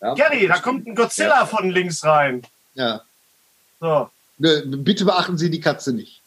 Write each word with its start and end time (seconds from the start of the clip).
Ja. 0.00 0.14
Gary, 0.14 0.46
da 0.46 0.58
kommt 0.58 0.86
ein 0.86 0.94
Godzilla 0.94 1.40
ja. 1.40 1.46
von 1.46 1.70
links 1.70 2.04
rein. 2.04 2.42
Ja. 2.74 3.02
So. 3.80 4.10
Bitte 4.38 5.04
beachten 5.04 5.36
Sie 5.36 5.50
die 5.50 5.60
Katze 5.60 5.92
nicht. 5.92 6.22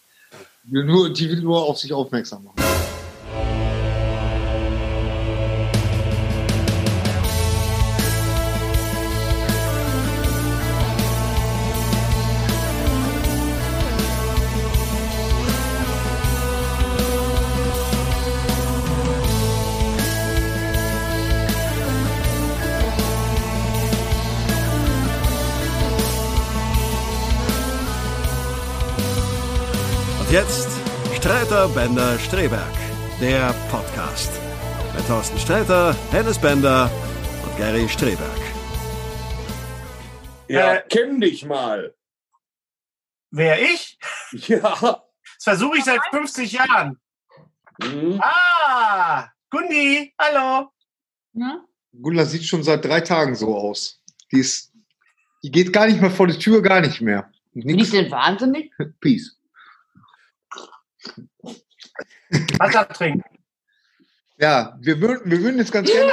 Nur, 0.66 1.12
die 1.12 1.30
will 1.30 1.42
nur 1.42 1.64
auf 1.64 1.78
sich 1.80 1.92
aufmerksam 1.92 2.44
machen. 2.46 2.63
Jetzt 30.34 30.68
Streiter 31.16 31.70
Bender 31.70 32.18
Streberg, 32.18 32.74
der 33.22 33.54
Podcast. 33.70 34.32
Mit 34.96 35.06
Thorsten 35.06 35.38
Streiter, 35.38 35.96
Hennes 36.10 36.40
Bender 36.40 36.90
und 37.44 37.56
Gary 37.56 37.88
Streberg. 37.88 38.42
Ja, 40.48 40.74
äh, 40.74 40.84
kenn 40.90 41.22
dich 41.22 41.46
mal. 41.46 41.94
Wer 43.30 43.62
ich? 43.62 44.00
Ja. 44.48 45.04
Das 45.36 45.44
versuche 45.44 45.78
ich 45.78 45.84
seit 45.84 46.02
50 46.10 46.52
Jahren. 46.52 47.00
Mhm. 47.84 48.20
Ah, 48.20 49.28
Gundi, 49.52 50.16
hallo. 50.18 50.72
Ja? 51.34 51.64
Gunda 52.02 52.26
sieht 52.26 52.46
schon 52.46 52.64
seit 52.64 52.84
drei 52.84 53.02
Tagen 53.02 53.36
so 53.36 53.56
aus. 53.56 54.02
Die, 54.32 54.40
ist, 54.40 54.74
die 55.44 55.52
geht 55.52 55.72
gar 55.72 55.86
nicht 55.86 56.02
mehr 56.02 56.10
vor 56.10 56.26
die 56.26 56.40
Tür, 56.40 56.64
gar 56.64 56.82
nicht 56.82 57.02
mehr. 57.02 57.32
Bin 57.54 57.78
ich 57.78 57.92
denn 57.92 58.10
wahnsinnig? 58.10 58.72
Peace. 59.00 59.38
Wasser 62.58 62.88
trinken. 62.90 63.24
Ja, 64.38 64.78
wir 64.82 65.00
würden, 65.00 65.30
wir 65.30 65.40
würden 65.42 65.58
jetzt 65.58 65.72
ganz 65.72 65.90
gerne. 65.90 66.12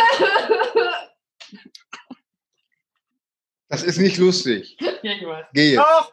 Das 3.68 3.84
ist 3.84 3.98
nicht 3.98 4.18
lustig. 4.18 4.76
Ja, 4.80 5.12
ich 5.12 5.24
weiß. 5.24 5.46
Geh 5.52 5.70
jetzt. 5.70 5.78
Doch. 5.78 6.12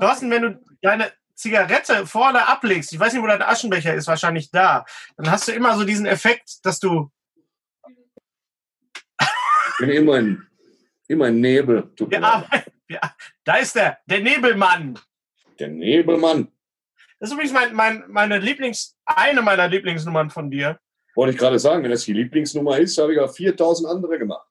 Thorsten, 0.00 0.30
wenn 0.30 0.42
du 0.42 0.64
deine 0.82 1.12
Zigarette 1.34 2.06
vorne 2.06 2.46
ablegst, 2.48 2.92
ich 2.92 2.98
weiß 2.98 3.12
nicht, 3.12 3.22
wo 3.22 3.26
dein 3.26 3.42
Aschenbecher 3.42 3.94
ist, 3.94 4.06
wahrscheinlich 4.06 4.50
da, 4.50 4.84
dann 5.16 5.30
hast 5.30 5.46
du 5.46 5.52
immer 5.52 5.76
so 5.76 5.84
diesen 5.84 6.06
Effekt, 6.06 6.64
dass 6.64 6.80
du. 6.80 7.10
Ich 9.20 9.78
bin 9.78 9.90
immer 9.90 10.14
ein, 10.14 10.46
immer 11.06 11.26
ein 11.26 11.40
Nebel. 11.40 11.92
Ja, 12.10 12.44
ja, 12.88 13.14
da 13.44 13.56
ist 13.56 13.76
der, 13.76 13.98
der 14.06 14.20
Nebelmann. 14.20 14.98
Der 15.58 15.68
Nebelmann. 15.68 16.50
Das 17.18 17.30
ist 17.30 17.34
übrigens 17.34 17.52
mein, 17.52 17.74
mein, 17.74 18.04
meine 18.08 18.38
Lieblings, 18.38 18.96
eine 19.04 19.42
meiner 19.42 19.68
Lieblingsnummern 19.68 20.30
von 20.30 20.50
dir. 20.50 20.78
Wollte 21.14 21.32
ich 21.32 21.38
gerade 21.38 21.58
sagen, 21.58 21.82
wenn 21.82 21.90
das 21.90 22.04
die 22.04 22.12
Lieblingsnummer 22.12 22.78
ist, 22.78 22.96
habe 22.98 23.12
ich 23.12 23.18
ja 23.18 23.26
4000 23.26 23.88
andere 23.88 24.18
gemacht. 24.18 24.46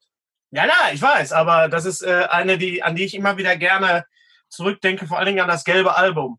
Ja, 0.50 0.66
na, 0.66 0.92
ich 0.92 1.00
weiß, 1.00 1.32
aber 1.32 1.68
das 1.68 1.84
ist 1.84 2.02
äh, 2.02 2.26
eine, 2.30 2.58
die, 2.58 2.82
an 2.82 2.94
die 2.94 3.04
ich 3.04 3.14
immer 3.14 3.36
wieder 3.36 3.56
gerne 3.56 4.04
zurückdenke, 4.48 5.06
vor 5.06 5.18
allen 5.18 5.26
Dingen 5.26 5.40
an 5.40 5.48
das 5.48 5.64
gelbe 5.64 5.96
Album. 5.96 6.38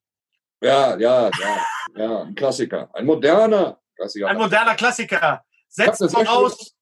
Ja, 0.61 0.97
ja, 0.97 1.29
ja, 1.29 1.65
ja, 1.95 2.21
ein 2.23 2.35
Klassiker. 2.35 2.89
Ein 2.93 3.05
moderner 3.05 3.79
Klassiker. 3.95 4.27
Ein 4.27 4.37
moderner 4.37 4.75
Klassiker. 4.75 5.43
Setzt 5.67 6.01
mal 6.13 6.27
aus. 6.27 6.75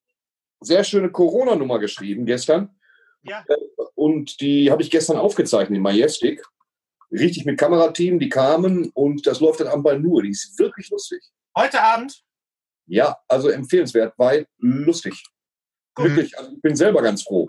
Sehr 0.62 0.84
schöne 0.84 1.12
Corona-Nummer 1.12 1.80
geschrieben 1.80 2.26
gestern. 2.26 2.76
Ja. 3.24 3.44
Äh, 3.48 3.56
und 3.96 4.42
die 4.42 4.72
habe 4.72 4.82
ich 4.82 4.90
gestern 4.90 5.18
aufgezeichnet 5.18 5.76
in 5.76 5.82
Majestic 5.82 6.44
richtig 7.12 7.46
mit 7.46 7.58
Kamerateam, 7.58 8.20
die 8.20 8.30
kamen 8.30 8.90
und 8.94 9.26
das 9.28 9.40
läuft 9.40 9.60
dann 9.60 9.68
am 9.68 9.84
Ball 9.84 10.00
nur. 10.00 10.24
Die 10.24 10.30
ist 10.30 10.58
wirklich 10.60 10.90
lustig. 10.90 11.24
Heute 11.56 11.82
Abend? 11.82 12.24
Ja, 12.88 13.18
also 13.28 13.50
empfehlenswert, 13.50 14.14
weil 14.18 14.48
lustig. 14.58 15.24
Gut. 15.96 16.06
Wirklich, 16.06 16.38
also 16.38 16.52
ich 16.52 16.62
bin 16.62 16.76
selber 16.76 17.02
ganz 17.02 17.24
froh. 17.24 17.48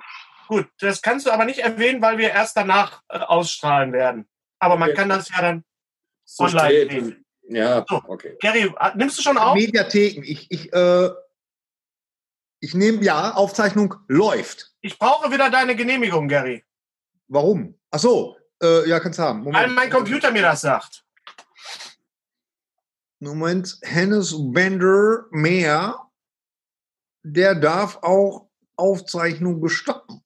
Gut, 0.49 0.67
das 0.81 1.03
kannst 1.03 1.27
du 1.27 1.31
aber 1.31 1.45
nicht 1.45 1.59
erwähnen, 1.59 2.01
weil 2.01 2.17
wir 2.17 2.31
erst 2.31 2.57
danach 2.57 3.03
äh, 3.09 3.19
ausstrahlen 3.19 3.93
werden. 3.93 4.27
Aber 4.59 4.77
man 4.77 4.89
okay. 4.89 4.97
kann 4.97 5.09
das 5.11 5.29
ja 5.29 5.43
dann 5.43 5.65
so 6.25 6.45
online 6.45 6.91
sehen. 6.91 7.25
Ja, 7.51 7.85
so, 7.89 8.03
okay. 8.07 8.37
Gary, 8.41 8.73
äh, 8.79 8.97
nimmst 8.97 9.19
du 9.19 9.23
schon 9.23 9.37
auf? 9.37 9.55
Mediatheken. 9.55 10.23
Ich, 10.23 10.51
ich, 10.51 10.73
äh, 10.73 11.11
ich 12.61 12.75
nehme, 12.75 13.03
ja, 13.05 13.35
Aufzeichnung 13.35 13.95
läuft. 14.09 14.73
Ich 14.81 14.99
brauche 14.99 15.31
wieder 15.31 15.51
deine 15.51 15.77
Genehmigung, 15.77 16.29
Gary. 16.29 16.65
Warum? 17.29 17.79
Ach 17.91 17.99
so, 17.99 18.38
äh, 18.63 18.89
ja, 18.89 19.01
kannst 19.01 19.19
haben. 19.19 19.41
Moment. 19.41 19.57
Weil 19.57 19.69
mein 19.69 19.91
Computer 19.91 20.31
mir 20.31 20.43
das 20.43 20.61
sagt. 20.61 21.05
Moment, 23.21 23.79
Hennes 23.83 24.35
Bender 24.53 25.27
mehr, 25.31 26.09
der 27.23 27.55
darf 27.55 27.97
auch 28.03 28.49
Aufzeichnung 28.77 29.61
bestoppen. 29.61 30.23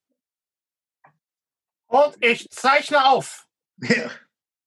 Und 1.86 2.16
ich 2.20 2.50
zeichne 2.50 3.04
auf. 3.04 3.46
Ja. 3.78 4.10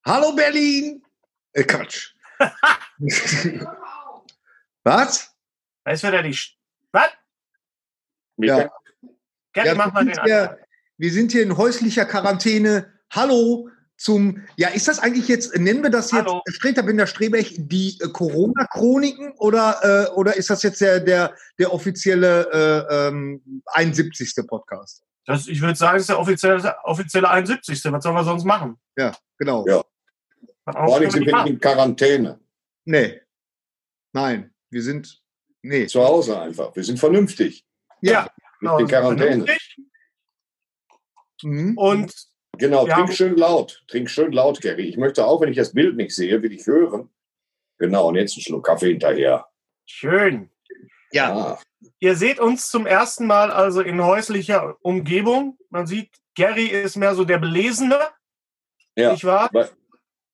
Hallo 0.05 0.35
Berlin. 0.35 1.03
Äh, 1.53 1.63
Quatsch. 1.63 2.13
Was? 4.83 5.35
Weißt 5.83 6.03
du, 6.03 6.11
wer 6.11 6.23
die. 6.23 6.37
Was? 6.91 7.11
Ja. 8.37 8.69
Gerne, 9.53 9.69
ja, 9.69 9.75
mach 9.75 9.93
mal 9.93 10.05
den 10.05 10.21
hier, 10.23 10.59
Wir 10.97 11.11
sind 11.11 11.31
hier 11.31 11.43
in 11.43 11.55
häuslicher 11.57 12.05
Quarantäne 12.05 12.94
Hallo 13.11 13.69
zum, 13.97 14.45
ja, 14.57 14.69
ist 14.69 14.87
das 14.87 14.99
eigentlich 14.99 15.27
jetzt, 15.29 15.55
nennen 15.57 15.81
wir 15.81 15.89
das 15.89 16.11
jetzt, 16.11 16.29
Streter 16.49 16.83
Binder 16.83 17.07
Strebech, 17.07 17.55
die 17.57 17.97
äh, 18.01 18.09
Corona-Chroniken 18.09 19.31
oder, 19.37 20.09
äh, 20.09 20.13
oder 20.15 20.35
ist 20.35 20.49
das 20.49 20.63
jetzt 20.63 20.81
der, 20.81 20.99
der, 20.99 21.33
der 21.57 21.73
offizielle 21.73 22.87
äh, 22.89 23.07
ähm, 23.07 23.63
71. 23.67 24.35
Podcast? 24.47 25.03
Das, 25.25 25.47
ich 25.47 25.61
würde 25.61 25.75
sagen, 25.75 25.95
es 25.95 26.03
ist 26.03 26.09
der 26.09 26.19
offizielle, 26.19 26.75
offizielle 26.83 27.29
71. 27.29 27.81
Was 27.85 28.03
sollen 28.03 28.15
wir 28.15 28.23
sonst 28.23 28.43
machen? 28.43 28.77
Ja, 28.97 29.15
genau. 29.37 29.65
Ja. 29.65 29.83
Vor 30.65 30.95
allem 30.95 31.09
sind 31.09 31.25
wir 31.25 31.35
nicht 31.37 31.53
in 31.53 31.59
Quarantäne. 31.59 32.39
Nee. 32.83 33.21
Nein, 34.13 34.53
wir 34.69 34.83
sind, 34.83 35.21
nee. 35.61 35.87
Zu 35.87 36.03
Hause 36.03 36.39
einfach. 36.39 36.75
Wir 36.75 36.83
sind 36.83 36.99
vernünftig. 36.99 37.65
Ja. 38.01 38.11
ja 38.11 38.29
genau, 38.59 38.77
in 38.77 38.87
Quarantäne. 38.87 39.45
Mhm. 41.41 41.77
Und 41.77 42.13
Genau, 42.57 42.87
ja. 42.87 42.95
trink 42.95 43.13
schön 43.13 43.35
laut. 43.35 43.83
Trink 43.87 44.09
schön 44.09 44.31
laut, 44.31 44.61
Gary. 44.61 44.83
Ich 44.83 44.97
möchte 44.97 45.25
auch, 45.25 45.41
wenn 45.41 45.49
ich 45.49 45.57
das 45.57 45.73
Bild 45.73 45.95
nicht 45.95 46.15
sehe, 46.15 46.41
will 46.41 46.51
ich 46.51 46.65
hören, 46.65 47.09
Genau, 47.77 48.07
und 48.07 48.15
jetzt 48.15 48.37
ein 48.37 48.41
Schluck 48.41 48.65
Kaffee 48.65 48.91
hinterher. 48.91 49.47
Schön. 49.85 50.49
Ja. 51.11 51.33
Ah, 51.33 51.59
Ihr 51.99 52.15
seht 52.15 52.39
uns 52.39 52.69
zum 52.69 52.85
ersten 52.85 53.27
Mal 53.27 53.51
also 53.51 53.81
in 53.81 54.03
häuslicher 54.03 54.77
Umgebung. 54.81 55.57
Man 55.69 55.87
sieht, 55.87 56.09
Gary 56.35 56.67
ist 56.67 56.95
mehr 56.95 57.15
so 57.15 57.25
der 57.25 57.37
Belesene, 57.37 57.99
ja. 58.95 59.11
nicht 59.11 59.23
wahr? 59.23 59.49
Bei, 59.51 59.69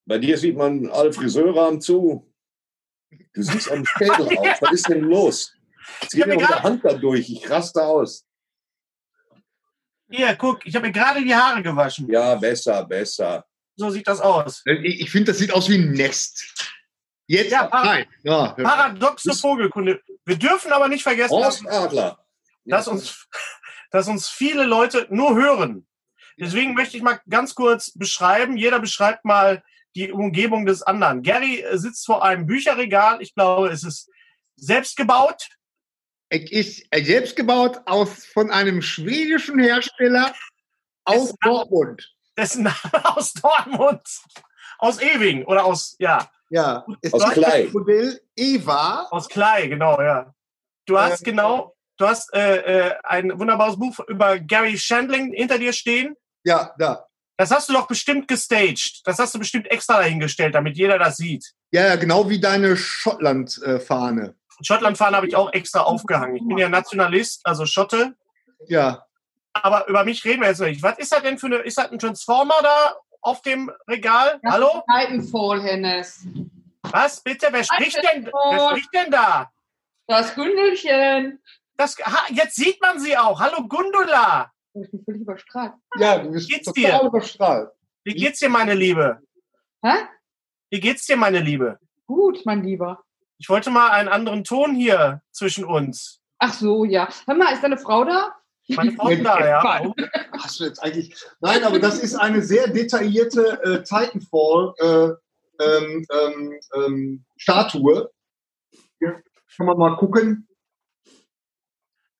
bei 0.06 0.18
dir 0.18 0.38
sieht 0.38 0.56
man 0.56 0.90
alle 0.90 1.12
Friseure 1.14 1.68
am 1.68 1.82
zu. 1.82 2.32
Du 3.34 3.44
siehst 3.44 3.72
am 3.72 3.86
Schädel 3.86 4.38
aus. 4.38 4.62
Was 4.62 4.72
ist 4.72 4.90
denn 4.90 5.02
los? 5.02 5.54
Jetzt 6.02 6.14
geht 6.14 6.28
mir 6.28 6.38
mit 6.38 6.50
der 6.50 6.64
Hand 6.64 6.86
da 6.86 6.94
durch. 6.94 7.30
Ich 7.30 7.50
raste 7.50 7.84
aus. 7.84 8.26
Hier, 10.12 10.36
guck, 10.36 10.66
ich 10.66 10.76
habe 10.76 10.88
mir 10.88 10.92
gerade 10.94 11.24
die 11.24 11.34
Haare 11.36 11.62
gewaschen. 11.64 12.10
Ja, 12.12 12.36
besser, 12.36 12.84
besser. 12.86 13.46
So 13.76 13.90
sieht 13.90 14.08
das 14.08 14.20
aus. 14.20 14.62
Ich, 14.66 15.02
ich 15.02 15.10
finde, 15.12 15.32
das 15.32 15.40
sieht 15.40 15.54
aus 15.54 15.70
wie 15.70 15.78
ein 15.78 15.92
Nest. 15.94 16.44
Jetzt? 17.28 17.52
Ja, 17.52 17.68
Par- 17.68 17.86
Nein. 17.86 18.06
Ja. 18.24 18.50
Paradoxe 18.50 19.34
Vogelkunde. 19.34 20.02
Wir 20.26 20.36
dürfen 20.36 20.72
aber 20.74 20.88
nicht 20.90 21.04
vergessen, 21.04 21.40
dass, 21.40 21.64
Ostadler. 21.66 22.20
dass, 22.66 22.88
uns, 22.88 23.28
dass 23.92 24.08
uns 24.08 24.28
viele 24.28 24.66
Leute 24.66 25.08
nur 25.10 25.36
hören. 25.36 25.88
Deswegen 26.38 26.74
möchte 26.74 26.98
ich 26.98 27.04
mal 27.04 27.22
ganz 27.30 27.56
kurz 27.56 27.92
beschreiben. 27.98 28.58
Jeder 28.58 28.80
beschreibt 28.80 29.24
mal 29.26 29.64
die 29.96 30.12
Umgebung 30.12 30.66
des 30.66 30.82
anderen. 30.84 31.22
Gary 31.24 31.62
äh, 31.62 31.78
sitzt 31.78 32.06
vor 32.06 32.24
einem 32.24 32.46
Bücherregal. 32.48 33.22
Ich 33.22 33.34
glaube, 33.34 33.70
es 33.70 33.84
ist 33.84 34.10
selbst 34.56 34.98
gebaut. 34.98 35.50
Es 36.34 36.50
ist 36.50 36.86
selbst 36.96 37.36
gebaut 37.36 37.82
aus, 37.86 38.26
von 38.26 38.52
einem 38.52 38.82
schwedischen 38.82 39.60
Hersteller 39.60 40.34
aus 41.04 41.36
Dortmund. 41.42 42.10
Dessen 42.38 42.64
Name 42.64 42.76
aus 43.18 43.34
Dortmund. 43.34 44.02
Aus 44.80 45.02
Ewing 45.02 45.44
oder 45.44 45.66
aus, 45.66 45.96
ja, 46.00 46.32
Ja. 46.50 46.86
Es 47.02 47.14
Aus 47.14 47.24
ist 47.26 47.34
Klei. 47.34 47.64
das 47.64 47.74
Modell 47.74 48.22
Eva. 48.38 49.08
aus 49.12 49.28
Klei, 49.28 49.68
genau, 49.68 50.02
ja. 50.02 50.34
Du 50.86 50.98
hast 50.98 51.20
Ähm, 51.28 51.32
genau, 51.34 51.76
du 51.98 52.08
hast 52.08 52.34
äh, 52.34 52.88
äh, 52.88 52.96
ein 53.04 53.38
wunderbares 53.38 53.78
Buch 53.78 54.00
über 54.08 54.40
Gary 54.40 54.78
Shandling 54.78 55.34
hinter 55.34 55.58
dir 55.60 55.74
stehen. 55.74 56.16
Ja, 56.46 56.74
da. 56.80 57.06
Das 57.38 57.52
hast 57.52 57.68
du 57.68 57.74
doch 57.74 57.88
bestimmt 57.88 58.30
gestaged. 58.30 59.02
Das 59.04 59.20
hast 59.20 59.36
du 59.36 59.40
bestimmt 59.40 59.70
extra 59.70 59.98
dahingestellt, 59.98 60.56
damit 60.56 60.78
jeder 60.78 60.98
das 60.98 61.18
sieht. 61.18 61.52
Ja, 61.72 61.88
ja, 61.88 61.96
genau 61.98 62.30
wie 62.30 62.40
deine 62.40 62.78
Schottland-Fahne. 62.78 64.36
Schottland-Fahren 64.64 65.16
habe 65.16 65.28
ich 65.28 65.36
auch 65.36 65.52
extra 65.54 65.82
aufgehangen. 65.82 66.36
Ich 66.36 66.48
bin 66.48 66.58
ja 66.58 66.70
Nationalist, 66.70 67.42
also 67.46 67.66
Schotte. 67.66 68.16
Ja. 68.68 69.06
Aber 69.54 69.88
über 69.88 70.04
mich 70.06 70.24
reden 70.24 70.42
wir 70.42 70.50
jetzt 70.50 70.62
nicht. 70.62 70.82
Was 70.82 70.98
ist 70.98 71.12
das 71.12 71.22
denn 71.24 71.38
für 71.38 71.48
eine, 71.48 71.58
ist 71.58 71.78
das 71.78 71.92
ein 71.92 72.00
Transformer 72.00 72.56
da 72.62 72.96
auf 73.22 73.42
dem 73.42 73.72
Regal? 73.88 74.40
Das 74.44 74.54
Hallo? 74.54 74.84
Titanfall, 74.90 75.62
Hennes. 75.62 76.26
Was 76.84 77.22
bitte? 77.22 77.48
Wer 77.52 77.64
spricht 77.64 77.98
denn, 77.98 78.26
wer 78.26 78.70
spricht 78.70 78.94
denn 78.94 79.12
da? 79.12 79.52
Das 80.08 80.34
Gündelchen. 80.36 81.42
Das, 81.78 81.98
ha, 81.98 82.26
jetzt 82.30 82.56
sieht 82.56 82.82
man 82.82 83.00
sie 83.00 83.18
auch. 83.18 83.40
Hallo 83.40 83.68
Gundula. 83.68 84.52
Ich 84.74 84.90
bin 84.90 85.04
völlig 85.04 85.22
überstrahlt. 85.22 85.74
Ja, 85.98 86.18
du 86.20 86.32
bist 86.32 86.50
Geht's 86.50 86.66
total 86.66 87.00
dir? 87.00 87.08
überstrahlt. 87.08 87.72
Wie 88.04 88.14
geht's 88.14 88.40
dir, 88.40 88.50
meine 88.50 88.74
Liebe? 88.74 89.20
Hä? 89.84 89.94
Wie 90.70 90.80
geht's 90.80 91.06
dir, 91.06 91.18
meine 91.18 91.40
Liebe? 91.40 91.78
Gut, 92.08 92.46
mein 92.46 92.64
Lieber. 92.64 93.04
Ich 93.42 93.50
wollte 93.50 93.72
mal 93.72 93.90
einen 93.90 94.08
anderen 94.08 94.44
Ton 94.44 94.76
hier 94.76 95.24
zwischen 95.32 95.66
uns. 95.66 96.22
Ach 96.38 96.54
so, 96.54 96.86
ja. 96.86 97.10
Hör 97.26 97.34
mal, 97.34 97.52
ist 97.52 97.64
deine 97.64 97.78
Frau 97.78 98.04
da? 98.06 98.36
Meine 98.68 98.92
Frau 98.92 99.10
ist 99.10 99.24
da, 99.26 99.44
ja. 99.44 99.64
Hast 100.40 100.60
du 100.60 100.66
jetzt 100.66 100.78
eigentlich. 100.84 101.16
Nein, 101.40 101.64
aber 101.64 101.80
das 101.80 101.98
ist 102.00 102.14
eine 102.16 102.44
sehr 102.44 102.68
detaillierte 102.68 103.60
äh, 103.64 103.84
Titanfall 103.84 104.74
äh, 104.78 105.64
ähm, 105.64 106.06
ähm, 106.14 106.60
ähm. 106.76 107.26
Hier 109.00 109.24
kann 109.58 109.66
man 109.66 109.78
mal 109.78 109.96
gucken. 109.98 110.48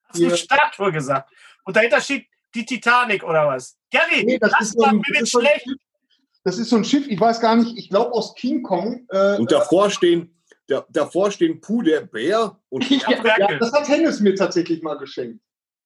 Hast 0.08 0.18
du 0.20 0.26
Hier. 0.26 0.36
Statue 0.36 0.90
gesagt? 0.90 1.30
Und 1.64 1.76
dahinter 1.76 2.00
steht 2.00 2.26
die 2.56 2.66
Titanic 2.66 3.22
oder 3.22 3.46
was? 3.46 3.78
Gary, 3.92 4.24
Nee, 4.24 4.38
das 4.38 4.50
lass 4.50 4.60
ist 4.70 4.72
so 4.78 4.84
ein- 4.84 4.96
mir 4.96 5.02
das 5.12 5.22
ist 5.22 5.30
so 5.30 5.38
ein 5.38 5.44
schlecht. 5.46 5.62
Schiff. 5.66 5.78
Das 6.44 6.58
ist 6.58 6.68
so 6.70 6.76
ein 6.76 6.84
Schiff, 6.84 7.06
ich 7.06 7.20
weiß 7.20 7.40
gar 7.40 7.54
nicht, 7.54 7.78
ich 7.78 7.88
glaube 7.90 8.10
aus 8.12 8.34
King 8.34 8.64
Kong. 8.64 9.06
Äh, 9.10 9.36
Und 9.38 9.52
davor 9.52 9.88
stehen, 9.90 10.41
da, 10.72 10.86
davor 10.90 11.30
stehen 11.30 11.60
Puh 11.60 11.82
der 11.82 12.00
Bär 12.02 12.58
und 12.70 12.88
Ja. 12.90 13.10
ja, 13.38 13.58
das 13.58 13.72
hat 13.72 13.88
Hennes 13.88 14.20
mir 14.20 14.34
tatsächlich 14.34 14.82
mal 14.82 14.96
geschenkt. 14.96 15.40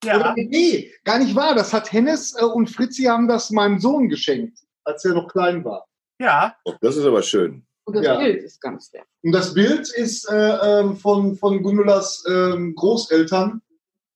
Ja. 0.05 0.17
Oder, 0.17 0.35
nee, 0.37 0.93
gar 1.05 1.19
nicht 1.19 1.35
wahr. 1.35 1.55
Das 1.55 1.73
hat 1.73 1.93
Hennes 1.93 2.35
äh, 2.41 2.45
und 2.45 2.69
Fritzi 2.71 3.05
haben 3.05 3.27
das 3.29 3.51
meinem 3.51 3.79
Sohn 3.81 4.09
geschenkt, 4.09 4.59
als 4.85 5.05
er 5.05 5.15
noch 5.15 5.29
klein 5.29 5.65
war. 5.65 5.87
ja. 6.21 6.55
Oh, 6.65 6.75
das 6.81 6.97
ist 6.97 7.05
aber 7.05 7.23
schön. 7.23 7.65
Und 7.85 7.97
das 7.97 8.05
Ja. 8.05 8.19
Bild 8.19 8.43
ist 8.43 8.61
ganz 8.61 8.91
der. 8.91 9.05
Und 9.23 9.33
das 9.33 9.55
Bild 9.55 9.89
ist 9.95 10.29
äh, 10.31 10.35
ähm, 10.81 10.97
von, 10.97 11.37
von 11.37 11.63
Gundulas 11.63 12.25
ähm, 12.29 12.75
Großeltern 12.75 13.63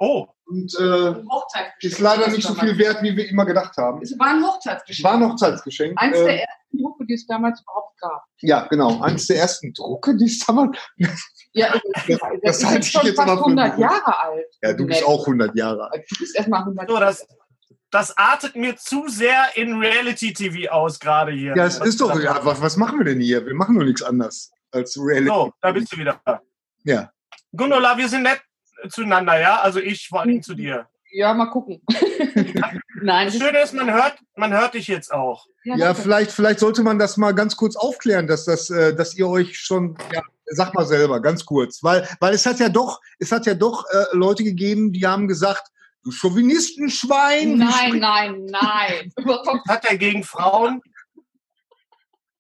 Oh, 0.02 0.26
und 0.50 0.74
äh, 0.80 1.86
ist 1.86 2.00
leider 2.00 2.28
nicht 2.28 2.46
so 2.46 2.54
viel 2.54 2.76
wert, 2.76 3.02
wie 3.02 3.16
wir 3.16 3.28
immer 3.28 3.46
gedacht 3.46 3.76
haben. 3.76 4.02
Es 4.02 4.18
war 4.18 4.28
ein 4.28 4.44
Hochzeitsgeschenk. 4.44 5.04
War 5.04 5.14
ein 5.14 5.24
Hochzeitsgeschenk. 5.30 6.00
Eins 6.00 6.18
Äh, 6.18 6.24
der 6.24 6.40
ersten 6.42 6.78
Drucke, 6.78 7.06
die 7.06 7.14
es 7.14 7.26
damals 7.26 7.62
überhaupt 7.62 8.00
gab. 8.00 8.24
ja, 8.40 8.66
genau. 8.68 9.00
Eines 9.00 9.26
der 9.28 9.38
ersten 9.38 9.72
Drucke, 9.72 10.16
die 10.16 10.26
es 10.26 10.40
damals. 10.40 10.76
Ja, 11.52 11.72
das, 11.72 11.82
das 12.06 12.18
das 12.44 12.58
ist 12.58 12.64
halte 12.64 12.76
jetzt 12.76 12.86
ich 12.86 12.92
schon 12.92 13.06
jetzt 13.06 13.16
fast 13.16 13.28
aber 13.28 13.38
für 13.38 13.44
100 13.46 13.72
gut. 13.74 13.80
Jahre 13.82 14.20
alt. 14.20 14.46
Ja, 14.62 14.72
du 14.72 14.86
bist 14.86 15.04
auch 15.04 15.20
100 15.26 15.56
Jahre 15.56 15.90
alt. 15.90 16.04
Du 16.08 16.18
bist 16.20 16.36
erstmal 16.36 16.60
100 16.60 16.88
so, 16.88 17.00
das, 17.00 17.26
das 17.90 18.16
artet 18.16 18.54
mir 18.54 18.76
zu 18.76 19.08
sehr 19.08 19.46
in 19.56 19.74
Reality-TV 19.80 20.70
aus 20.70 21.00
gerade 21.00 21.32
hier. 21.32 21.56
Ja, 21.56 21.64
es 21.64 21.78
ist 21.80 22.00
doch. 22.00 22.20
Ja, 22.20 22.38
was, 22.44 22.62
was 22.62 22.76
machen 22.76 22.98
wir 22.98 23.04
denn 23.04 23.18
hier? 23.20 23.44
Wir 23.44 23.54
machen 23.54 23.76
doch 23.76 23.84
nichts 23.84 24.00
anderes 24.02 24.52
als 24.70 24.96
Reality. 24.96 25.26
So, 25.26 25.52
da 25.60 25.72
bist 25.72 25.92
du 25.92 25.96
wieder. 25.96 26.20
Ja. 26.84 27.10
Gundula, 27.52 27.98
wir 27.98 28.08
sind 28.08 28.22
nett 28.22 28.40
zueinander, 28.88 29.38
ja? 29.40 29.60
Also 29.60 29.80
ich 29.80 30.08
vor 30.08 30.20
allem 30.20 30.42
zu 30.42 30.54
dir. 30.54 30.86
Ja, 31.12 31.34
mal 31.34 31.50
gucken. 31.50 31.82
Nein, 33.02 33.26
Das 33.26 33.34
es 33.34 33.40
ist, 33.40 33.42
Schöne 33.42 33.62
ist, 33.62 33.74
man 33.74 33.92
hört, 33.92 34.18
man 34.36 34.52
hört 34.52 34.74
dich 34.74 34.86
jetzt 34.86 35.12
auch. 35.12 35.46
ja, 35.64 35.76
Ja, 35.76 35.94
vielleicht, 35.94 36.30
vielleicht 36.30 36.60
sollte 36.60 36.82
man 36.82 36.98
das 36.98 37.16
mal 37.16 37.34
ganz 37.34 37.56
kurz 37.56 37.76
aufklären, 37.76 38.26
dass 38.26 38.44
das, 38.44 38.70
äh, 38.70 38.94
dass 38.94 39.16
ihr 39.16 39.28
euch 39.28 39.58
schon, 39.58 39.96
ja, 40.12 40.22
sag 40.46 40.74
mal 40.74 40.86
selber, 40.86 41.20
ganz 41.20 41.44
kurz, 41.44 41.82
weil, 41.82 42.08
weil 42.20 42.34
es 42.34 42.46
hat 42.46 42.60
ja 42.60 42.68
doch, 42.68 43.00
es 43.18 43.32
hat 43.32 43.46
ja 43.46 43.54
doch 43.54 43.84
äh, 43.90 44.04
Leute 44.12 44.44
gegeben, 44.44 44.92
die 44.92 45.06
haben 45.06 45.26
gesagt, 45.26 45.68
du 46.04 46.12
Chauvinistenschwein. 46.12 47.58
Nein, 47.58 47.98
nein, 47.98 48.44
nein. 48.50 49.12
Hat 49.68 49.84
er 49.84 49.96
gegen 49.96 50.22
Frauen. 50.22 50.80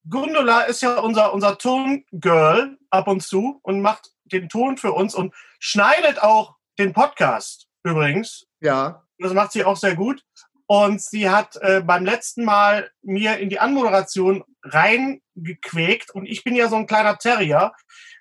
Gundula 0.08 0.62
ist 0.62 0.82
ja 0.82 0.98
unser, 1.00 1.34
unser 1.34 1.58
Tongirl 1.58 2.78
ab 2.90 3.06
und 3.08 3.22
zu 3.22 3.60
und 3.62 3.80
macht 3.80 4.10
den 4.24 4.48
Ton 4.48 4.76
für 4.76 4.92
uns 4.92 5.14
und 5.14 5.34
schneidet 5.60 6.20
auch 6.20 6.56
den 6.78 6.92
Podcast 6.92 7.68
übrigens. 7.84 8.46
Ja, 8.60 9.04
Das 9.18 9.32
macht 9.32 9.52
sie 9.52 9.64
auch 9.64 9.76
sehr 9.76 9.94
gut. 9.94 10.24
Und 10.66 11.00
sie 11.02 11.28
hat 11.30 11.56
äh, 11.56 11.80
beim 11.84 12.04
letzten 12.04 12.44
Mal 12.44 12.90
mir 13.02 13.38
in 13.38 13.48
die 13.50 13.58
Anmoderation 13.60 14.44
reingequäkt. 14.62 16.10
Und 16.14 16.26
ich 16.26 16.42
bin 16.44 16.54
ja 16.54 16.68
so 16.68 16.76
ein 16.76 16.86
kleiner 16.86 17.18
Terrier. 17.18 17.72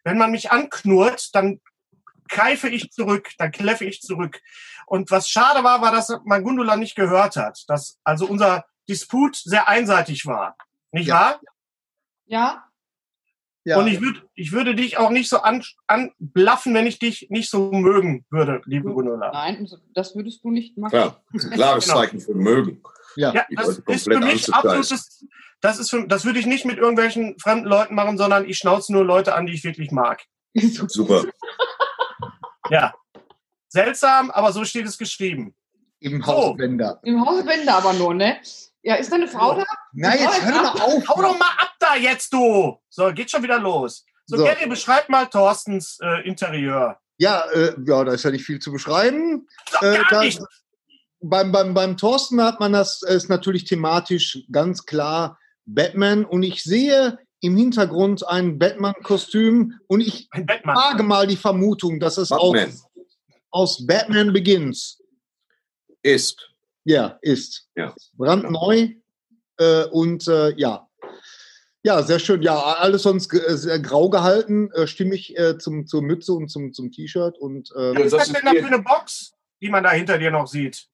Wenn 0.03 0.17
man 0.17 0.31
mich 0.31 0.51
anknurrt, 0.51 1.29
dann 1.33 1.59
greife 2.27 2.69
ich 2.69 2.91
zurück, 2.91 3.29
dann 3.37 3.51
kläffe 3.51 3.85
ich 3.85 4.01
zurück. 4.01 4.39
Und 4.85 5.11
was 5.11 5.29
schade 5.29 5.63
war, 5.63 5.81
war, 5.81 5.91
dass 5.91 6.09
man 6.25 6.43
Gundula 6.43 6.75
nicht 6.75 6.95
gehört 6.95 7.35
hat. 7.35 7.63
Dass 7.67 7.99
also 8.03 8.25
unser 8.25 8.65
Disput 8.87 9.35
sehr 9.35 9.67
einseitig 9.67 10.25
war. 10.25 10.55
Nicht 10.91 11.07
Ja. 11.07 11.15
wahr? 11.15 11.39
Ja, 12.25 12.63
ja. 13.65 13.77
Und 13.77 13.87
ich, 13.87 14.01
würd, 14.01 14.23
ich 14.35 14.51
würde 14.51 14.73
dich 14.75 14.97
auch 14.97 15.09
nicht 15.09 15.29
so 15.29 15.37
an, 15.41 15.63
anblaffen, 15.87 16.73
wenn 16.73 16.87
ich 16.87 16.99
dich 16.99 17.27
nicht 17.29 17.49
so 17.49 17.71
mögen 17.71 18.25
würde, 18.29 18.61
liebe 18.65 18.91
Gundula. 18.91 19.31
nein, 19.31 19.67
das 19.93 20.15
würdest 20.15 20.43
du 20.43 20.51
nicht 20.51 20.77
machen. 20.77 20.95
Ja, 20.95 21.17
das 21.33 21.43
ist 21.43 21.51
ein 21.51 21.55
klares 21.57 21.85
Genau. 21.85 21.97
Zeichen 21.97 22.19
für 22.19 22.33
Mögen. 22.33 22.81
ja. 23.15 23.33
Ja, 23.33 23.45
das 23.55 23.79
ist 23.79 24.03
für 24.05 24.19
mich 24.19 24.53
absolutes. 24.53 25.25
Das 25.61 25.77
ist 25.77 25.89
für, 25.89 26.07
das 26.07 26.23
würde 26.23 26.39
ich 26.39 26.45
nicht 26.45 26.63
mit 26.65 26.77
irgendwelchen 26.77 27.37
fremden 27.37 27.67
Leuten 27.67 27.93
machen, 27.93 28.17
sondern 28.17 28.47
ich 28.47 28.57
schnauze 28.57 28.93
nur 28.93 29.03
Leute 29.03 29.35
an, 29.35 29.45
die 29.45 29.53
ich 29.53 29.63
wirklich 29.65 29.91
mag. 29.91 30.23
Super. 30.55 31.25
Ja. 32.69 32.93
Seltsam, 33.67 34.31
aber 34.31 34.51
so 34.51 34.63
steht 34.63 34.85
es 34.85 34.97
geschrieben. 34.97 35.53
Im 35.99 36.21
So. 36.21 36.27
Hausbänder. 36.27 36.99
Im 37.03 37.25
Hause 37.25 37.43
Bender 37.43 37.75
aber 37.75 37.93
nur, 37.93 38.13
ne? 38.13 38.37
Ja, 38.83 38.95
ist 38.95 39.11
deine 39.11 39.27
Frau 39.27 39.55
da? 39.55 39.65
Na, 39.93 40.15
jetzt 40.15 40.41
hör 40.45 40.51
doch 40.63 40.73
mal 40.75 40.81
auf. 40.83 41.07
Hau 41.07 41.21
doch 41.21 41.37
mal 41.37 41.49
ab 41.57 41.73
da 41.79 41.95
jetzt, 41.95 42.31
du! 42.33 42.77
So, 42.89 43.11
geht 43.13 43.29
schon 43.29 43.43
wieder 43.43 43.59
los. 43.59 44.05
So, 44.25 44.37
So. 44.37 44.43
Gary, 44.45 44.67
beschreib 44.69 45.09
mal 45.09 45.25
Thorstens 45.25 45.97
äh, 46.01 46.27
Interieur. 46.27 46.97
Ja, 47.17 47.41
äh, 47.51 47.73
ja, 47.85 48.03
da 48.05 48.13
ist 48.13 48.23
ja 48.23 48.31
nicht 48.31 48.45
viel 48.45 48.59
zu 48.59 48.71
beschreiben. 48.71 49.47
Doch, 49.73 49.81
Äh, 49.81 49.95
gar 49.97 50.05
da- 50.09 50.21
nicht. 50.21 50.39
Beim, 51.21 51.51
beim, 51.51 51.73
beim 51.73 51.97
Thorsten 51.97 52.41
hat 52.41 52.61
man 52.61 52.71
das, 52.71 53.01
ist 53.01 53.27
natürlich 53.27 53.65
thematisch 53.65 54.39
ganz 54.51 54.85
klar 54.85 55.37
Batman 55.65 56.23
und 56.23 56.43
ich 56.43 56.63
sehe 56.63 57.19
im 57.41 57.57
Hintergrund 57.57 58.25
ein 58.25 58.57
Batman-Kostüm 58.57 59.73
und 59.87 59.99
ich 59.99 60.29
Bettmann. 60.29 60.75
wage 60.77 61.03
mal 61.03 61.27
die 61.27 61.35
Vermutung, 61.35 61.99
dass 61.99 62.17
es 62.17 62.31
auch 62.31 62.53
Batman 62.53 62.79
aus 63.51 63.85
Batman 63.85 64.31
Begins 64.31 65.01
ist. 66.01 66.48
Ja, 66.89 67.19
ist. 67.21 67.69
Ja. 67.75 67.93
Brandneu 68.17 68.89
äh, 69.57 69.85
und 69.91 70.27
äh, 70.27 70.53
ja. 70.57 70.87
Ja, 71.83 72.03
sehr 72.03 72.19
schön. 72.19 72.41
Ja, 72.41 72.59
alles 72.59 73.03
sonst 73.03 73.33
äh, 73.33 73.55
sehr 73.57 73.79
grau 73.79 74.09
gehalten, 74.09 74.69
äh, 74.73 74.85
stimmig 74.85 75.37
äh, 75.37 75.57
zum, 75.57 75.87
zur 75.87 76.01
Mütze 76.01 76.33
und 76.33 76.49
zum, 76.49 76.73
zum 76.73 76.91
T-Shirt. 76.91 77.37
Und 77.37 77.71
äh, 77.71 77.95
Was 77.95 78.03
ist 78.05 78.13
das 78.13 78.27
denn 78.33 78.41
da 78.43 78.51
für 78.51 78.67
eine 78.67 78.79
Box, 78.83 79.31
die 79.61 79.69
man 79.69 79.83
da 79.83 79.91
hinter 79.91 80.17
dir 80.17 80.31
noch 80.31 80.47
sieht? 80.47 80.87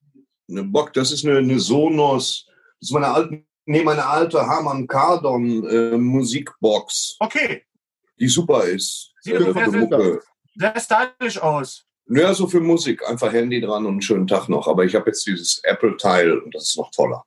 eine 0.48 0.62
Bock, 0.62 0.92
das 0.92 1.10
ist 1.10 1.24
eine, 1.24 1.38
eine 1.38 1.58
Sonos, 1.58 2.46
das 2.80 2.88
ist 2.88 2.92
meine 2.92 3.08
alte, 3.08 3.42
nee, 3.64 3.82
meine 3.82 4.06
alte 4.06 4.38
Harman 4.46 4.86
Kardon 4.86 5.68
äh, 5.68 5.96
Musikbox, 5.98 7.16
Okay, 7.18 7.64
die 8.20 8.28
super 8.28 8.62
ist. 8.62 9.12
Sieht 9.22 9.34
Äh, 9.34 9.52
sehr, 9.52 9.70
sehr- 9.70 10.20
sehr 10.54 10.80
stylisch 10.80 11.38
aus. 11.38 11.85
Ja, 12.08 12.32
so 12.34 12.46
für 12.46 12.60
Musik, 12.60 13.06
einfach 13.08 13.32
Handy 13.32 13.60
dran 13.60 13.84
und 13.84 13.92
einen 13.92 14.02
schönen 14.02 14.26
Tag 14.26 14.48
noch. 14.48 14.68
Aber 14.68 14.84
ich 14.84 14.94
habe 14.94 15.06
jetzt 15.06 15.26
dieses 15.26 15.60
Apple-Teil 15.64 16.38
und 16.38 16.54
das 16.54 16.70
ist 16.70 16.76
noch 16.76 16.90
toller. 16.90 17.24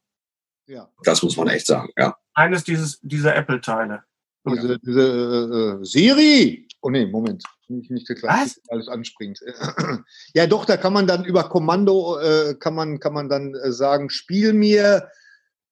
ja, 0.67 0.89
Das 1.03 1.21
muss 1.21 1.35
man 1.35 1.49
echt 1.49 1.67
sagen, 1.67 1.89
ja. 1.97 2.15
Eines 2.33 2.63
dieses, 2.63 2.99
dieser 3.01 3.35
Apple-Teile. 3.35 4.03
diese, 4.47 4.79
diese 4.79 5.79
äh, 5.81 5.85
Siri. 5.85 6.67
Oh 6.81 6.89
nee, 6.89 7.05
Moment. 7.05 7.43
Nicht, 7.67 7.91
nicht 7.91 8.07
gleich 8.07 8.23
Was? 8.23 8.61
alles 8.69 8.87
anspringt. 8.87 9.39
ja, 10.33 10.47
doch, 10.47 10.65
da 10.65 10.77
kann 10.77 10.93
man 10.93 11.07
dann 11.07 11.25
über 11.25 11.49
Kommando 11.49 12.17
äh, 12.19 12.55
kann 12.55 12.73
man 12.73 12.99
kann 12.99 13.13
man 13.13 13.29
dann 13.29 13.53
äh, 13.53 13.71
sagen, 13.71 14.09
spiel 14.09 14.53
mir 14.53 15.09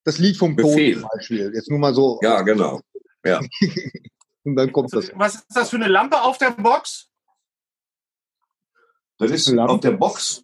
das 0.03 0.19
Lied 0.19 0.37
vom 0.37 0.55
Tod 0.55 0.73
zum 0.73 1.07
Beispiel. 1.13 1.51
Jetzt 1.53 1.69
nur 1.69 1.79
mal 1.79 1.93
so. 1.93 2.19
Ja, 2.21 2.41
genau. 2.41 2.81
Und 4.43 4.55
dann 4.55 4.71
kommt 4.71 4.93
das. 4.93 5.11
Was 5.15 5.35
ist 5.35 5.55
das 5.55 5.69
für 5.69 5.77
eine 5.77 5.87
Lampe 5.87 6.21
auf 6.21 6.37
der 6.37 6.51
Box? 6.51 7.09
Das 9.17 9.31
ist 9.31 9.47
Lampe. 9.49 9.73
auf 9.73 9.79
der 9.81 9.91
Box. 9.91 10.43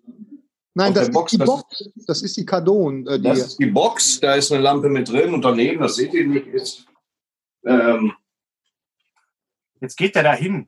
Nein, 0.75 0.89
auf 0.89 0.93
das 0.95 1.03
der 1.03 1.09
ist 1.09 1.13
Box, 1.13 1.31
die 1.31 1.37
das- 1.37 1.47
Box. 1.47 1.89
Das 2.07 2.21
ist 2.23 2.37
die 2.37 2.45
Kardon. 2.45 3.05
Äh, 3.07 3.17
die, 3.19 3.23
Das 3.23 3.37
ist 3.39 3.57
die 3.59 3.67
Box, 3.67 4.19
da 4.19 4.33
ist 4.35 4.51
eine 4.51 4.61
Lampe 4.61 4.89
mit 4.89 5.07
drin 5.09 5.33
und 5.33 5.43
daneben, 5.43 5.81
das 5.81 5.95
seht 5.95 6.13
ihr 6.13 6.25
nicht, 6.27 6.47
ist 6.47 6.85
ähm, 7.65 8.13
Jetzt 9.79 9.97
geht 9.97 10.15
der 10.15 10.23
da 10.23 10.33
hin. 10.33 10.67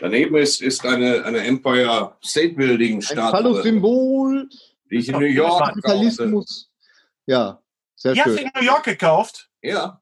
daneben 0.00 0.36
ist, 0.36 0.60
ist 0.60 0.84
eine, 0.84 1.24
eine 1.24 1.38
Empire 1.38 2.16
State 2.24 2.54
Building 2.54 2.96
ein 2.96 3.02
Statue, 3.02 3.30
Phallus-Symbol, 3.30 4.48
die 4.90 4.96
ich 4.96 5.08
in 5.08 5.14
New 5.18 5.24
York. 5.26 5.64
Kapitalismus. 5.68 6.70
Ja, 7.26 7.62
sehr 7.94 8.12
Die 8.12 8.20
hast 8.20 8.26
du 8.32 8.36
schön. 8.38 8.46
in 8.46 8.52
New 8.60 8.66
York 8.66 8.84
gekauft. 8.84 9.50
Ja, 9.62 10.00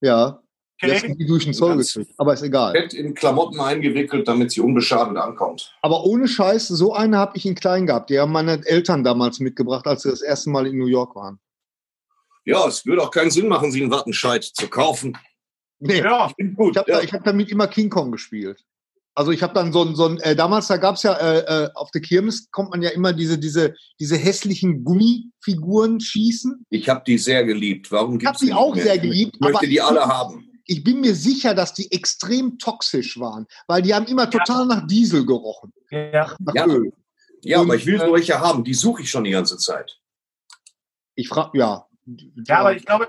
Ja, 0.00 0.42
Okay. 0.82 1.14
die 1.18 1.26
durch 1.26 1.44
den 1.44 1.52
Zoll 1.54 1.76
gekriegt. 1.76 2.12
Aber 2.16 2.32
ist 2.32 2.42
egal. 2.42 2.72
fett 2.72 2.94
in 2.94 3.14
Klamotten 3.14 3.60
eingewickelt, 3.60 4.26
damit 4.26 4.50
sie 4.50 4.60
unbeschadet 4.60 5.16
ankommt. 5.16 5.74
Aber 5.82 6.04
ohne 6.04 6.26
Scheiß, 6.26 6.68
so 6.68 6.94
eine 6.94 7.18
habe 7.18 7.36
ich 7.36 7.44
in 7.46 7.54
klein 7.54 7.86
gehabt. 7.86 8.10
Die 8.10 8.18
haben 8.18 8.32
meine 8.32 8.64
Eltern 8.66 9.04
damals 9.04 9.40
mitgebracht, 9.40 9.86
als 9.86 10.02
sie 10.02 10.10
das 10.10 10.22
erste 10.22 10.50
Mal 10.50 10.66
in 10.66 10.78
New 10.78 10.86
York 10.86 11.14
waren. 11.16 11.38
Ja, 12.44 12.66
es 12.66 12.86
würde 12.86 13.02
auch 13.02 13.10
keinen 13.10 13.30
Sinn 13.30 13.48
machen, 13.48 13.70
sie 13.70 13.82
in 13.82 13.90
Wattenscheid 13.90 14.42
zu 14.42 14.68
kaufen. 14.68 15.16
Nee, 15.78 15.98
Ja, 16.00 16.30
Gut, 16.56 16.72
ich 16.72 16.78
habe 16.78 16.90
da, 16.92 17.00
ich 17.02 17.12
hab 17.12 17.24
damit 17.24 17.50
immer 17.50 17.66
King 17.66 17.90
Kong 17.90 18.10
gespielt. 18.12 18.64
Also 19.14 19.32
ich 19.32 19.42
habe 19.42 19.52
dann 19.54 19.72
so 19.72 19.82
ein, 19.82 19.94
so 19.96 20.06
ein 20.06 20.18
äh, 20.20 20.36
damals, 20.36 20.68
da 20.68 20.76
gab's 20.76 21.02
ja, 21.02 21.14
äh, 21.14 21.64
äh, 21.64 21.68
auf 21.74 21.90
der 21.90 22.00
Kirmes 22.00 22.50
kommt 22.50 22.70
man 22.70 22.80
ja 22.80 22.90
immer 22.90 23.12
diese, 23.12 23.38
diese, 23.38 23.74
diese 23.98 24.16
hässlichen 24.16 24.84
Gummifiguren 24.84 26.00
schießen. 26.00 26.64
ich 26.70 26.88
habe 26.88 27.02
die 27.06 27.18
sehr 27.18 27.44
geliebt. 27.44 27.90
Warum 27.90 28.18
Ich 28.18 28.24
hab 28.26 28.34
gibt's 28.34 28.46
die 28.46 28.52
auch 28.52 28.74
mehr? 28.74 28.84
sehr 28.84 28.98
geliebt, 28.98 29.34
Ich 29.34 29.40
möchte 29.40 29.66
die 29.66 29.80
alle 29.80 30.06
haben. 30.06 30.49
Ich 30.72 30.84
bin 30.84 31.00
mir 31.00 31.16
sicher, 31.16 31.52
dass 31.54 31.74
die 31.74 31.90
extrem 31.90 32.56
toxisch 32.58 33.18
waren, 33.18 33.46
weil 33.66 33.82
die 33.82 33.92
haben 33.92 34.06
immer 34.06 34.30
total 34.30 34.66
nach 34.66 34.86
Diesel 34.86 35.26
gerochen. 35.26 35.72
ja. 35.90 36.34
Nach 36.38 36.54
Ja. 36.54 36.66
Öl. 36.66 36.92
Ja, 37.42 37.58
Und, 37.58 37.66
aber 37.66 37.74
ich 37.76 37.86
will 37.86 37.94
äh, 37.96 38.06
solche 38.06 38.38
haben. 38.38 38.62
Die 38.64 38.74
suche 38.74 39.02
ich 39.02 39.10
schon 39.10 39.24
die 39.24 39.30
ganze 39.32 39.56
Zeit. 39.58 39.98
Ich 41.16 41.28
frage, 41.28 41.58
ja. 41.58 41.86
ja, 42.46 42.58
aber 42.60 42.76
ich 42.76 42.84
glaube, 42.84 43.08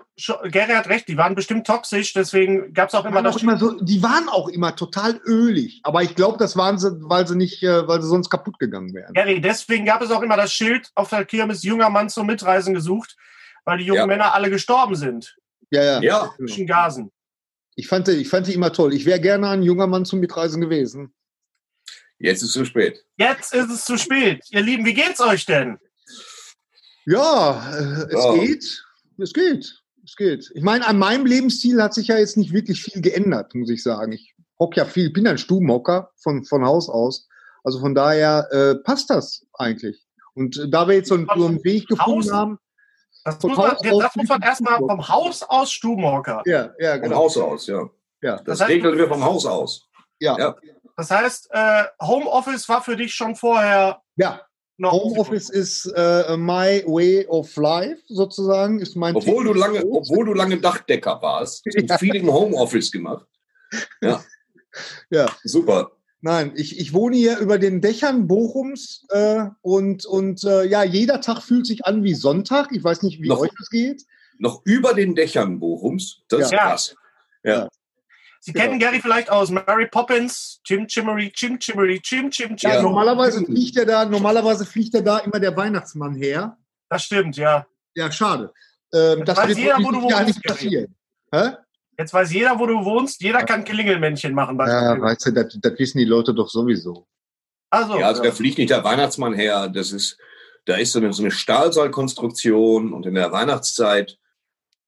Gary 0.50 0.72
hat 0.74 0.88
recht, 0.89 1.08
die 1.08 1.18
waren 1.18 1.36
bestimmt 1.36 1.68
toxisch, 1.68 2.13
deswegen 2.13 2.74
gab 2.74 2.89
es 2.89 2.96
auch 2.96 3.01
Die 3.03 3.08
immer 3.10 3.15
waren, 3.18 3.25
das. 3.25 3.36
auch 3.36 3.41
immer 3.44 3.58
so, 3.60 3.80
die 3.80 4.01
waren 4.01 4.27
auch 4.30 4.48
immer 4.48 4.75
total 4.75 5.20
ölig. 5.25 5.82
Aber 5.84 6.01
ich 6.01 6.15
glaube, 6.15 6.38
das 6.39 6.56
waren 6.58 6.80
sie, 6.80 6.89
weil 7.01 7.27
sie 7.27 7.36
nicht, 7.36 7.62
äh, 7.62 7.88
weil 7.88 8.01
sie 8.01 8.08
sonst 8.08 8.30
kaputt 8.30 8.58
gegangen 8.58 8.94
wären. 8.94 9.13
Gary, 9.13 9.39
deswegen 9.39 9.86
gab 9.86 10.01
es 10.01 10.10
auch 10.12 10.22
immer 10.22 10.38
das 10.38 10.51
Schild 10.51 10.89
auf 10.96 11.10
der 11.10 11.25
Kirmes 11.25 11.62
junger 11.63 11.89
Mann 11.89 12.10
zum 12.10 12.25
Mitreisen 12.25 12.74
gesucht, 12.74 13.15
weil 13.65 13.77
die 13.77 13.86
jungen 13.86 14.00
Ja. 14.00 14.08
Männer 14.08 14.34
alle 14.34 14.50
gestorben 14.50 14.96
sind. 14.96 15.36
Ja, 15.70 15.84
ja. 15.84 16.01
Ja. 16.01 16.32
Zwischen 16.38 16.65
Gasen. 16.65 17.12
Ich 17.75 17.88
fand, 17.88 18.08
ich 18.10 18.28
fand 18.30 18.48
die 18.48 18.54
immer 18.54 18.74
toll. 18.74 18.94
Ich 18.94 19.06
wäre 19.06 19.20
gerne 19.20 19.50
ein 19.50 19.63
junger 19.63 19.88
Mann 19.88 20.06
zum 20.06 20.20
Mitreisen 20.20 20.62
gewesen. 20.62 21.13
jetzt 22.20 22.44
ist 22.44 22.51
zu 22.54 22.66
spät. 22.66 23.04
Jetzt 23.18 23.54
ist 23.54 23.72
es 23.72 23.86
zu 23.86 23.98
spät. 23.98 24.44
Ihr 24.51 24.62
Lieben, 24.62 24.86
wie 24.86 24.94
geht's 24.94 25.20
euch 25.22 25.46
denn? 25.46 25.80
Ja, 27.06 27.74
äh, 27.78 28.06
es 28.13 28.24
Ja. 28.24 28.34
geht. 28.36 28.84
Es 29.18 29.34
geht. 29.34 29.82
Es 30.04 30.16
geht. 30.16 30.51
Ich 30.54 30.62
meine, 30.63 30.86
an 30.88 30.98
meinem 31.00 31.25
Lebensstil 31.25 31.82
hat 31.82 31.94
sich 31.94 32.08
ja 32.08 32.18
jetzt 32.18 32.38
nicht 32.38 32.54
wirklich 32.54 32.84
viel 32.84 33.01
geändert, 33.01 33.56
muss 33.56 33.70
ich 33.70 33.82
sagen. 33.84 34.12
Ich 34.12 34.36
hock 34.60 34.75
ja 34.78 34.86
viel, 34.86 35.10
bin 35.12 35.28
ein 35.28 35.38
Stubenhocker 35.38 36.12
von, 36.18 36.44
von 36.46 36.63
Haus 36.66 36.90
aus. 36.90 37.28
Also 37.63 37.80
von 37.80 37.96
daher 37.96 38.48
äh, 38.51 38.75
passt 38.84 39.10
das 39.10 39.46
eigentlich. 39.54 40.06
Und 40.34 40.68
da 40.70 40.88
wir 40.88 40.96
jetzt 40.96 41.10
so, 41.10 41.16
einen- 41.16 41.28
so 41.36 41.46
einen 41.46 41.63
Weg 41.63 41.88
gefunden 41.88 42.32
haben. 42.32 42.60
Das 43.24 43.42
muss 43.44 43.58
man, 43.58 43.75
das 44.00 44.16
muss 44.16 44.28
man 44.30 44.42
erstmal 44.42 44.80
vom 44.80 45.08
Haus 45.08 45.44
aus 45.44 45.72
Stubenhocker. 45.72 46.42
Ja, 46.46 46.72
ja, 46.80 46.94
Vom 46.94 47.01
genau. 47.04 47.16
Haus 47.18 47.38
aus, 47.38 47.68
ja. 47.68 47.88
Ja. 48.22 48.36
Das, 48.38 48.44
Das 48.44 48.62
heißt, 48.62 48.70
regeln 48.72 48.98
wir 48.98 49.08
vom 49.08 49.24
Haus 49.24 49.46
aus. 49.46 49.88
Ja. 50.20 50.38
Ja. 50.38 50.56
Das 50.98 51.10
heißt, 51.12 51.50
äh, 51.51 51.84
Homeoffice 52.01 52.68
war 52.70 52.82
für 52.84 52.96
dich 52.96 53.13
schon 53.13 53.36
vorher 53.36 54.01
ja. 54.16 54.42
Homeoffice 54.84 55.50
ist 55.50 55.86
äh, 55.96 56.36
my 56.38 56.84
way 56.88 57.25
of 57.28 57.56
life, 57.56 58.01
sozusagen. 58.08 58.80
Ist 58.80 58.96
mein 58.96 59.16
Obwohl 59.16 59.44
du 59.44 59.54
lange, 59.54 59.86
obwohl 59.86 60.25
du 60.25 60.34
lange 60.34 60.58
Dachdecker 60.58 61.22
warst, 61.22 61.63
hast 61.66 61.75
du 61.75 61.86
Ja. 61.86 61.98
viel 62.00 62.16
im 62.16 62.32
Homeoffice 62.32 62.92
gemacht. 62.92 63.28
Ja. 64.01 64.24
Ja. 65.12 65.28
Super. 65.44 65.92
Nein, 66.24 66.54
ich, 66.56 66.80
ich 66.80 66.94
wohne 66.94 67.16
hier 67.18 67.40
über 67.40 67.58
den 67.58 67.82
Dächern 67.82 68.28
Bochums 68.28 69.06
äh, 69.10 69.46
und, 69.62 70.06
und 70.06 70.44
äh, 70.44 70.66
ja, 70.66 70.84
jeder 70.84 71.20
Tag 71.20 71.42
fühlt 71.42 71.66
sich 71.66 71.86
an 71.86 72.04
wie 72.04 72.13
Sonntag. 72.13 72.70
Ich 72.72 72.84
weiß 72.84 73.01
nicht, 73.01 73.22
wie 73.22 73.28
Noch- 73.28 73.40
euch 73.40 73.50
das 73.58 73.70
geht. 73.70 74.04
Noch 74.38 74.62
über 74.66 74.94
den 74.94 75.16
Dächern 75.16 75.60
Bochums. 75.60 76.22
Das 76.30 76.42
ist 76.42 76.51
Ja. 76.51 76.70
krass. 76.70 76.96
Ja. 77.44 77.68
Sie 78.40 78.54
Genau. 78.54 78.66
kennen 78.66 78.80
Gary 78.80 79.00
vielleicht 79.01 79.30
aus 79.32 79.50
Mary 79.51 79.88
Poppins, 79.88 80.60
Chim 80.63 80.88
Chimmery, 80.88 81.32
Chim 81.32 81.60
Chimmery, 81.60 82.00
Chim 82.01 82.30
Chim 82.32 82.56
Chim. 82.56 82.70
Ja, 82.70 82.75
Ja. 82.78 82.82
normalerweise 82.82 83.44
fliegt 83.46 83.78
er 83.78 83.86
da, 83.86 84.06
normalerweise 84.06 84.66
fliegt 84.66 84.96
er 84.96 85.01
da 85.04 85.20
immer 85.20 85.40
der 85.40 85.56
Weihnachtsmann 85.56 86.16
her. 86.16 86.58
Das 86.90 87.04
stimmt, 87.04 87.38
ja. 87.38 87.66
Ja, 87.96 88.12
schade. 88.12 88.51
Ähm, 88.94 89.25
das 89.25 89.38
weiß 89.38 89.48
wird 89.50 89.58
jeder, 89.60 89.78
wo 89.80 89.92
du 89.92 90.01
wohnst, 90.01 90.25
nicht 90.25 90.44
passieren. 90.44 90.96
Hä? 91.32 91.51
Jetzt 92.01 92.13
weiß 92.13 92.34
jeder, 92.34 92.58
wo 92.58 92.65
du 92.65 92.84
wohnst. 92.84 93.22
Jeder 93.22 93.43
kann 93.43 93.63
Klingelmännchen 93.63 94.34
machen. 94.34 94.58
Ja, 94.58 95.00
weißt 95.00 95.27
du, 95.27 95.31
das, 95.34 95.55
das 95.62 95.77
wissen 95.77 96.00
die 96.00 96.05
Leute 96.05 96.34
doch 96.34 96.50
sowieso. 96.50 97.05
Also, 97.70 98.00
Ja, 98.00 98.08
also 98.08 98.24
da 98.24 98.31
fliegt 98.31 98.58
nicht 98.58 98.72
der 98.72 98.84
Weihnachtsmann 98.84 99.34
her. 99.34 99.70
Das 99.70 99.91
ist, 99.91 100.17
da 100.65 100.77
ist 100.77 100.93
so 100.93 101.00
eine, 101.00 101.13
so 101.13 101.22
eine 101.22 101.29
Stahlseilkonstruktion 101.29 102.91
und 102.91 103.05
in 103.05 103.13
der 103.13 103.31
Weihnachtszeit 103.31 104.17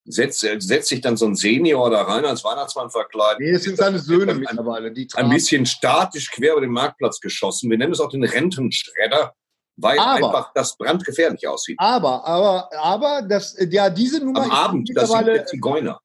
setzt, 0.06 0.44
äh, 0.44 0.60
setzt 0.60 0.90
sich 0.90 1.02
dann 1.02 1.16
so 1.16 1.28
ein 1.28 1.36
Senior 1.36 1.92
da 1.92 2.02
rein 2.02 2.26
als 2.26 2.44
Weihnachtsmann 2.44 2.90
verkleidet. 2.90 3.40
Nee, 3.42 3.54
das 3.54 3.64
sind 3.64 3.78
seine 3.78 4.00
Söhne 4.00 4.32
ein, 4.32 4.40
mittlerweile. 4.40 4.92
Die 4.92 5.08
ein 5.14 5.30
bisschen 5.30 5.68
statisch 5.68 6.32
quer 6.32 6.54
über 6.54 6.62
den 6.62 6.72
Marktplatz 6.72 7.20
geschossen. 7.20 7.70
Wir 7.70 7.78
nennen 7.78 7.94
es 7.94 8.00
auch 8.00 8.10
den 8.10 8.24
Rentenschredder, 8.24 9.36
weil 9.78 10.00
Aber- 10.00 10.14
einfach 10.28 10.52
das 10.56 10.76
brandgefährlich 10.78 11.48
aussieht. 11.48 11.78
Aber, 11.80 12.26
aber, 12.26 12.70
aber, 12.76 13.22
das, 13.22 13.56
ja, 13.70 13.92
diese 13.92 14.20
Nummer 14.20 14.46
Am 14.46 14.52
Abend, 14.52 14.90
das 14.96 15.12
sind 15.12 15.28
der 15.28 15.46
Zigeuner. 15.46 16.00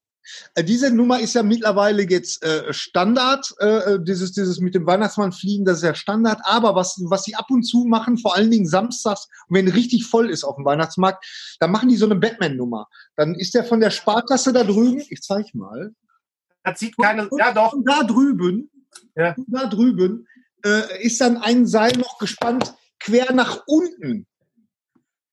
Äh, 0.55 0.65
Diese 0.65 0.91
Nummer 0.91 1.21
ist 1.21 1.35
ja 1.35 1.43
mittlerweile 1.43 2.03
jetzt 2.03 2.43
äh, 2.45 2.73
Standard, 2.73 3.53
äh, 3.59 3.99
dieses, 4.01 4.33
dieses 4.33 4.61
mit 4.61 4.75
dem 4.75 4.87
Weihnachtsmann 4.87 5.33
fliegen, 5.33 5.65
das 5.65 5.79
ist 5.79 5.85
ja 5.85 5.95
Standard. 5.95 6.41
Aber 6.45 6.75
was, 6.75 7.01
was 7.05 7.25
sie 7.25 7.35
ab 7.35 7.47
und 7.51 7.63
zu 7.63 7.85
machen, 7.85 8.19
vor 8.19 8.37
allen 8.37 8.51
Dingen 8.51 8.67
samstags, 8.67 9.29
wenn 9.49 9.69
richtig 9.69 10.07
voll 10.07 10.31
ist 10.31 10.45
auf 10.45 10.57
dem 10.57 10.65
Weihnachtsmarkt, 10.65 11.25
dann 11.61 11.71
machen 11.71 11.89
die 11.89 11.97
so 11.97 12.07
eine 12.07 12.17
Batman-Nummer. 12.17 12.89
Dann 13.17 13.35
ist 13.35 13.55
der 13.55 13.65
von 13.65 13.81
der 13.81 13.91
Sparkasse 13.91 14.53
da 14.53 14.65
drüben, 14.65 15.03
ich 15.09 15.21
zeig 15.23 15.55
mal, 15.55 15.93
das 16.65 16.81
sieht 16.81 16.97
keine. 16.97 17.29
Ja, 17.39 17.53
doch. 17.53 17.73
und 17.73 17.89
da 17.89 18.03
drüben, 18.03 18.71
Ja. 19.17 19.35
da 19.47 19.67
drüben 19.67 20.27
äh, 20.65 21.03
ist 21.03 21.21
dann 21.21 21.37
ein 21.39 21.67
Seil 21.67 21.93
noch 21.97 22.19
gespannt 22.19 22.75
quer 23.01 23.33
nach 23.33 23.63
unten 23.67 24.27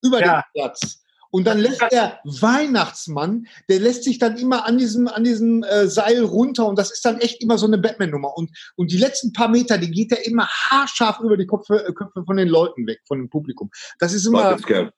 über 0.03 0.19
Ja. 0.21 0.41
den 0.41 0.43
Platz. 0.61 1.01
Und 1.35 1.43
dann 1.43 1.59
lässt 1.59 1.81
der 1.91 2.21
Weihnachtsmann, 2.23 3.47
der 3.67 3.81
lässt 3.81 4.05
sich 4.05 4.19
dann 4.19 4.37
immer 4.37 4.65
an 4.65 4.77
diesem, 4.77 5.09
an 5.09 5.25
diesem 5.25 5.63
äh, 5.63 5.85
Seil 5.85 6.23
runter 6.23 6.65
und 6.65 6.79
das 6.79 6.93
ist 6.93 7.03
dann 7.03 7.19
echt 7.19 7.43
immer 7.43 7.57
so 7.57 7.65
eine 7.67 7.77
Batman-Nummer. 7.77 8.37
Und, 8.37 8.51
und 8.77 8.89
die 8.89 8.97
letzten 8.97 9.33
paar 9.33 9.49
Meter, 9.49 9.77
die 9.77 9.91
geht 9.91 10.13
er 10.13 10.25
immer 10.25 10.47
haarscharf 10.47 11.19
über 11.19 11.35
die 11.35 11.45
Köpfe, 11.45 11.85
äh, 11.85 11.91
Köpfe 11.91 12.23
von 12.23 12.37
den 12.37 12.47
Leuten 12.47 12.87
weg, 12.87 13.01
von 13.05 13.17
dem 13.17 13.29
Publikum. 13.29 13.69
Das 13.99 14.13
ist 14.13 14.25
immer 14.25 14.43
Teufelskerl. 14.43 14.93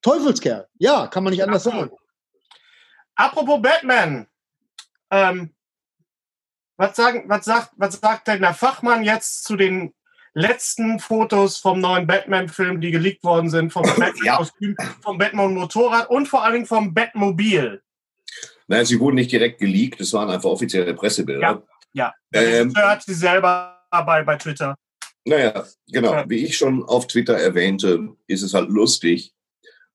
Teufelskerl. 0.00 0.66
Ja, 0.78 1.08
kann 1.08 1.24
man 1.24 1.34
nicht 1.34 1.42
anders 1.42 1.64
sagen. 1.64 1.90
Apropos 3.14 3.60
Batman. 3.60 4.26
Ähm, 5.10 5.54
was, 6.78 6.96
sagen, 6.96 7.24
was, 7.28 7.44
sagt, 7.44 7.72
was 7.76 8.00
sagt 8.00 8.28
denn 8.28 8.40
der 8.40 8.54
Fachmann 8.54 9.04
jetzt 9.04 9.44
zu 9.44 9.56
den 9.56 9.92
letzten 10.34 10.98
Fotos 10.98 11.58
vom 11.58 11.80
neuen 11.80 12.06
Batman-Film, 12.06 12.80
die 12.80 12.90
geleakt 12.90 13.22
worden 13.24 13.50
sind, 13.50 13.72
vom 13.72 13.84
Ja. 14.24 14.38
Batman-Kostüm, 14.38 14.76
vom 15.02 15.18
Batman-Motorrad 15.18 16.10
und 16.10 16.26
vor 16.26 16.44
allen 16.44 16.54
Dingen 16.54 16.66
vom 16.66 16.94
Batmobil? 16.94 17.82
Naja, 18.68 18.84
sie 18.84 18.98
wurden 19.00 19.16
nicht 19.16 19.32
direkt 19.32 19.58
geleakt, 19.60 20.00
es 20.00 20.12
waren 20.12 20.30
einfach 20.30 20.48
offizielle 20.50 20.94
Pressebilder. 20.94 21.62
Ja, 21.92 22.14
der 22.32 22.60
Ähm, 22.62 22.74
hat 22.74 23.02
sie 23.02 23.14
selber 23.14 23.78
bei, 23.90 24.22
bei 24.22 24.36
Twitter. 24.36 24.74
Naja, 25.24 25.64
genau. 25.88 26.12
Ja. 26.12 26.28
Wie 26.28 26.44
ich 26.44 26.56
schon 26.56 26.82
auf 26.84 27.06
Twitter 27.06 27.36
erwähnte, 27.38 28.08
ist 28.26 28.42
es 28.42 28.54
halt 28.54 28.70
lustig, 28.70 29.34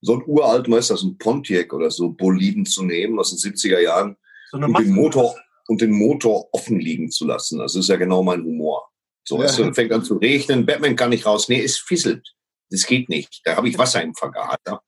so 0.01 0.13
ein 0.13 0.23
uralten, 0.27 0.71
was 0.73 0.81
ist 0.85 0.91
das, 0.91 1.03
ein 1.03 1.17
Pontiac 1.17 1.73
oder 1.73 1.89
so, 1.89 2.09
Boliden 2.11 2.65
zu 2.65 2.83
nehmen 2.83 3.19
aus 3.19 3.31
den 3.35 3.53
70er 3.53 3.79
Jahren 3.79 4.15
So 4.51 4.57
und 4.57 4.77
den. 4.77 4.91
Motor 4.91 5.35
und 5.67 5.81
den 5.81 5.91
Motor 5.91 6.47
offen 6.53 6.79
liegen 6.79 7.09
zu 7.09 7.25
lassen. 7.25 7.59
Das 7.59 7.75
ist 7.75 7.89
ja 7.89 7.95
genau 7.97 8.21
mein 8.23 8.43
Humor. 8.43 8.89
So, 9.27 9.41
Ja. 9.43 9.51
du, 9.51 9.63
dann 9.63 9.73
fängt 9.73 9.91
an 9.91 10.03
zu 10.05 10.15
regnen, 10.15 10.65
Batman 10.65 10.95
kann 10.95 11.09
nicht 11.09 11.25
raus. 11.25 11.49
Nee, 11.49 11.61
es 11.61 11.77
fisselt. 11.77 12.33
Das 12.69 12.85
geht 12.85 13.09
nicht. 13.09 13.41
Da 13.43 13.57
habe 13.57 13.67
ich 13.67 13.77
Wasser 13.77 14.01
im 14.01 14.15
Vergaser. 14.15 14.81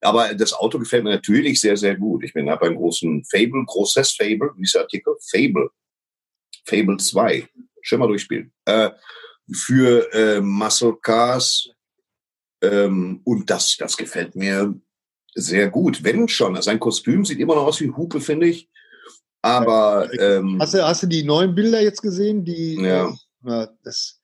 Aber 0.00 0.34
das 0.34 0.52
Auto 0.52 0.78
gefällt 0.78 1.04
mir 1.04 1.10
natürlich 1.10 1.60
sehr, 1.60 1.76
sehr 1.76 1.96
gut. 1.96 2.24
Ich 2.24 2.32
bin 2.32 2.48
habe 2.48 2.66
einen 2.66 2.76
großen 2.76 3.24
Fable, 3.24 3.64
großes 3.66 4.12
Fable, 4.12 4.50
der 4.56 4.80
Artikel? 4.82 5.14
Fable. 5.30 5.68
Fable 6.64 6.96
2. 6.96 7.48
Schön 7.80 7.98
mal 7.98 8.06
durchspielen. 8.06 8.52
Äh, 8.66 8.90
für 9.52 10.12
äh, 10.12 10.40
Muscle 10.40 10.96
Cars. 11.02 11.68
Ähm, 12.62 13.20
und 13.24 13.50
das, 13.50 13.76
das 13.76 13.96
gefällt 13.96 14.36
mir 14.36 14.74
sehr 15.34 15.70
gut. 15.70 16.04
Wenn 16.04 16.28
schon. 16.28 16.60
Sein 16.62 16.78
Kostüm 16.78 17.24
sieht 17.24 17.40
immer 17.40 17.56
noch 17.56 17.66
aus 17.66 17.80
wie 17.80 17.90
Hupe, 17.90 18.20
finde 18.20 18.46
ich. 18.46 18.68
Aber 19.42 20.08
ähm, 20.20 20.58
Hast 20.60 20.74
du, 20.74 20.84
hast 20.86 21.02
du 21.02 21.08
die 21.08 21.24
neuen 21.24 21.52
Bilder 21.54 21.80
jetzt 21.80 22.00
gesehen? 22.02 22.44
Die, 22.44 22.74
Ja. 22.80 23.12
Ja 23.44 23.68
das, 23.84 24.20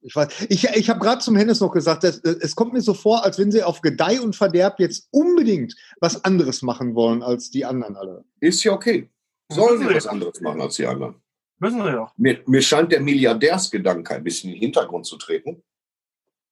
ich 0.00 0.14
weiß, 0.14 0.46
ich, 0.48 0.64
ich 0.64 0.90
habe 0.90 1.00
gerade 1.00 1.20
zum 1.20 1.36
Hennes 1.36 1.60
noch 1.60 1.72
gesagt, 1.72 2.04
dass, 2.04 2.18
es 2.18 2.54
kommt 2.54 2.72
mir 2.72 2.80
so 2.80 2.94
vor, 2.94 3.24
als 3.24 3.38
wenn 3.38 3.50
sie 3.50 3.62
auf 3.62 3.80
Gedeih 3.80 4.20
und 4.20 4.36
Verderb 4.36 4.78
jetzt 4.80 5.08
unbedingt 5.10 5.74
was 6.00 6.24
anderes 6.24 6.62
machen 6.62 6.94
wollen 6.94 7.22
als 7.22 7.50
die 7.50 7.64
anderen 7.64 7.96
alle. 7.96 8.24
ist 8.40 8.62
ja 8.64 8.72
okay. 8.72 9.10
Sollen 9.50 9.80
wir 9.80 9.94
was 9.94 10.06
anderes 10.06 10.40
machen 10.40 10.60
als 10.60 10.76
die 10.76 10.86
anderen? 10.86 11.16
Müssen 11.58 11.82
wir 11.82 11.92
doch. 11.92 12.12
Mir, 12.16 12.40
mir 12.46 12.62
scheint 12.62 12.92
der 12.92 13.00
Milliardärsgedanke 13.00 14.14
ein 14.14 14.22
bisschen 14.22 14.50
in 14.50 14.56
den 14.56 14.60
Hintergrund 14.60 15.06
zu 15.06 15.16
treten. 15.16 15.62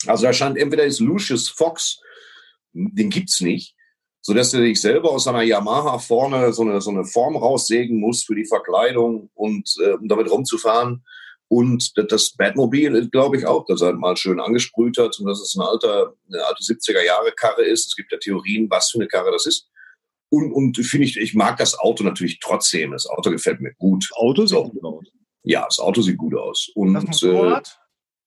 Also 0.06 0.24
da 0.24 0.32
scheint 0.32 0.58
entweder 0.58 0.84
ist 0.84 1.00
Lucius 1.00 1.48
Fox, 1.48 2.00
den 2.72 3.10
gibt's 3.10 3.40
nicht, 3.40 3.76
sodass 4.20 4.52
er 4.54 4.60
sich 4.60 4.80
selber 4.80 5.10
aus 5.10 5.24
seiner 5.24 5.42
Yamaha 5.42 5.98
vorne 5.98 6.52
so 6.52 6.62
eine, 6.62 6.80
so 6.80 6.90
eine 6.90 7.04
Form 7.04 7.36
raussägen 7.36 7.98
muss 8.00 8.24
für 8.24 8.34
die 8.34 8.44
Verkleidung 8.44 9.30
und 9.34 9.74
äh, 9.82 9.92
um 9.92 10.08
damit 10.08 10.30
rumzufahren. 10.30 11.04
Und 11.48 11.92
das- 11.96 12.32
Batmobil, 12.36 13.08
glaube 13.10 13.36
ich 13.38 13.46
auch, 13.46 13.64
dass 13.66 13.80
er 13.80 13.92
mal 13.92 14.16
schön 14.16 14.40
angesprüht 14.40 14.98
hat 14.98 15.18
und 15.20 15.26
dass 15.26 15.40
es 15.40 15.54
ein 15.54 15.62
alter, 15.62 16.14
eine 16.32 16.44
alte 16.44 16.62
70er 16.64 17.02
Jahre 17.04 17.32
Karre 17.32 17.64
ist. 17.64 17.86
Es 17.86 17.94
gibt 17.96 18.10
ja 18.12 18.18
Theorien, 18.18 18.68
was 18.68 18.90
für 18.90 18.98
eine 18.98 19.06
Karre 19.08 19.30
das 19.30 19.46
ist. 19.46 19.68
Und, 20.28 20.52
und 20.52 20.76
finde 20.78 21.06
ich, 21.06 21.16
ich 21.16 21.34
mag 21.34 21.56
das 21.58 21.78
Auto 21.78 22.02
natürlich 22.02 22.40
trotzdem. 22.40 22.90
Das 22.90 23.06
Auto 23.06 23.30
gefällt 23.30 23.60
mir 23.60 23.72
gut. 23.74 24.04
Das 24.10 24.16
Auto 24.18 24.42
sieht 24.42 24.56
So. 24.56 24.64
gut 24.70 24.84
aus. 24.84 25.04
Ja, 25.44 25.64
das 25.64 25.78
Auto 25.78 26.02
sieht 26.02 26.18
gut 26.18 26.34
aus. 26.34 26.68
Und 26.74 26.94
Das 26.94 27.04
Motorrad? 27.04 27.78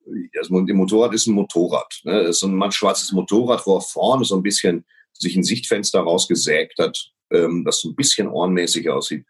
Äh, 0.06 0.12
das 0.34 0.50
Mo- 0.50 0.62
das 0.62 0.76
Motorrad 0.76 1.14
ist 1.14 1.28
ein 1.28 1.34
Motorrad. 1.34 2.00
Ne? 2.06 2.22
Das 2.24 2.30
ist 2.30 2.40
so 2.40 2.48
ein 2.48 2.56
matt 2.56 2.74
schwarzes 2.74 3.12
Motorrad, 3.12 3.68
wo 3.68 3.76
er 3.76 3.82
vorne 3.82 4.24
so 4.24 4.38
ein 4.38 4.44
bisschen 4.44 4.86
sich 5.12 5.36
ein 5.36 5.44
Sichtfenster 5.44 6.00
rausgesägt 6.00 6.80
hat, 6.80 7.12
ähm, 7.32 7.66
das 7.66 7.82
so 7.82 7.90
ein 7.90 7.96
bisschen 7.96 8.30
ohrenmäßig 8.30 8.90
aussieht. 8.90 9.26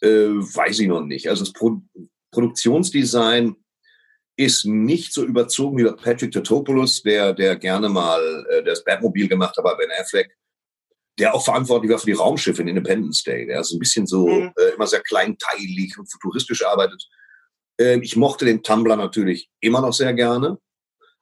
Äh, 0.00 0.08
weiß 0.30 0.78
ich 0.80 0.88
noch 0.88 1.02
nicht. 1.02 1.28
Also 1.28 1.44
das 1.44 1.52
Pro 1.52 1.82
Produktionsdesign 2.32 3.56
ist 4.36 4.64
nicht 4.66 5.12
so 5.14 5.24
überzogen 5.24 5.78
wie 5.78 5.84
bei 5.84 5.92
Patrick 5.92 6.32
Totopoulos, 6.32 7.02
der, 7.02 7.32
der 7.32 7.56
gerne 7.56 7.88
mal 7.88 8.46
äh, 8.50 8.62
das 8.64 8.84
Batmobil 8.84 9.28
gemacht 9.28 9.56
hat 9.56 9.64
bei 9.64 9.74
Ben 9.74 9.90
Affleck, 9.98 10.36
der 11.18 11.34
auch 11.34 11.42
verantwortlich 11.44 11.90
war 11.90 11.98
für 11.98 12.06
die 12.06 12.12
Raumschiffe 12.12 12.60
in 12.62 12.68
Independence 12.68 13.22
Day. 13.22 13.46
Der 13.46 13.60
ist 13.60 13.72
ein 13.72 13.78
bisschen 13.78 14.06
so 14.06 14.26
Mhm. 14.28 14.52
äh, 14.58 14.74
immer 14.74 14.86
sehr 14.86 15.00
kleinteilig 15.00 15.96
und 15.98 16.10
futuristisch 16.12 16.64
arbeitet. 16.66 17.08
Ähm, 17.78 18.02
ich 18.02 18.16
mochte 18.16 18.44
den 18.44 18.62
Tumblr 18.62 18.96
natürlich 18.96 19.48
immer 19.60 19.80
noch 19.80 19.94
sehr 19.94 20.12
gerne, 20.12 20.58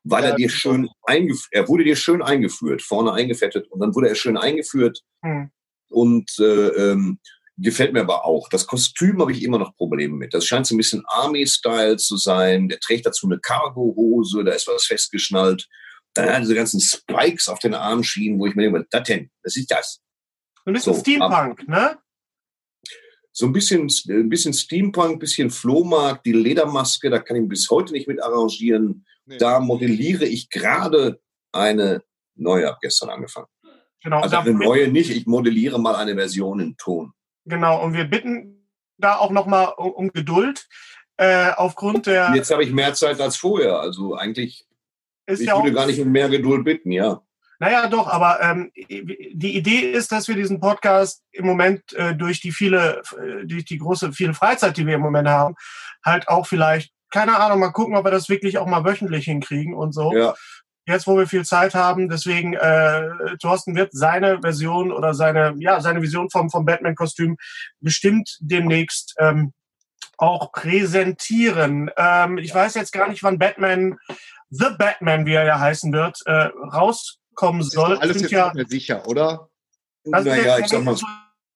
weil 0.02 0.24
Ja, 0.24 0.30
er 0.30 0.36
dir 0.36 0.50
schön 0.50 0.88
eingeführt, 1.04 1.48
er 1.52 1.68
wurde 1.68 1.84
dir 1.84 1.96
schön 1.96 2.20
eingeführt, 2.22 2.82
vorne 2.82 3.12
eingefettet 3.12 3.68
und 3.70 3.78
dann 3.80 3.94
wurde 3.94 4.08
er 4.08 4.14
schön 4.16 4.36
eingeführt 4.36 5.02
Hm. 5.24 5.50
und 5.90 6.28
äh, 6.40 6.68
ähm, 6.90 7.20
gefällt 7.56 7.92
mir 7.92 8.00
aber 8.00 8.24
auch. 8.24 8.48
Das 8.48 8.66
Kostüm 8.66 9.20
habe 9.20 9.32
ich 9.32 9.42
immer 9.42 9.58
noch 9.58 9.76
Probleme 9.76 10.14
mit. 10.14 10.34
Das 10.34 10.44
scheint 10.44 10.66
so 10.66 10.74
ein 10.74 10.78
bisschen 10.78 11.04
Army-Style 11.06 11.96
zu 11.96 12.16
sein. 12.16 12.68
Der 12.68 12.80
trägt 12.80 13.06
dazu 13.06 13.26
eine 13.26 13.38
Cargo-Hose, 13.38 14.44
da 14.44 14.52
ist 14.52 14.66
was 14.66 14.86
festgeschnallt. 14.86 15.68
Dann 16.14 16.26
hat 16.26 16.34
er 16.34 16.40
diese 16.40 16.54
ganzen 16.54 16.80
Spikes 16.80 17.48
auf 17.48 17.58
den 17.58 17.74
Armschienen, 17.74 18.38
wo 18.38 18.46
ich 18.46 18.54
mir 18.54 18.70
denke, 18.70 18.86
das 18.90 19.02
denn? 19.04 19.30
Was 19.42 19.56
ist 19.56 19.70
das? 19.70 20.00
Ein 20.64 20.74
bisschen 20.74 20.94
So, 20.94 21.00
Steampunk, 21.00 21.68
ne? 21.68 21.98
so 23.36 23.46
ein 23.46 23.52
bisschen, 23.52 23.90
ein 24.08 24.28
bisschen 24.28 24.54
Steampunk, 24.54 25.18
bisschen 25.18 25.50
Flohmarkt, 25.50 26.24
die 26.24 26.32
Ledermaske, 26.32 27.10
da 27.10 27.18
kann 27.18 27.36
ich 27.36 27.48
bis 27.48 27.68
heute 27.68 27.92
nicht 27.92 28.06
mit 28.06 28.22
arrangieren. 28.22 29.04
Nee. 29.26 29.38
Da 29.38 29.58
modelliere 29.58 30.24
ich 30.24 30.50
gerade 30.50 31.20
eine 31.50 32.04
neue, 32.36 32.68
habe 32.68 32.78
gestern 32.80 33.10
angefangen. 33.10 33.48
Genau. 34.04 34.20
Also 34.20 34.36
eine 34.36 34.52
neue 34.52 34.88
nicht, 34.88 35.10
ich 35.10 35.26
modelliere 35.26 35.80
mal 35.80 35.96
eine 35.96 36.14
Version 36.14 36.60
in 36.60 36.76
Ton. 36.76 37.12
Genau, 37.44 37.82
und 37.82 37.92
wir 37.92 38.04
bitten 38.04 38.68
da 38.98 39.16
auch 39.16 39.30
nochmal 39.30 39.72
um, 39.76 39.90
um 39.90 40.12
Geduld. 40.12 40.66
Äh, 41.16 41.52
aufgrund 41.52 42.06
der 42.06 42.32
Jetzt 42.34 42.50
habe 42.50 42.64
ich 42.64 42.72
mehr 42.72 42.94
Zeit 42.94 43.20
als 43.20 43.36
vorher, 43.36 43.78
also 43.78 44.16
eigentlich, 44.16 44.66
ist 45.26 45.40
ich 45.40 45.46
ja 45.46 45.56
würde 45.56 45.72
gar 45.72 45.86
nicht 45.86 46.00
um 46.00 46.10
mehr 46.10 46.28
Geduld 46.28 46.64
bitten, 46.64 46.90
ja. 46.90 47.22
Naja, 47.60 47.86
doch, 47.86 48.08
aber 48.08 48.40
ähm, 48.42 48.72
die 48.74 49.56
Idee 49.56 49.92
ist, 49.92 50.10
dass 50.10 50.26
wir 50.26 50.34
diesen 50.34 50.58
Podcast 50.58 51.22
im 51.30 51.46
Moment 51.46 51.92
äh, 51.92 52.14
durch 52.14 52.40
die 52.40 52.50
viele, 52.50 53.02
äh, 53.16 53.46
durch 53.46 53.64
die 53.64 53.78
große, 53.78 54.12
viele 54.12 54.34
Freizeit, 54.34 54.76
die 54.76 54.86
wir 54.86 54.96
im 54.96 55.00
Moment 55.00 55.28
haben, 55.28 55.54
halt 56.04 56.28
auch 56.28 56.46
vielleicht, 56.46 56.92
keine 57.10 57.38
Ahnung, 57.38 57.60
mal 57.60 57.70
gucken, 57.70 57.96
ob 57.96 58.04
wir 58.04 58.10
das 58.10 58.28
wirklich 58.28 58.58
auch 58.58 58.66
mal 58.66 58.84
wöchentlich 58.84 59.26
hinkriegen 59.26 59.72
und 59.72 59.92
so. 59.92 60.12
Ja, 60.12 60.34
Jetzt, 60.86 61.06
wo 61.06 61.16
wir 61.16 61.26
viel 61.26 61.44
Zeit 61.44 61.74
haben, 61.74 62.08
deswegen 62.08 62.54
äh, 62.54 63.36
Thorsten 63.40 63.74
wird 63.74 63.92
seine 63.92 64.40
Version 64.42 64.92
oder 64.92 65.14
seine, 65.14 65.54
ja, 65.58 65.80
seine 65.80 66.02
Vision 66.02 66.28
vom, 66.30 66.50
vom 66.50 66.66
Batman-Kostüm 66.66 67.36
bestimmt 67.80 68.36
demnächst 68.40 69.14
ähm, 69.18 69.52
auch 70.18 70.52
präsentieren. 70.52 71.90
Ähm, 71.96 72.38
ich 72.38 72.54
weiß 72.54 72.74
jetzt 72.74 72.92
gar 72.92 73.08
nicht, 73.08 73.22
wann 73.22 73.38
Batman, 73.38 73.98
The 74.50 74.70
Batman, 74.78 75.26
wie 75.26 75.32
er 75.34 75.44
ja 75.44 75.58
heißen 75.58 75.92
wird, 75.92 76.20
äh, 76.26 76.50
rauskommen 76.72 77.60
Das 77.60 77.68
ist 77.68 77.74
soll. 77.74 77.98
alles 77.98 78.18
Sind 78.18 78.22
jetzt 78.22 78.32
ja, 78.32 78.44
nicht 78.46 78.54
mehr 78.54 78.66
sicher, 78.68 79.08
oder? 79.08 79.48
das 80.04 80.24
naja, 80.24 80.58
ich 80.58 80.68
sag 80.68 80.82
mal, 80.82 80.96
so, 80.96 81.06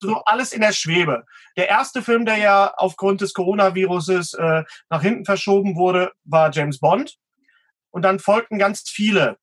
so 0.00 0.22
alles 0.24 0.52
in 0.52 0.60
der 0.60 0.72
Schwebe. 0.72 1.24
Der 1.56 1.68
erste 1.68 2.02
Film, 2.02 2.24
der 2.24 2.38
ja 2.38 2.72
aufgrund 2.76 3.20
des 3.20 3.34
Coronaviruses 3.34 4.34
äh, 4.34 4.64
nach 4.90 5.02
hinten 5.02 5.24
verschoben 5.24 5.76
wurde, 5.76 6.12
war 6.24 6.50
James 6.50 6.78
Bond. 6.78 7.16
Und 7.90 8.02
dann 8.02 8.18
folgten 8.18 8.58
ganz 8.58 8.88
viele. 8.88 9.36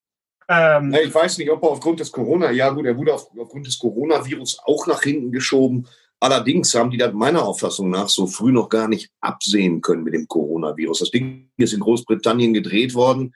Ähm, 0.48 0.90
na, 0.90 1.02
ich 1.02 1.14
weiß 1.14 1.38
nicht, 1.38 1.50
ob 1.50 1.62
er 1.62 1.70
aufgrund 1.70 2.00
des 2.00 2.12
Corona, 2.12 2.50
ja 2.52 2.70
gut, 2.70 2.86
er 2.86 2.96
wurde 2.96 3.14
auf, 3.14 3.28
aufgrund 3.36 3.66
des 3.66 3.78
Coronavirus 3.78 4.60
auch 4.64 4.86
nach 4.86 5.02
hinten 5.02 5.32
geschoben. 5.32 5.88
Allerdings 6.20 6.74
haben 6.74 6.90
die 6.90 6.96
das 6.96 7.12
meiner 7.12 7.44
Auffassung 7.44 7.90
nach 7.90 8.08
so 8.08 8.26
früh 8.26 8.52
noch 8.52 8.68
gar 8.68 8.88
nicht 8.88 9.10
absehen 9.20 9.80
können 9.80 10.04
mit 10.04 10.14
dem 10.14 10.28
Coronavirus. 10.28 11.00
Das 11.00 11.10
Ding 11.10 11.50
ist 11.56 11.72
in 11.72 11.80
Großbritannien 11.80 12.54
gedreht 12.54 12.94
worden. 12.94 13.34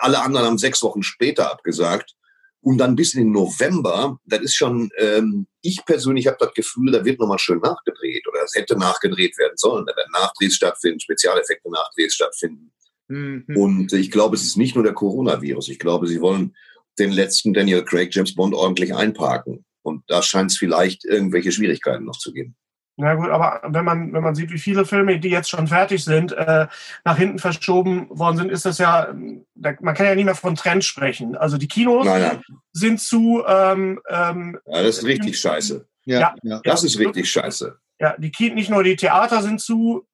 Alle 0.00 0.20
anderen 0.22 0.46
haben 0.46 0.58
sechs 0.58 0.82
Wochen 0.82 1.02
später 1.02 1.50
abgesagt. 1.50 2.14
Und 2.60 2.78
dann 2.78 2.96
bis 2.96 3.14
in 3.14 3.24
den 3.24 3.32
November, 3.32 4.18
das 4.24 4.40
ist 4.40 4.56
schon, 4.56 4.90
ähm, 4.98 5.46
ich 5.62 5.84
persönlich 5.86 6.26
habe 6.26 6.38
das 6.40 6.52
Gefühl, 6.54 6.90
da 6.90 7.04
wird 7.04 7.20
nochmal 7.20 7.38
schön 7.38 7.60
nachgedreht 7.60 8.26
oder 8.28 8.42
es 8.44 8.54
hätte 8.54 8.76
nachgedreht 8.76 9.38
werden 9.38 9.56
sollen. 9.56 9.86
Da 9.86 9.96
werden 9.96 10.10
Nachdrehs 10.12 10.56
stattfinden, 10.56 10.98
Spezialeffekte 10.98 11.70
Nachdrehs 11.70 12.14
stattfinden. 12.14 12.72
Mhm. 13.08 13.44
Und 13.56 13.92
ich 13.92 14.10
glaube, 14.10 14.36
es 14.36 14.44
ist 14.44 14.56
nicht 14.56 14.74
nur 14.74 14.84
der 14.84 14.94
Coronavirus. 14.94 15.68
Ich 15.68 15.78
glaube, 15.78 16.06
sie 16.06 16.20
wollen 16.20 16.54
den 16.98 17.10
letzten 17.10 17.54
Daniel 17.54 17.84
Craig 17.84 18.14
James 18.14 18.34
Bond 18.34 18.54
ordentlich 18.54 18.94
einparken. 18.94 19.64
Und 19.82 20.02
da 20.08 20.22
scheint 20.22 20.50
es 20.50 20.58
vielleicht 20.58 21.04
irgendwelche 21.04 21.52
Schwierigkeiten 21.52 22.04
noch 22.04 22.18
zu 22.18 22.32
geben. 22.32 22.56
Na 23.00 23.14
gut, 23.14 23.30
aber 23.30 23.60
wenn 23.64 23.84
man, 23.84 24.12
wenn 24.12 24.24
man 24.24 24.34
sieht, 24.34 24.50
wie 24.50 24.58
viele 24.58 24.84
Filme, 24.84 25.20
die 25.20 25.28
jetzt 25.28 25.48
schon 25.48 25.68
fertig 25.68 26.02
sind, 26.02 26.32
äh, 26.32 26.66
nach 27.04 27.16
hinten 27.16 27.38
verschoben 27.38 28.08
worden 28.10 28.36
sind, 28.38 28.50
ist 28.50 28.64
das 28.64 28.78
ja, 28.78 29.14
da, 29.54 29.72
man 29.80 29.94
kann 29.94 30.06
ja 30.06 30.16
nicht 30.16 30.24
mehr 30.24 30.34
von 30.34 30.56
Trend 30.56 30.84
sprechen. 30.84 31.36
Also 31.36 31.58
die 31.58 31.68
Kinos 31.68 32.04
Nein, 32.04 32.22
nein, 32.22 32.42
sind 32.72 33.00
zu, 33.00 33.44
ähm, 33.46 34.00
ähm, 34.10 34.58
ja, 34.66 34.82
das 34.82 34.98
ist 34.98 35.04
richtig 35.04 35.38
scheiße. 35.38 35.86
Ja, 36.06 36.18
Ja. 36.18 36.34
ja. 36.42 36.60
Das 36.64 36.82
ist 36.82 36.98
richtig 36.98 37.30
scheiße. 37.30 37.78
ja, 38.00 38.16
die 38.18 38.50
nicht 38.50 38.68
nur 38.68 38.82
die 38.82 38.96
Theater 38.96 39.42
sind 39.42 39.60
zu, 39.60 40.04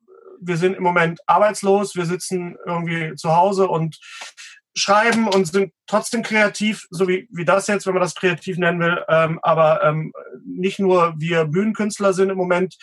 wir 0.47 0.57
sind 0.57 0.77
im 0.77 0.83
Moment 0.83 1.21
arbeitslos, 1.27 1.95
wir 1.95 2.07
sitzen 2.07 2.57
irgendwie 2.67 3.15
zu 3.17 3.35
Hause 3.35 3.69
und 3.69 3.99
schreiben 4.77 5.29
und 5.29 5.47
sind 5.47 5.73
trotzdem 5.87 6.23
kreativ, 6.23 6.87
so 6.91 7.07
wie, 7.07 7.29
wie 7.31 7.45
das 7.45 7.67
jetzt, 7.69 7.87
wenn 7.87 7.95
man 7.95 8.03
das 8.03 8.15
kreativ 8.15 8.59
nennen 8.59 8.81
will. 8.81 9.05
Ähm, 9.09 9.39
aber 9.43 9.83
ähm, 9.85 10.13
nicht 10.45 10.81
nur 10.81 11.15
wir 11.17 11.45
Bühnenkünstler 11.45 12.13
sind 12.13 12.31
im 12.31 12.37
Moment 12.37 12.77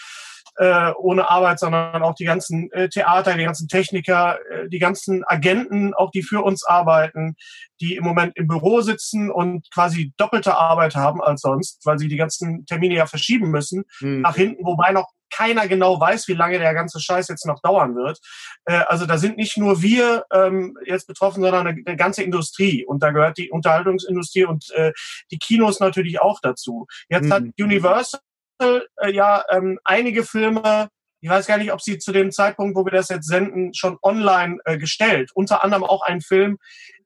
äh, 0.56 0.92
ohne 0.98 1.30
Arbeit, 1.30 1.60
sondern 1.60 2.04
auch 2.04 2.16
die 2.16 2.26
ganzen 2.26 2.72
äh, 2.72 2.90
Theater, 2.90 3.36
die 3.36 3.44
ganzen 3.44 3.68
Techniker, 3.68 4.38
äh, 4.52 4.70
die 4.70 4.80
ganzen 4.80 5.24
Agenten, 5.26 5.94
auch 5.94 6.12
die 6.12 6.24
für 6.24 6.42
uns 6.42 6.64
arbeiten, 6.66 7.36
die 7.80 7.96
im 7.96 8.04
Moment 8.04 8.36
im 8.36 8.48
Büro 8.48 8.82
sitzen 8.82 9.32
und 9.32 9.68
quasi 9.74 10.14
doppelte 10.18 10.56
Arbeit 10.58 10.96
haben 10.96 11.22
als 11.22 11.42
sonst, 11.42 11.86
weil 11.86 11.98
sie 12.00 12.08
die 12.08 12.18
ganzen 12.18 12.66
Termine 12.66 12.96
ja 12.96 13.06
verschieben 13.06 13.50
müssen 13.50 13.84
Hm. 14.00 14.22
nach 14.22 14.36
hinten, 14.36 14.66
wobei 14.66 14.92
noch 14.92 15.08
keiner 15.34 15.68
genau 15.68 16.00
weiß, 16.00 16.28
wie 16.28 16.34
lange 16.34 16.60
der 16.60 16.74
ganze 16.74 17.00
Scheiß 17.00 17.30
jetzt 17.30 17.46
noch 17.46 17.62
dauern 17.62 17.96
wird. 17.96 18.20
Äh, 18.66 18.82
also 18.88 19.06
da 19.06 19.18
sind 19.18 19.38
nicht 19.38 19.58
nur 19.58 19.82
wir 19.82 20.26
ähm, 20.32 20.78
jetzt 20.86 21.08
betroffen, 21.08 21.42
sondern 21.42 21.68
eine, 21.68 21.82
eine 21.86 21.98
ganze 21.98 22.22
Industrie. 22.22 22.86
Und 22.86 23.02
da 23.02 23.12
gehört 23.12 23.38
die 23.38 23.50
Unterhaltungsindustrie 23.50 24.46
und 24.46 24.70
äh, 24.76 24.92
die 25.32 25.38
Kinos 25.40 25.80
natürlich 25.80 26.22
auch 26.22 26.40
dazu. 26.42 26.86
Jetzt 27.10 27.26
Mhm. 27.26 27.34
hat 27.34 27.44
Universal 27.60 28.20
äh, 28.62 29.12
ja 29.12 29.43
ähm, 29.50 29.80
einige 29.84 30.24
Filme, 30.24 30.89
ich 31.21 31.30
weiß 31.30 31.45
gar 31.45 31.58
nicht, 31.58 31.71
ob 31.71 31.82
sie 31.82 32.00
zu 32.00 32.12
dem 32.12 32.32
Zeitpunkt, 32.32 32.76
wo 32.76 32.86
wir 32.86 32.91
das 32.91 33.10
jetzt 33.10 33.28
senden, 33.28 33.74
schon 33.74 33.97
online 34.02 34.58
äh, 34.65 34.78
gestellt. 34.78 35.32
Unter 35.36 35.63
anderem 35.63 35.84
auch 35.84 36.02
einen 36.02 36.21
Film, 36.21 36.58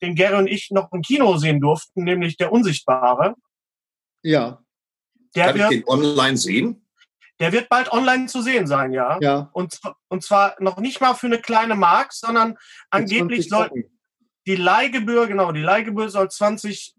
den 0.02 0.16
Gary 0.16 0.36
und 0.38 0.48
ich 0.48 0.72
noch 0.72 0.92
im 0.94 1.02
Kino 1.02 1.38
sehen 1.38 1.60
durften, 1.60 2.04
nämlich 2.04 2.38
Der 2.38 2.52
Unsichtbare. 2.52 3.36
Ja, 4.24 4.64
Der 5.36 5.48
Kann 5.48 5.56
ich 5.56 5.62
wird, 5.62 5.72
den 5.72 5.88
online 5.88 6.38
sehen? 6.38 6.82
der 7.40 7.52
wird 7.52 7.68
bald 7.70 7.92
online 7.92 8.28
zu 8.28 8.42
sehen 8.42 8.66
sein, 8.66 8.94
ja. 8.94 9.18
ja. 9.22 9.50
Und, 9.52 9.80
und 10.08 10.24
zwar 10.24 10.56
noch 10.60 10.78
nicht 10.78 11.02
mal 11.02 11.16
für 11.16 11.28
eine 11.28 11.40
kleine 11.40 11.76
Mark, 11.76 12.14
sondern 12.14 12.58
angeblich 12.90 13.50
20 13.50 13.50
soll 13.50 13.90
die 14.48 14.56
Leihgebühr, 14.56 15.28
genau, 15.28 15.52
die 15.52 15.62
Leihgebühr 15.62 16.10
soll 16.10 16.30
20 16.30 16.96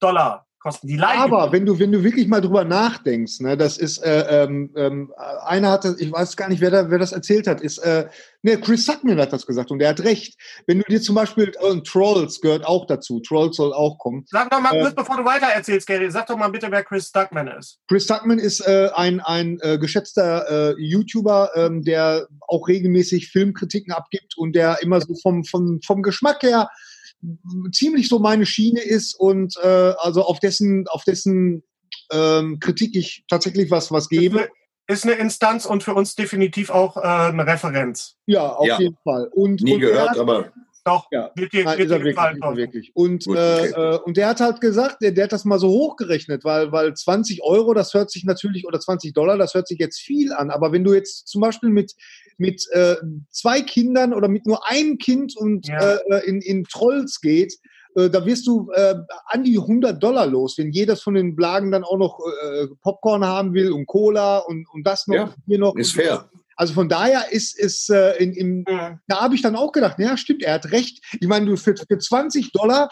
Dollar 0.00 0.46
kosten. 0.64 0.88
Die 0.88 0.96
Leihgebühr. 0.96 1.38
Aber 1.38 1.52
wenn 1.52 1.66
du, 1.66 1.78
wenn 1.78 1.92
du 1.92 2.02
wirklich 2.02 2.26
mal 2.26 2.40
drüber 2.40 2.64
nachdenkst, 2.64 3.40
ne, 3.40 3.56
das 3.56 3.76
ist, 3.76 3.98
äh, 3.98 4.44
ähm, 4.44 4.70
ähm, 4.76 5.12
einer 5.44 5.70
hatte, 5.70 5.94
ich 5.98 6.10
weiß 6.10 6.36
gar 6.36 6.48
nicht, 6.48 6.60
wer, 6.60 6.70
da, 6.70 6.90
wer 6.90 6.98
das 6.98 7.12
erzählt 7.12 7.46
hat, 7.46 7.60
ist, 7.60 7.78
äh, 7.78 8.08
ne, 8.42 8.58
Chris 8.58 8.86
Suckman 8.86 9.20
hat 9.20 9.32
das 9.32 9.46
gesagt 9.46 9.70
und 9.70 9.78
der 9.78 9.90
hat 9.90 10.00
recht. 10.00 10.36
Wenn 10.66 10.78
du 10.78 10.84
dir 10.88 11.02
zum 11.02 11.14
Beispiel, 11.14 11.52
äh, 11.60 11.80
Trolls 11.82 12.40
gehört 12.40 12.66
auch 12.66 12.86
dazu, 12.86 13.20
Trolls 13.20 13.56
soll 13.56 13.74
auch 13.74 13.98
kommen. 13.98 14.24
Sag 14.26 14.50
doch 14.50 14.60
mal 14.60 14.74
Äh, 14.74 14.80
kurz, 14.80 14.94
bevor 14.94 15.18
du 15.18 15.24
weiter 15.24 15.46
erzählst, 15.46 15.86
Gary, 15.86 16.10
sag 16.10 16.26
doch 16.26 16.38
mal 16.38 16.48
bitte, 16.48 16.70
wer 16.70 16.82
Chris 16.82 17.08
Stuckman 17.08 17.48
ist. 17.48 17.78
Chris 17.86 18.06
Tuckman 18.06 18.38
ist 18.38 18.60
äh, 18.66 18.88
ein, 18.94 19.20
ein 19.20 19.58
äh, 19.60 19.76
geschätzter 19.78 20.72
äh, 20.72 20.74
YouTuber, 20.78 21.50
ähm, 21.56 21.84
der 21.84 22.26
auch 22.48 22.66
regelmäßig 22.68 23.30
Filmkritiken 23.30 23.92
abgibt 23.92 24.38
und 24.38 24.56
der 24.56 24.82
immer 24.82 25.00
so 25.02 25.14
vom, 25.22 25.44
vom, 25.44 25.80
vom 25.84 26.02
Geschmack 26.02 26.42
her 26.42 26.70
ziemlich 27.72 28.08
so 28.08 28.18
meine 28.18 28.46
Schiene 28.46 28.80
ist 28.80 29.14
und 29.14 29.56
äh, 29.62 29.94
also 29.98 30.22
auf 30.24 30.40
dessen, 30.40 30.86
auf 30.88 31.04
dessen 31.04 31.62
ähm, 32.12 32.58
Kritik 32.60 32.94
ich 32.96 33.24
tatsächlich 33.28 33.70
was, 33.70 33.90
was 33.90 34.08
gebe. 34.08 34.48
ist 34.86 35.04
eine 35.04 35.14
Instanz 35.14 35.64
und 35.64 35.82
für 35.82 35.94
uns 35.94 36.14
definitiv 36.14 36.70
auch 36.70 36.96
äh, 36.96 37.00
eine 37.00 37.46
Referenz. 37.46 38.16
Ja, 38.26 38.52
auf 38.52 38.66
Ja. 38.66 38.78
jeden 38.78 38.96
Fall. 39.04 39.28
Und, 39.32 39.62
Nie 39.62 39.74
und 39.74 39.80
gehört, 39.80 40.10
hat- 40.10 40.18
aber 40.18 40.52
Doch, 40.84 41.06
Ja. 41.10 41.30
wird 41.34 41.52
dir, 41.52 41.64
Nein, 41.64 41.78
wird 41.78 41.88
dir 41.90 41.94
wirklich, 41.94 42.14
gefallen. 42.14 42.40
Thorsten. 42.40 42.56
wirklich. 42.58 42.90
Und, 42.94 43.24
Gut, 43.24 43.36
äh, 43.36 43.40
okay. 43.72 43.94
äh, 43.94 43.98
und 44.04 44.16
der 44.18 44.28
hat 44.28 44.40
halt 44.40 44.60
gesagt, 44.60 45.00
der, 45.00 45.12
der 45.12 45.24
hat 45.24 45.32
das 45.32 45.44
mal 45.46 45.58
so 45.58 45.68
hochgerechnet, 45.68 46.44
weil, 46.44 46.72
weil 46.72 46.92
20 46.94 47.42
Euro, 47.42 47.72
das 47.72 47.94
hört 47.94 48.10
sich 48.10 48.24
natürlich, 48.24 48.66
oder 48.66 48.78
20 48.80 49.14
Dollar, 49.14 49.38
das 49.38 49.54
hört 49.54 49.66
sich 49.66 49.78
jetzt 49.78 49.98
viel 50.00 50.32
an. 50.32 50.50
Aber 50.50 50.72
wenn 50.72 50.84
du 50.84 50.92
jetzt 50.92 51.26
zum 51.28 51.40
Beispiel 51.40 51.70
mit, 51.70 51.94
mit 52.36 52.66
äh, 52.72 52.96
zwei 53.30 53.62
Kindern 53.62 54.12
oder 54.12 54.28
mit 54.28 54.46
nur 54.46 54.68
einem 54.68 54.98
Kind 54.98 55.34
und 55.36 55.66
Ja. 55.68 55.94
äh, 56.10 56.26
in, 56.28 56.42
in 56.42 56.64
Trolls 56.64 57.20
geht, 57.22 57.54
äh, 57.96 58.10
da 58.10 58.26
wirst 58.26 58.46
du 58.46 58.70
äh, 58.74 58.94
an 59.26 59.44
die 59.44 59.56
100 59.58 60.02
Dollar 60.02 60.26
los, 60.26 60.58
wenn 60.58 60.70
jedes 60.70 61.00
von 61.00 61.14
den 61.14 61.34
Blagen 61.34 61.70
dann 61.70 61.84
auch 61.84 61.96
noch 61.96 62.18
äh, 62.42 62.66
Popcorn 62.82 63.24
haben 63.24 63.54
will 63.54 63.72
und 63.72 63.86
Cola 63.86 64.38
und, 64.38 64.68
und 64.70 64.86
das 64.86 65.06
noch, 65.06 65.14
Ja, 65.14 65.34
hier 65.46 65.58
noch. 65.60 65.76
ist 65.76 65.96
und- 65.96 66.02
fair. 66.02 66.28
Also 66.56 66.74
von 66.74 66.88
daher 66.88 67.32
ist, 67.32 67.58
ist 67.58 67.90
äh, 67.90 68.16
in, 68.16 68.32
im, 68.34 68.56
Mhm. 68.68 69.00
da 69.06 69.20
habe 69.20 69.34
ich 69.34 69.42
dann 69.42 69.56
auch 69.56 69.72
gedacht, 69.72 69.98
ja, 69.98 70.16
stimmt, 70.16 70.42
er 70.42 70.54
hat 70.54 70.70
recht. 70.72 71.02
Ich 71.20 71.26
meine, 71.26 71.46
du 71.46 71.56
für, 71.56 71.74
für 71.76 71.98
20 71.98 72.52
Dollar 72.52 72.90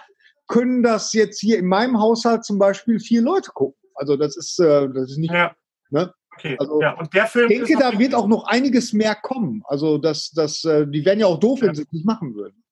können 0.48 0.82
das 0.82 1.12
jetzt 1.12 1.40
hier 1.40 1.58
in 1.58 1.66
meinem 1.66 1.98
Haushalt 2.00 2.44
zum 2.44 2.58
Beispiel 2.58 2.98
vier 3.00 3.22
Leute 3.22 3.50
gucken. 3.52 3.78
Also 3.94 4.16
das 4.16 4.36
ist, 4.36 4.58
äh, 4.58 4.88
das 4.92 5.10
ist 5.12 5.18
nicht. 5.18 5.32
Ja. 5.32 5.54
Ne? 5.90 6.12
Okay. 6.36 6.56
Also, 6.58 6.80
ja, 6.80 6.92
und 6.98 7.12
der 7.14 7.26
Film 7.26 7.50
Ich 7.50 7.58
denke, 7.58 7.76
da 7.78 7.98
wird 7.98 8.14
auch 8.14 8.26
noch 8.26 8.46
einiges 8.46 8.92
mehr 8.92 9.14
kommen. 9.14 9.62
Also 9.66 9.98
das, 9.98 10.30
das, 10.30 10.64
äh, 10.64 10.86
die 10.86 11.04
wären 11.04 11.20
ja 11.20 11.26
auch 11.26 11.38
doof, 11.38 11.60
wenn 11.60 11.74
sie 11.74 11.82
es 11.82 11.92
nicht 11.92 12.04
machen 12.06 12.34
würden. 12.34 12.62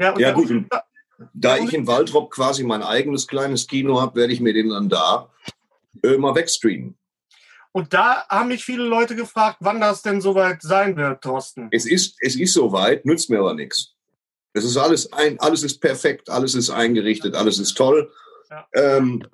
ja, 0.00 0.12
und 0.12 0.20
Ja, 0.20 0.32
gut. 0.32 0.50
Unsichtbar- 0.50 0.84
Da 1.32 1.56
ich 1.58 1.72
in 1.72 1.86
Waldrop 1.86 2.30
quasi 2.32 2.64
mein 2.64 2.82
eigenes 2.82 3.28
kleines 3.28 3.66
Kino 3.68 4.00
habe, 4.00 4.16
werde 4.16 4.32
ich 4.32 4.40
mir 4.40 4.52
den 4.52 4.70
dann 4.70 4.88
da 4.88 5.30
äh, 6.02 6.16
mal 6.16 6.34
wegstreamen. 6.34 6.96
Und 7.76 7.92
da 7.92 8.24
haben 8.28 8.48
mich 8.48 8.64
viele 8.64 8.84
Leute 8.84 9.16
gefragt, 9.16 9.56
wann 9.60 9.80
das 9.80 10.00
denn 10.02 10.20
soweit 10.20 10.62
sein 10.62 10.96
wird, 10.96 11.22
Thorsten. 11.22 11.68
Es 11.72 11.86
ist, 11.86 12.16
es 12.20 12.36
ist 12.36 12.52
soweit, 12.54 13.04
nützt 13.04 13.30
mir 13.30 13.40
aber 13.40 13.54
nichts. 13.54 13.94
Es 14.52 14.64
ist 14.64 14.76
alles 14.76 15.12
ein, 15.12 15.40
alles 15.40 15.64
ist 15.64 15.80
perfekt, 15.80 16.30
alles 16.30 16.54
ist 16.54 16.70
eingerichtet, 16.70 17.34
alles 17.34 17.58
ist 17.58 17.74
toll. 17.74 18.12
Ja. 18.48 18.68
Ähm, 18.74 19.26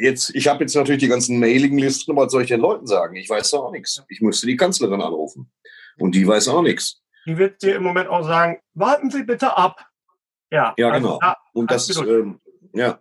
jetzt, 0.00 0.30
ich 0.36 0.46
habe 0.46 0.62
jetzt 0.62 0.76
natürlich 0.76 1.00
die 1.02 1.08
ganzen 1.08 1.40
Mailinglisten, 1.40 2.14
was 2.14 2.30
soll 2.30 2.42
ich 2.42 2.48
den 2.48 2.60
Leuten 2.60 2.86
sagen? 2.86 3.16
Ich 3.16 3.28
weiß 3.28 3.50
da 3.50 3.56
auch 3.58 3.72
nichts. 3.72 4.00
Ich 4.08 4.20
musste 4.20 4.46
die 4.46 4.56
Kanzlerin 4.56 5.02
anrufen. 5.02 5.50
Und 5.98 6.14
die 6.14 6.26
weiß 6.26 6.46
auch 6.46 6.62
nichts. 6.62 7.02
Die 7.26 7.36
wird 7.38 7.60
dir 7.62 7.74
im 7.74 7.82
Moment 7.82 8.08
auch 8.08 8.22
sagen, 8.24 8.60
warten 8.74 9.10
Sie 9.10 9.24
bitte 9.24 9.56
ab. 9.56 9.84
Ja, 10.52 10.74
Ja, 10.78 10.90
also 10.90 11.06
genau. 11.08 11.18
da- 11.20 11.36
Und 11.54 11.70
das, 11.72 11.88
Absolut. 11.90 12.08
ähm, 12.08 12.40
ja, 12.72 13.00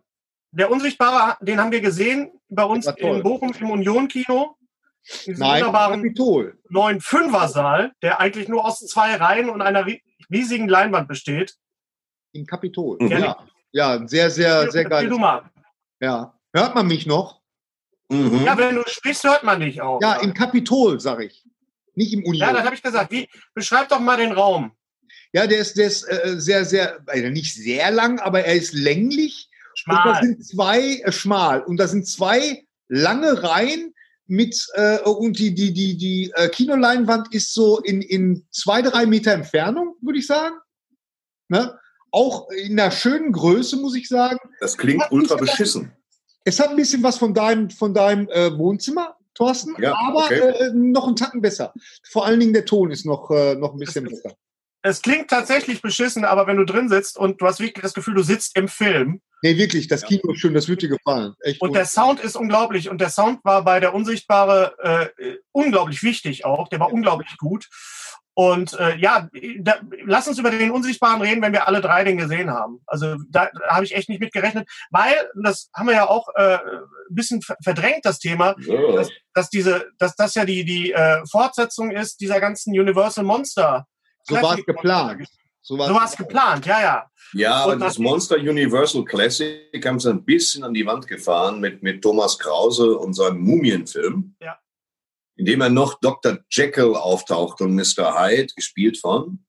der 0.52 0.70
Unsichtbare, 0.72 1.38
den 1.42 1.60
haben 1.60 1.72
wir 1.72 1.82
gesehen 1.82 2.32
bei 2.50 2.64
uns 2.64 2.86
in 2.88 3.24
Bochum 3.24 3.54
im 3.60 3.70
Union-Kino. 3.72 4.56
In 5.26 5.34
diesem 5.34 5.40
Nein, 5.40 5.62
wunderbaren 5.62 6.04
Kapitol. 6.04 6.60
neuen 6.70 7.02
Fünfersaal, 7.02 7.92
der 8.04 8.20
eigentlich 8.20 8.48
nur 8.48 8.64
aus 8.66 8.80
zwei 8.80 9.16
Reihen 9.16 9.50
und 9.50 9.62
einer 9.62 9.84
ri- 9.86 10.02
riesigen 10.32 10.70
Leinwand 10.70 11.08
besteht. 11.08 11.56
Im 12.34 12.46
Kapitol. 12.46 12.98
Mhm. 13.00 13.12
Ja. 13.12 13.48
Ja, 13.72 14.08
sehr, 14.08 14.30
sehr, 14.30 14.70
sehr 14.72 14.86
geil. 14.86 15.10
Ja. 16.02 16.38
Hört 16.54 16.76
man 16.76 16.86
mich 16.88 17.06
noch? 17.08 17.42
mhm. 18.10 18.44
Ja, 18.46 18.58
wenn 18.58 18.76
du 18.76 18.84
sprichst, 18.86 19.24
hört 19.24 19.44
man 19.44 19.60
dich 19.62 19.82
auch. 19.82 20.02
Ja, 20.02 20.16
im 20.16 20.34
Kapitol, 20.34 21.00
sag 21.00 21.22
ich. 21.22 21.46
Nicht 21.96 22.14
im 22.14 22.20
ja 22.22 22.30
Union. 22.30 22.54
das 22.54 22.66
habe 22.66 22.76
ich 22.76 22.84
gesagt. 22.84 23.12
Wie, 23.12 23.28
beschreib 23.54 23.90
doch 23.90 24.00
mal 24.00 24.18
den 24.18 24.34
Raum. 24.34 24.72
Ja, 25.34 25.48
der 25.48 25.60
ist, 25.60 25.78
der 25.78 25.88
ist 25.88 26.04
äh, 26.04 26.36
sehr, 26.40 26.64
sehr, 26.66 27.00
also 27.08 27.30
nicht 27.30 27.54
sehr 27.56 27.90
lang, 27.92 28.20
aber 28.20 28.44
er 28.44 28.54
ist 28.56 28.74
länglich. 28.74 29.50
Und 29.88 29.96
da 29.96 30.02
Schmal. 30.02 30.24
sind 30.24 30.46
zwei, 30.46 30.80
äh, 31.04 31.12
schmal. 31.12 31.62
Und 31.62 31.78
da 31.78 31.88
sind 31.88 32.08
zwei 32.08 32.65
lange 32.88 33.41
Reihen 33.44 33.94
mit, 34.28 34.65
äh, 34.76 35.00
und 35.00 35.39
die, 35.39 35.54
die, 35.54 35.74
die, 35.74 35.98
die 35.98 36.32
äh, 36.36 36.50
Kinoleinwand 36.50 37.34
ist 37.34 37.54
so 37.54 37.80
in, 37.80 38.02
in 38.02 38.46
zwei, 38.52 38.82
drei 38.82 39.06
Meter 39.06 39.34
Entfernung, 39.34 39.96
würde 40.02 40.20
ich 40.20 40.28
sagen. 40.28 40.56
Ne? 41.50 41.78
Auch 42.12 42.50
in 42.52 42.80
einer 42.80 42.91
schönen 42.91 43.32
Größe, 43.32 43.78
muss 43.78 43.96
ich 43.96 44.08
sagen. 44.08 44.39
Das 44.60 44.78
klingt 44.78 45.04
ultra 45.12 45.36
beschissen. 45.36 45.91
Es 46.44 46.60
hat 46.60 46.70
ein 46.70 46.76
bisschen 46.76 47.04
was 47.04 47.17
von 47.17 47.34
deinem, 47.34 47.70
von 47.70 47.94
deinem 47.94 48.28
äh, 48.30 48.58
Wohnzimmer, 48.58 49.15
Thorsten, 49.34 49.76
Ja, 49.80 49.96
aber 49.96 50.26
okay. 50.26 50.39
äh, 50.39 50.72
noch 50.74 51.08
einen 51.08 51.15
Tacken 51.15 51.41
besser. 51.41 51.74
Vor 52.10 52.26
allen 52.26 52.39
Dingen 52.39 52.54
der 52.54 52.65
Ton 52.65 52.91
ist 52.91 53.06
noch, 53.06 53.30
äh, 53.32 53.56
noch 53.56 53.74
ein 53.74 53.80
bisschen 53.80 54.06
besser. 54.06 54.34
Es 54.82 55.02
klingt 55.02 55.30
tatsächlich 55.30 55.82
beschissen, 55.82 56.26
aber 56.26 56.48
wenn 56.48 56.58
du 56.58 56.65
drin 56.65 56.89
sitzt 56.89 57.17
und 57.17 57.39
du 57.41 57.46
hast 57.46 57.60
wirklich 57.60 57.84
das 57.84 57.94
Gefühl, 57.94 58.15
du 58.15 58.24
sitzt 58.24 58.58
im 58.58 58.67
Film 58.67 59.22
Nee, 59.42 59.58
wirklich, 59.58 59.88
das 59.88 60.02
Ja. 60.02 60.08
Kino 60.08 60.34
ist 60.34 60.40
schön, 60.40 60.54
das 60.54 60.68
wird 60.68 60.82
dir 60.82 60.90
gefallen. 60.90 61.34
Echt 61.42 61.62
und 61.62 61.74
der 61.74 61.86
Sound 61.86 62.20
ist 62.20 62.36
unglaublich 62.36 62.90
und 62.90 63.00
der 63.02 63.10
Sound 63.10 63.44
war 63.44 63.64
bei 63.64 63.80
der 63.80 63.94
Unsichtbare 63.94 64.76
äh, 65.18 65.36
unglaublich 65.52 66.04
wichtig 66.04 66.46
auch. 66.46 66.68
Der 66.68 66.80
war 66.80 66.92
unglaublich 66.94 67.38
gut. 67.38 67.68
Und 68.34 68.80
äh, 68.80 68.96
ja, 68.98 69.28
da, 69.60 69.76
lass 70.06 70.28
uns 70.28 70.40
über 70.40 70.52
den 70.52 70.72
Unsichtbaren 70.72 71.22
reden, 71.22 71.42
wenn 71.42 71.52
wir 71.52 71.68
alle 71.68 71.82
drei 71.82 72.06
den 72.06 72.18
gesehen 72.18 72.50
haben. 72.50 72.80
Also 72.88 73.18
da, 73.30 73.50
da 73.54 73.68
habe 73.76 73.84
ich 73.84 73.94
echt 73.94 74.08
nicht 74.08 74.22
mit 74.22 74.32
gerechnet, 74.32 74.70
weil 74.90 75.14
das 75.44 75.70
haben 75.76 75.88
wir 75.88 75.96
ja 75.96 76.08
auch 76.08 76.30
äh, 76.36 76.56
ein 76.56 76.60
bisschen 77.10 77.42
ver- 77.42 77.58
verdrängt 77.62 78.06
das 78.06 78.20
Thema, 78.20 78.56
So. 78.60 78.96
dass, 78.96 79.10
dass 79.34 79.50
diese, 79.50 79.88
dass 80.00 80.16
das 80.16 80.34
ja 80.36 80.46
die 80.46 80.64
die 80.64 80.94
äh, 80.94 81.22
Fortsetzung 81.30 81.92
ist 81.92 82.22
dieser 82.22 82.40
ganzen 82.40 82.72
Universal 82.80 83.26
Monster. 83.26 83.86
so 84.24 84.36
war 84.42 84.58
es 84.58 84.66
geplant. 84.66 85.28
So 85.62 85.78
So 85.78 85.93
war 85.93 86.06
es 86.06 86.17
geplant, 86.17 86.65
ja, 86.65 86.82
ja. 86.82 87.12
Ja, 87.34 87.54
aber 87.63 87.76
das 87.78 87.97
Monster 87.97 88.36
Universal 88.36 89.06
Classic 89.06 89.86
haben 89.86 90.00
sie 90.00 90.10
ein 90.10 90.26
bisschen 90.26 90.63
an 90.63 90.74
die 90.74 90.86
Wand 90.86 91.08
gefahren 91.08 91.60
mit, 91.60 91.82
mit 91.82 92.02
Thomas 92.02 92.38
Krause 92.38 92.97
und 92.97 93.13
seinem 93.13 93.39
Mumienfilm. 93.39 94.36
Ja. 94.41 94.58
In 95.38 95.45
dem 95.45 95.62
er 95.62 95.69
noch 95.69 96.00
Dr. 96.00 96.39
Jekyll 96.50 96.95
auftaucht 96.95 97.62
und 97.62 97.76
Mr. 97.76 98.19
Hyde, 98.19 98.54
gespielt 98.54 98.97
von 98.97 99.45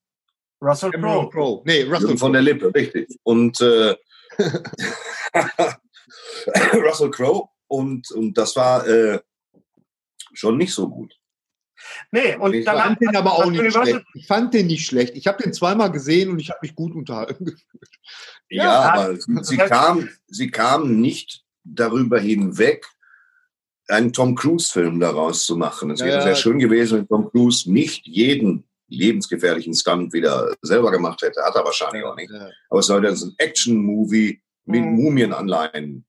Russell 0.60 0.92
Crowe. 0.92 1.28
Crowe. 1.28 1.62
Nee, 1.64 1.82
Russell 1.82 2.16
von 2.16 2.32
der 2.32 2.42
Lippe, 2.42 2.72
richtig. 2.72 3.18
Und 3.24 3.60
äh, 3.60 3.96
Russell 6.74 7.10
Crowe. 7.10 7.48
Und, 7.66 8.10
und 8.12 8.38
das 8.38 8.54
war 8.54 8.86
äh, 8.86 9.18
schon 10.34 10.56
nicht 10.56 10.72
so 10.72 10.88
gut. 10.88 11.18
Nee, 12.10 12.36
und 12.36 12.54
Ich 12.54 12.64
dann 12.64 12.76
Ich 12.76 12.82
fand 12.82 13.00
den 13.00 13.16
aber 13.16 13.32
auch 13.32 13.50
nicht 13.50 13.72
schlecht. 13.72 14.04
Ich 14.14 14.26
fand 14.26 14.54
den 14.54 14.66
nicht 14.66 14.86
schlecht. 14.86 15.14
Ich 15.16 15.26
habe 15.26 15.42
den 15.42 15.52
zweimal 15.52 15.90
gesehen 15.90 16.30
und 16.30 16.38
ich 16.38 16.50
habe 16.50 16.60
mich 16.62 16.74
gut 16.74 16.94
unterhalten 16.94 17.44
gefühlt. 17.46 17.88
Ja, 18.48 18.64
Ja, 18.64 18.80
aber 18.94 19.16
sie, 19.42 19.56
kam, 19.56 20.08
sie 20.26 20.50
kam 20.50 21.00
nicht 21.00 21.42
darüber 21.64 22.18
hinweg, 22.20 22.86
einen 23.88 24.12
Tom 24.12 24.34
Cruise-Film 24.34 25.00
daraus 25.00 25.44
zu 25.44 25.56
machen. 25.56 25.90
Es 25.90 26.00
Ja, 26.00 26.06
wäre 26.06 26.16
ja. 26.18 26.22
sehr 26.22 26.36
schön 26.36 26.58
gewesen, 26.58 26.98
wenn 26.98 27.08
Tom 27.08 27.30
Cruise 27.30 27.70
nicht 27.70 28.06
jeden 28.06 28.64
lebensgefährlichen 28.88 29.74
Stunt 29.74 30.12
wieder 30.12 30.54
selber 30.62 30.90
gemacht 30.90 31.22
hätte. 31.22 31.42
Hat 31.42 31.54
er 31.56 31.64
wahrscheinlich 31.64 32.04
auch 32.04 32.14
nicht. 32.16 32.30
Aber 32.68 32.80
es 32.80 32.86
sollte 32.86 33.08
ein 33.08 33.34
Action-Movie 33.38 34.42
mit 34.66 34.82
Mhm. 34.84 34.92
Mumienanleihen. 34.92 36.04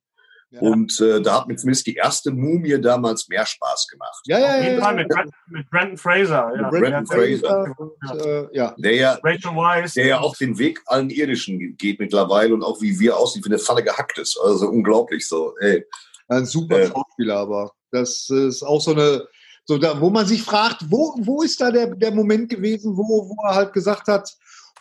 Ja. 0.54 0.62
Und 0.62 1.00
äh, 1.02 1.20
da 1.20 1.40
hat 1.40 1.48
mir 1.48 1.56
zumindest 1.56 1.88
die 1.88 1.96
erste 1.96 2.30
Mumie 2.30 2.80
damals 2.80 3.28
mehr 3.28 3.44
Spaß 3.44 3.88
gemacht. 3.88 4.22
Ja, 4.28 4.38
ja, 4.38 4.46
Auf 4.46 4.52
ja. 4.52 4.62
jeden 4.62 4.76
ja, 4.76 4.84
Fall 4.84 4.96
mit, 4.96 5.08
mit 5.48 5.70
Brandon 5.72 5.98
Fraser. 5.98 6.52
Ja. 6.56 6.70
Brandon 6.70 6.92
Ja, 6.92 7.06
Fraser. 7.06 7.76
Und, 7.80 8.22
äh, 8.22 8.48
ja. 8.56 8.76
Der 8.78 8.96
ja, 8.96 9.18
der 9.18 10.06
ja 10.06 10.20
auch 10.20 10.36
den 10.38 10.60
Weg 10.60 10.80
allen 10.86 11.10
Irdischen 11.10 11.76
geht 11.78 12.00
mittlerweile 12.00 12.54
und 12.54 12.64
auch 12.64 12.80
wie 12.82 13.00
wir 13.00 13.18
aussieht, 13.18 13.44
wie 13.46 13.50
eine 13.50 13.58
Falle 13.58 13.84
gehackt 13.84 14.20
ist. 14.20 14.40
Also 14.44 14.70
unglaublich 14.70 15.28
so. 15.28 15.56
Ey. 15.60 15.84
Ein 16.28 16.46
super 16.46 16.82
Äh. 16.82 16.88
Schauspieler, 16.88 17.38
aber 17.38 17.72
das 17.92 18.30
ist 18.30 18.62
auch 18.62 18.80
so 18.80 18.92
eine, 18.92 19.28
so 19.66 19.80
da, 19.80 20.00
wo 20.00 20.12
man 20.12 20.28
sich 20.28 20.44
fragt, 20.44 20.86
wo, 20.88 21.16
wo 21.18 21.42
ist 21.42 21.60
da 21.62 21.72
der, 21.72 21.96
der 21.96 22.12
Moment 22.12 22.50
gewesen, 22.50 22.96
wo, 22.96 23.28
wo 23.28 23.36
er 23.48 23.56
halt 23.56 23.74
gesagt 23.74 24.08
hat, 24.08 24.30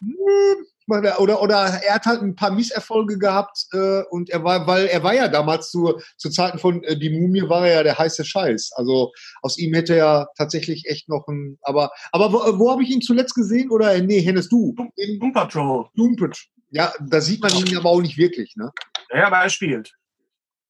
hm, 0.00 0.66
oder, 0.87 1.42
oder 1.42 1.57
er 1.57 1.95
hat 1.95 2.07
halt 2.07 2.23
ein 2.23 2.35
paar 2.35 2.51
Misserfolge 2.51 3.18
gehabt 3.18 3.66
äh, 3.73 4.03
und 4.11 4.31
er 4.31 4.45
war, 4.45 4.66
weil 4.66 4.87
er 4.87 5.03
war 5.03 5.14
ja 5.14 5.29
damals 5.29 5.71
zu, 5.71 6.01
zu 6.16 6.31
Zeiten 6.31 6.59
von 6.59 6.83
äh, 6.85 6.97
Die 6.97 7.11
Mumie 7.11 7.49
war 7.49 7.66
er 7.66 7.75
ja 7.77 7.83
der 7.83 7.99
heiße 7.99 8.25
Scheiß. 8.25 8.73
Also 8.75 9.12
aus 9.42 9.59
ihm 9.59 9.75
hätte 9.75 9.97
er 9.97 10.29
tatsächlich 10.37 10.88
echt 10.88 11.09
noch 11.09 11.27
ein, 11.29 11.59
aber, 11.62 11.90
aber 12.11 12.33
wo, 12.33 12.59
wo 12.59 12.71
habe 12.71 12.83
ich 12.83 12.90
ihn 12.90 13.03
zuletzt 13.03 13.35
gesehen? 13.35 13.71
Oder 13.71 14.01
nee, 14.01 14.21
Hennes, 14.21 14.49
du? 14.49 14.75
In 14.97 15.18
Doom 15.18 15.33
Patrol. 15.33 15.88
Doompitt. 15.95 16.47
Ja, 16.71 16.92
da 17.01 17.21
sieht 17.21 17.42
man 17.42 17.55
ihn 17.55 17.77
aber 17.77 17.90
auch 17.90 18.01
nicht 18.01 18.16
wirklich, 18.16 18.57
ne? 18.57 18.71
Ja, 19.11 19.27
aber 19.27 19.38
er 19.38 19.51
spielt. 19.51 19.95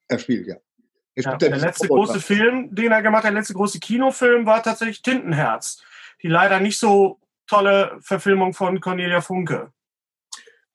Er 0.09 0.19
spielt, 0.19 0.47
ja. 0.49 0.57
Er 1.15 1.23
Ja, 1.23 1.31
spielt 1.31 1.43
der 1.43 1.49
diesen 1.51 1.67
letzte 1.67 1.89
große 1.89 2.21
Film, 2.21 2.75
den 2.75 2.91
er 2.91 3.03
gemacht 3.03 3.25
hat, 3.25 3.31
der 3.31 3.39
letzte 3.39 3.55
große 3.55 3.79
Kinofilm, 3.79 4.47
war 4.47 4.63
tatsächlich 4.63 5.03
Tintenherz. 5.03 5.83
Die 6.23 6.29
leider 6.29 6.59
nicht 6.61 6.79
so 6.79 7.21
tolle 7.47 7.99
Verfilmung 8.01 8.55
von 8.55 8.81
Cornelia 8.81 9.21
Funke. 9.21 9.73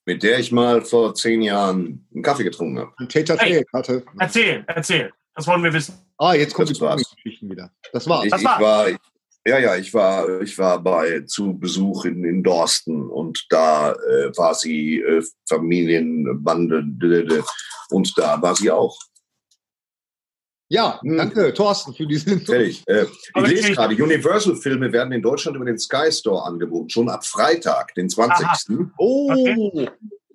Mit 0.07 0.23
der 0.23 0.39
ich 0.39 0.53
mal 0.53 0.81
vor 0.83 1.13
zehn 1.15 1.41
Jahren 1.41 2.07
einen 2.13 2.23
Kaffee 2.23 2.45
getrunken 2.45 2.79
habe. 2.79 2.93
ein 2.97 3.09
Täter 3.09 3.35
Hey. 3.37 3.63
hatte. 3.73 4.03
Erzähl, 4.17 4.63
erzähl. 4.67 5.11
Das 5.35 5.45
wollen 5.45 5.61
wir 5.63 5.73
wissen. 5.73 5.95
Ah, 6.17 6.33
jetzt 6.33 6.53
kommt 6.53 6.69
Das 6.69 6.77
die 6.77 6.83
war's. 6.83 7.03
Geschichten 7.23 7.51
wieder. 7.51 7.69
Das 7.91 8.07
war's. 8.07 8.23
Ich, 8.25 8.31
Das 8.31 8.39
ich 8.39 8.47
war's. 8.47 8.61
war, 8.61 8.87
ja, 9.45 9.59
ja, 9.59 9.75
ich 9.75 9.93
war, 9.93 10.41
ich 10.41 10.57
war 10.57 10.81
bei 10.81 11.21
zu 11.27 11.57
Besuch 11.59 12.05
in, 12.05 12.23
in 12.23 12.41
Dorsten 12.41 13.07
und 13.09 13.45
da 13.49 13.91
äh, 13.91 14.31
war 14.37 14.55
sie 14.55 14.99
äh, 15.01 15.21
Familienbande 15.47 17.43
und 17.89 18.17
da 18.17 18.41
war 18.41 18.55
sie 18.55 18.71
auch. 18.71 18.97
Ja, 20.69 20.99
Hm. 21.01 21.17
danke, 21.17 21.53
Thorsten, 21.53 21.93
für 21.93 22.05
diesen. 22.05 22.41
Fertig. 22.41 22.83
Äh, 22.87 23.03
ich 23.03 23.09
Aber 23.33 23.47
lese 23.47 23.71
gerade, 23.71 23.95
Universal-Filme 23.95 24.91
werden 24.91 25.13
in 25.13 25.21
Deutschland 25.21 25.55
über 25.55 25.65
den 25.65 25.77
Sky 25.77 26.11
Store 26.11 26.43
angeboten, 26.43 26.89
schon 26.89 27.07
ab 27.09 27.25
Freitag, 27.25 27.93
den 27.95 28.09
20. 28.09 28.45
Oh, 28.97 29.31
Okay. 29.31 29.89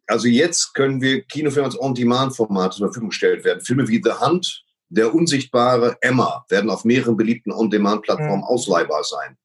Also 0.08 0.26
jetzt 0.28 0.74
können 0.74 1.00
wir 1.00 1.22
Kinofilme 1.22 1.66
als 1.66 1.78
On-Demand-Format 1.80 2.74
zur 2.74 2.88
Verfügung 2.88 3.10
gestellt 3.10 3.44
werden. 3.44 3.60
Filme 3.62 3.86
wie 3.88 4.00
The 4.02 4.12
Hunt, 4.20 4.64
Der 4.94 5.14
Unsichtbare, 5.14 5.96
Emma 6.02 6.44
werden 6.50 6.68
auf 6.68 6.84
mehreren 6.84 7.16
beliebten 7.16 7.50
On-Demand-Plattformen 7.50 8.38
Mhm. 8.38 8.44
ausleihbar 8.44 9.02
sein. 9.04 9.38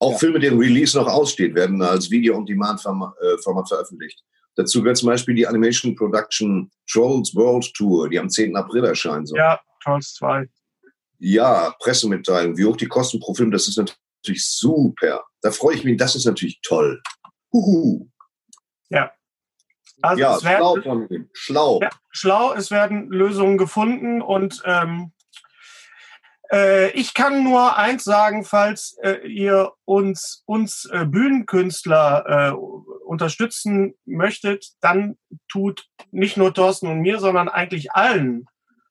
Auch 0.00 0.12
Ja. 0.12 0.18
Filme, 0.18 0.40
deren 0.40 0.58
Release 0.58 0.96
noch 0.98 1.06
aussteht, 1.06 1.54
werden 1.54 1.80
als 1.82 2.10
Video-on-Demand-Format 2.10 3.14
äh, 3.22 3.68
veröffentlicht. 3.68 4.24
Dazu 4.56 4.82
gehört 4.82 4.98
zum 4.98 5.08
Beispiel 5.08 5.34
die 5.34 5.46
Animation 5.46 5.94
Production 5.94 6.70
Trolls 6.90 7.34
World 7.34 7.72
Tour, 7.74 8.08
die 8.08 8.18
am 8.18 8.28
10. 8.28 8.56
April 8.56 8.84
erscheinen 8.84 9.26
soll. 9.26 9.38
Ja, 9.38 9.60
Trolls 9.82 10.14
2. 10.14 10.48
Ja, 11.18 11.74
Pressemitteilung, 11.80 12.56
wie 12.56 12.64
hoch 12.64 12.76
die 12.76 12.88
Kosten 12.88 13.20
pro 13.20 13.32
Film, 13.34 13.50
das 13.50 13.68
ist 13.68 13.76
natürlich 13.76 14.46
super. 14.46 15.24
Da 15.40 15.50
freue 15.50 15.76
ich 15.76 15.84
mich, 15.84 15.96
das 15.96 16.16
ist 16.16 16.26
natürlich 16.26 16.60
toll. 16.62 17.00
Huhu. 17.52 18.08
Also 20.02 20.20
ja, 20.20 20.36
es 20.36 20.44
werden, 20.44 20.58
schlau 20.58 20.82
von 20.82 21.08
ihm. 21.08 21.28
Schlau. 21.32 21.80
Ja, 21.80 21.90
schlau, 22.10 22.52
es 22.54 22.70
werden 22.70 23.08
Lösungen 23.08 23.56
gefunden 23.56 24.20
und 24.20 24.62
ähm, 24.64 25.12
äh, 26.50 26.90
ich 26.90 27.14
kann 27.14 27.44
nur 27.44 27.76
eins 27.78 28.04
sagen, 28.04 28.44
falls 28.44 28.96
äh, 29.02 29.26
ihr 29.26 29.72
uns, 29.84 30.42
uns 30.46 30.88
äh, 30.92 31.06
Bühnenkünstler 31.06 32.24
äh, 32.26 32.52
unterstützen 33.12 33.94
möchtet, 34.06 34.72
dann 34.80 35.18
tut 35.46 35.86
nicht 36.10 36.38
nur 36.38 36.54
Thorsten 36.54 36.86
und 36.86 37.00
mir, 37.00 37.18
sondern 37.20 37.48
eigentlich 37.48 37.92
allen 37.92 38.46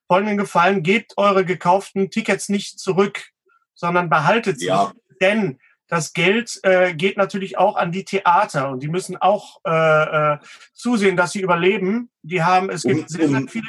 folgenden 0.08 0.38
Gefallen, 0.38 0.84
gebt 0.84 1.14
eure 1.18 1.44
gekauften 1.44 2.12
Tickets 2.12 2.48
nicht 2.50 2.80
zurück, 2.80 3.30
sondern 3.74 4.10
behaltet 4.10 4.60
sie. 4.60 4.68
Ja. 4.68 4.92
Denn 5.22 5.58
das 5.88 6.14
Geld 6.14 6.60
äh, 6.64 6.94
geht 6.94 7.18
natürlich 7.18 7.58
auch 7.58 7.76
an 7.76 7.92
die 7.92 8.06
Theater 8.06 8.70
und 8.70 8.84
die 8.84 8.88
müssen 8.88 9.18
auch 9.18 9.60
äh, 9.66 9.74
äh, 10.34 10.38
zusehen, 10.74 11.18
dass 11.18 11.32
sie 11.32 11.42
überleben. 11.42 12.10
Die 12.22 12.44
haben, 12.44 12.70
es 12.70 12.84
gibt 12.84 13.02
Um- 13.02 13.08
sehr, 13.08 13.28
sehr 13.28 13.48
viele, 13.48 13.68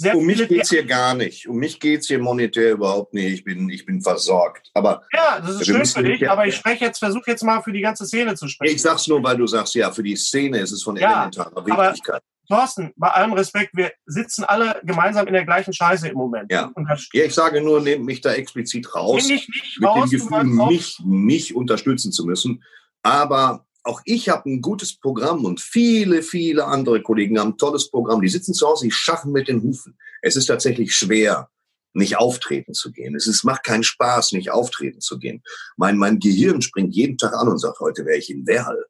sehr 0.00 0.16
Um 0.16 0.24
mich 0.26 0.36
viele 0.36 0.48
geht's 0.48 0.70
hier 0.70 0.84
gar 0.84 1.14
nicht. 1.14 1.46
Um 1.48 1.56
mich 1.56 1.78
geht's 1.78 2.06
hier 2.08 2.18
monetär 2.18 2.72
überhaupt 2.72 3.14
nicht. 3.14 3.32
Ich 3.32 3.44
bin, 3.44 3.68
ich 3.68 3.84
bin 3.86 4.00
versorgt. 4.00 4.70
Aber 4.74 5.02
Ja, 5.12 5.40
das 5.40 5.56
ist 5.56 5.66
schön 5.66 5.84
für 5.84 6.02
dich, 6.02 6.20
nicht- 6.20 6.28
aber 6.30 6.46
ich 6.46 6.56
spreche 6.56 6.84
jetzt, 6.86 6.98
versuche 6.98 7.30
jetzt 7.30 7.42
mal 7.44 7.62
für 7.62 7.72
die 7.72 7.80
ganze 7.82 8.06
Szene 8.06 8.34
zu 8.34 8.48
sprechen. 8.48 8.74
ich 8.74 8.82
sag's 8.82 9.06
nur, 9.08 9.22
weil 9.22 9.36
du 9.36 9.46
sagst, 9.46 9.74
ja, 9.74 9.90
für 9.92 10.02
die 10.02 10.16
Szene 10.16 10.58
ist 10.58 10.72
es 10.72 10.82
von 10.82 10.96
Ja, 10.96 11.28
elementarer 11.28 11.64
Wichtigkeit. 11.66 12.22
Thorsten, 12.48 12.92
bei 12.96 13.06
allem 13.08 13.32
Respekt, 13.34 13.70
wir 13.76 13.92
sitzen 14.06 14.42
alle 14.42 14.80
gemeinsam 14.82 15.24
in 15.28 15.34
der 15.34 15.44
gleichen 15.44 15.72
Scheiße 15.72 16.08
im 16.08 16.16
Moment. 16.16 16.50
Ja. 16.50 16.72
Ja, 17.12 17.24
ich 17.24 17.32
sage 17.34 17.60
nur, 17.62 17.80
nehmt 17.80 18.04
mich 18.04 18.20
da 18.22 18.32
explizit 18.32 18.92
raus. 18.92 19.22
ich 19.30 19.48
nicht 19.48 19.78
mit 19.80 19.88
raus. 19.88 20.10
dem 20.10 20.18
Gefühl, 20.18 20.44
mich, 20.44 20.98
mich 21.04 21.54
unterstützen 21.54 22.10
zu 22.10 22.24
müssen. 22.26 22.64
Aber 23.02 23.64
auch 23.82 24.00
ich 24.04 24.28
habe 24.28 24.48
ein 24.48 24.60
gutes 24.60 24.98
Programm 24.98 25.44
und 25.44 25.60
viele, 25.60 26.22
viele 26.22 26.66
andere 26.66 27.02
Kollegen 27.02 27.38
haben 27.38 27.52
ein 27.52 27.58
tolles 27.58 27.90
Programm. 27.90 28.20
Die 28.20 28.28
sitzen 28.28 28.54
zu 28.54 28.66
Hause, 28.66 28.86
die 28.86 28.90
schaffen 28.90 29.32
mit 29.32 29.48
den 29.48 29.62
Hufen. 29.62 29.98
Es 30.22 30.36
ist 30.36 30.46
tatsächlich 30.46 30.94
schwer, 30.94 31.48
nicht 31.92 32.18
auftreten 32.18 32.74
zu 32.74 32.92
gehen. 32.92 33.14
Es 33.14 33.26
ist, 33.26 33.42
macht 33.44 33.64
keinen 33.64 33.82
Spaß, 33.82 34.32
nicht 34.32 34.50
auftreten 34.50 35.00
zu 35.00 35.18
gehen. 35.18 35.42
Mein, 35.76 35.96
mein 35.96 36.18
Gehirn 36.18 36.62
springt 36.62 36.94
jeden 36.94 37.18
Tag 37.18 37.34
an 37.34 37.48
und 37.48 37.58
sagt, 37.58 37.80
heute 37.80 38.04
wäre 38.04 38.18
ich 38.18 38.30
in 38.30 38.46
Werl. 38.46 38.86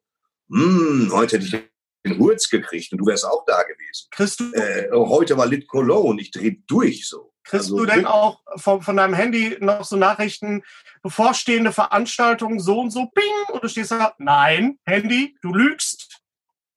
Hm, 0.49 1.09
heute 1.11 1.37
hätte 1.37 1.45
ich 1.45 1.63
den 2.05 2.19
Hurz 2.19 2.49
gekriegt 2.49 2.91
und 2.91 2.97
du 2.97 3.05
wärst 3.05 3.25
auch 3.25 3.45
da 3.45 3.63
gewesen. 3.63 4.07
Du, 4.39 4.53
Äh, 4.53 4.89
heute 4.91 5.37
war 5.37 5.45
Lit 5.45 5.67
Cologne, 5.67 6.21
ich 6.21 6.31
dreh 6.31 6.57
durch 6.67 7.07
so. 7.07 7.30
Kriegst 7.43 7.71
also 7.71 7.77
du 7.77 7.85
denn 7.85 8.05
auch 8.05 8.39
von, 8.57 8.81
von 8.81 8.97
deinem 8.97 9.13
Handy 9.13 9.57
noch 9.59 9.83
so 9.83 9.95
Nachrichten, 9.95 10.63
bevorstehende 11.01 11.71
Veranstaltungen, 11.71 12.59
so 12.59 12.79
und 12.79 12.91
so, 12.91 13.07
ping, 13.07 13.53
und 13.53 13.63
du 13.63 13.67
stehst 13.67 13.91
da, 13.91 14.13
nein, 14.19 14.77
Handy, 14.85 15.35
du 15.41 15.53
lügst. 15.53 16.21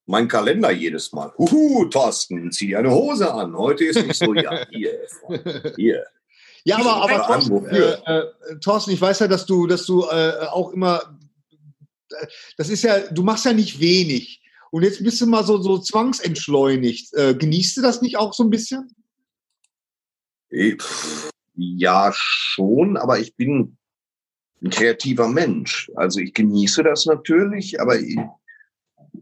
mein 0.07 0.29
Kalender 0.29 0.70
jedes 0.70 1.12
Mal. 1.12 1.33
Huhu, 1.38 1.87
Thorsten, 1.87 2.50
zieh 2.53 2.77
eine 2.77 2.90
Hose 2.90 3.33
an. 3.33 3.57
Heute 3.57 3.85
ist 3.85 4.07
nicht 4.07 4.18
so, 4.18 4.35
ja, 4.35 4.66
hier, 4.70 4.98
Freund, 5.20 5.74
hier. 5.77 6.05
Ja, 6.64 6.79
aber, 6.79 6.96
aber 6.96 7.27
Thorsten, 7.27 7.66
äh, 7.66 7.92
äh, 8.07 8.59
Thorsten, 8.61 8.90
ich 8.92 9.00
weiß 9.00 9.18
ja, 9.20 9.29
dass 9.29 9.44
du, 9.44 9.66
dass 9.66 9.85
du 9.85 10.05
äh, 10.05 10.46
auch 10.50 10.72
immer, 10.72 11.18
äh, 12.11 12.27
das 12.57 12.70
ist 12.70 12.83
ja, 12.83 13.00
du 13.00 13.22
machst 13.22 13.44
ja 13.44 13.53
nicht 13.53 13.81
wenig. 13.81 14.40
Und 14.70 14.83
jetzt 14.83 15.05
bist 15.05 15.20
du 15.20 15.27
mal 15.27 15.44
so, 15.44 15.61
so 15.61 15.79
zwangsentschleunigt. 15.79 17.12
Äh, 17.14 17.35
genießt 17.35 17.77
du 17.77 17.83
das 17.83 18.03
nicht 18.03 18.16
auch 18.16 18.33
so 18.33 18.42
ein 18.42 18.50
bisschen? 18.50 18.90
Pff, 20.55 21.31
Ja, 21.55 22.11
schon, 22.14 22.97
aber 22.97 23.19
ich 23.19 23.35
bin 23.37 23.77
ein 24.62 24.71
kreativer 24.71 25.29
Mensch. 25.29 25.90
Also 25.95 26.21
ich 26.21 26.33
genieße 26.33 26.83
das 26.83 27.07
natürlich, 27.07 27.81
aber 27.81 27.99
ich, 27.99 28.19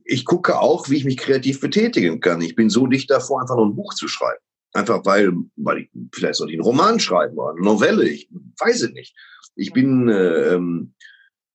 ich 0.04 0.24
gucke 0.24 0.58
auch, 0.58 0.88
wie 0.88 0.96
ich 0.96 1.04
mich 1.04 1.16
kreativ 1.16 1.60
betätigen 1.60 2.20
kann. 2.20 2.40
Ich 2.40 2.54
bin 2.54 2.70
so 2.70 2.86
dicht 2.86 3.10
davor, 3.10 3.40
einfach 3.40 3.56
nur 3.56 3.66
ein 3.66 3.76
Buch 3.76 3.94
zu 3.94 4.08
schreiben. 4.08 4.42
Einfach 4.74 5.04
weil, 5.04 5.32
weil 5.56 5.78
ich, 5.78 5.90
vielleicht 6.14 6.36
soll 6.36 6.48
ich 6.48 6.54
einen 6.54 6.64
Roman 6.64 6.98
schreiben 6.98 7.36
oder 7.36 7.50
eine 7.50 7.60
Novelle, 7.60 8.08
ich 8.08 8.28
weiß 8.58 8.82
es 8.82 8.92
nicht. 8.92 9.14
Ich 9.54 9.72
bin, 9.72 10.08
äh, 10.08 10.54
ähm, 10.54 10.94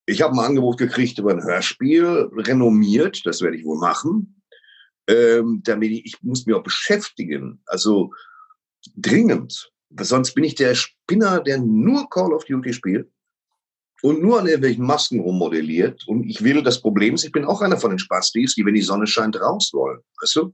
ich 0.06 0.22
habe 0.22 0.34
ein 0.34 0.40
Angebot 0.40 0.78
gekriegt 0.78 1.18
über 1.18 1.32
ein 1.32 1.44
Hörspiel, 1.44 2.30
renommiert, 2.36 3.26
das 3.26 3.42
werde 3.42 3.58
ich 3.58 3.66
wohl 3.66 3.80
machen. 3.80 4.44
Ähm, 5.10 5.62
damit 5.64 5.92
ich, 5.92 6.06
ich 6.06 6.22
muss 6.22 6.46
mich 6.46 6.56
auch 6.56 6.64
beschäftigen, 6.64 7.62
also 7.66 8.12
dringend. 8.96 9.72
Sonst 10.00 10.34
bin 10.34 10.44
ich 10.44 10.56
der 10.56 10.76
Spinner, 10.76 11.42
der 11.42 11.60
nur 11.60 12.10
Call 12.10 12.34
of 12.34 12.46
Duty 12.46 12.74
spielt 12.74 13.10
und 14.02 14.22
nur 14.22 14.40
an 14.40 14.46
irgendwelchen 14.46 14.86
Masken 14.86 15.20
rummodelliert. 15.20 16.08
Und 16.08 16.24
ich 16.24 16.44
will, 16.44 16.62
das 16.62 16.82
Problem 16.82 17.16
ist, 17.16 17.24
ich 17.24 17.32
bin 17.32 17.46
auch 17.46 17.62
einer 17.62 17.78
von 17.78 17.92
den 17.92 18.00
Spastis, 18.00 18.56
die, 18.56 18.66
wenn 18.66 18.74
die 18.74 18.82
Sonne 18.82 19.08
scheint, 19.08 19.40
raus 19.40 19.72
wollen. 19.74 20.00
Weißt 20.22 20.36
du? 20.36 20.54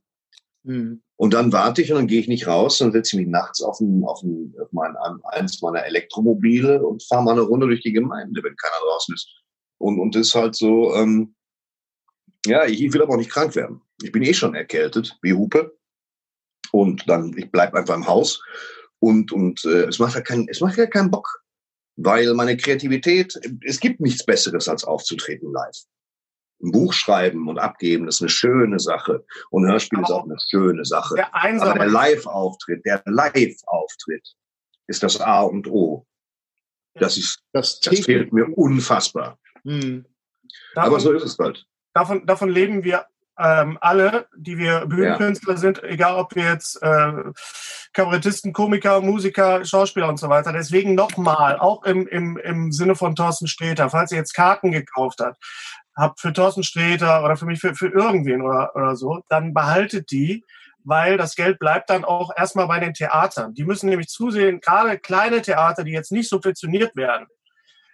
Hm. 0.66 1.02
Und 1.18 1.34
dann 1.34 1.52
warte 1.52 1.82
ich 1.82 1.92
und 1.92 1.98
dann 1.98 2.08
gehe 2.08 2.20
ich 2.20 2.28
nicht 2.28 2.48
raus, 2.48 2.78
dann 2.78 2.92
setze 2.92 3.16
ich 3.16 3.24
mich 3.24 3.32
nachts 3.32 3.62
auf, 3.62 3.80
ein, 3.80 4.04
auf, 4.06 4.22
ein, 4.24 4.54
auf 4.62 4.72
mein, 4.72 4.96
eins 5.32 5.62
meiner 5.62 5.86
Elektromobile 5.86 6.86
und 6.86 7.04
fahre 7.04 7.24
mal 7.24 7.32
eine 7.32 7.42
Runde 7.42 7.68
durch 7.68 7.82
die 7.82 7.94
Gemeinde, 7.94 8.42
wenn 8.44 8.56
keiner 8.56 8.86
draußen 8.86 9.14
ist. 9.14 9.30
Und, 9.78 10.00
und 10.00 10.16
das 10.16 10.28
ist 10.28 10.36
halt 10.36 10.56
so, 10.56 10.96
ähm, 10.96 11.36
ja, 12.46 12.66
ich, 12.66 12.84
ich 12.84 12.94
will 12.94 13.02
aber 13.02 13.14
auch 13.14 13.18
nicht 13.18 13.32
krank 13.32 13.56
werden. 13.56 13.82
Ich 14.02 14.12
bin 14.12 14.24
eh 14.24 14.34
schon 14.34 14.56
erkältet, 14.56 15.18
wie 15.22 15.34
Hupe. 15.34 15.78
Und 16.74 17.08
dann, 17.08 17.38
ich 17.38 17.52
bleib 17.52 17.76
einfach 17.76 17.96
im 17.96 18.08
Haus. 18.08 18.42
und, 19.00 19.32
und 19.32 19.64
äh, 19.66 19.84
es 19.86 20.00
macht 20.00 20.16
ja 20.16 20.22
keinen, 20.22 20.48
es 20.50 20.60
macht 20.60 20.78
ja 20.78 20.88
keinen 20.88 21.12
Bock. 21.12 21.44
Weil 21.96 22.34
meine 22.34 22.58
Kreativität, 22.58 23.40
es 23.64 23.80
gibt 23.80 24.00
nichts 24.00 24.26
Besseres 24.26 24.68
als 24.68 24.84
aufzutreten 24.84 25.52
live. 25.54 25.78
Ein 26.64 26.72
Buch 26.72 26.94
schreiben 26.94 27.48
und 27.48 27.60
abgeben, 27.60 28.08
das 28.08 28.16
ist 28.16 28.22
eine 28.22 28.30
schöne 28.30 28.80
Sache. 28.80 29.24
Und 29.52 29.66
ein 29.66 29.72
Hörspiel 29.72 30.00
ist 30.00 30.10
auch 30.10 30.24
eine 30.24 30.38
schöne 30.50 30.84
Sache. 30.86 31.14
Der 31.16 31.36
Aber 31.36 31.74
der 31.74 31.88
Live-Auftritt, 31.88 32.84
der 32.86 33.04
Live-Auftritt 33.06 34.28
ist 34.88 35.04
das 35.04 35.22
A 35.22 35.42
und 35.42 35.68
O. 35.68 36.08
Das 36.96 37.18
ist, 37.18 37.40
Das, 37.52 37.80
das 37.82 38.00
fehlt 38.00 38.34
mir 38.34 38.48
unfassbar. 38.58 39.38
Hm. 39.64 40.06
Aber 40.76 40.98
davon, 40.98 41.00
so 41.02 41.12
ist 41.12 41.24
es 41.24 41.38
halt. 41.38 41.66
davon, 41.94 42.26
davon 42.26 42.50
leben 42.50 42.84
wir 42.84 43.06
ähm, 43.40 43.78
alle, 43.82 44.28
die 44.36 44.58
wir 44.58 44.86
Bühnenkünstler 44.86 45.58
sind, 45.58 45.84
egal 45.84 46.16
ob 46.16 46.36
wir 46.36 46.44
jetzt 46.44 46.82
äh, 46.82 47.14
Kabarettisten, 47.94 48.54
Komiker, 48.54 49.02
Musiker, 49.02 49.66
Schauspieler 49.66 50.08
und 50.08 50.18
so 50.18 50.30
weiter. 50.30 50.54
Deswegen 50.54 50.96
nochmal, 50.96 51.58
auch 51.58 51.84
im, 51.84 52.08
im, 52.08 52.38
im 52.38 52.72
Sinne 52.72 52.96
von 52.96 53.16
Thorsten 53.16 53.48
Sträter, 53.48 53.90
falls 53.90 54.12
ihr 54.12 54.18
jetzt 54.18 54.34
Karten 54.34 54.72
gekauft 54.72 55.20
habt, 55.20 55.38
habt 55.96 56.20
für 56.20 56.34
Thorsten 56.34 56.64
Sträter 56.64 57.24
oder 57.24 57.38
für 57.38 57.46
mich, 57.46 57.60
für, 57.60 57.76
für 57.76 57.90
irgendwen 57.90 58.42
oder, 58.42 58.76
oder 58.76 58.96
so, 58.96 59.24
dann 59.30 59.54
behaltet 59.54 60.12
die, 60.12 60.44
weil 60.84 61.18
das 61.18 61.36
Geld 61.36 61.60
bleibt 61.60 61.90
dann 61.90 62.04
auch 62.04 62.32
erstmal 62.36 62.68
bei 62.68 62.80
den 62.80 62.94
Theatern. 62.94 63.54
Die 63.54 63.64
müssen 63.64 63.90
nämlich 63.90 64.10
zusehen, 64.10 64.60
gerade 64.60 65.00
kleine 65.00 65.42
Theater, 65.42 65.84
die 65.84 65.92
jetzt 65.92 66.12
nicht 66.12 66.30
subventioniert 66.30 66.96
werden. 66.96 67.28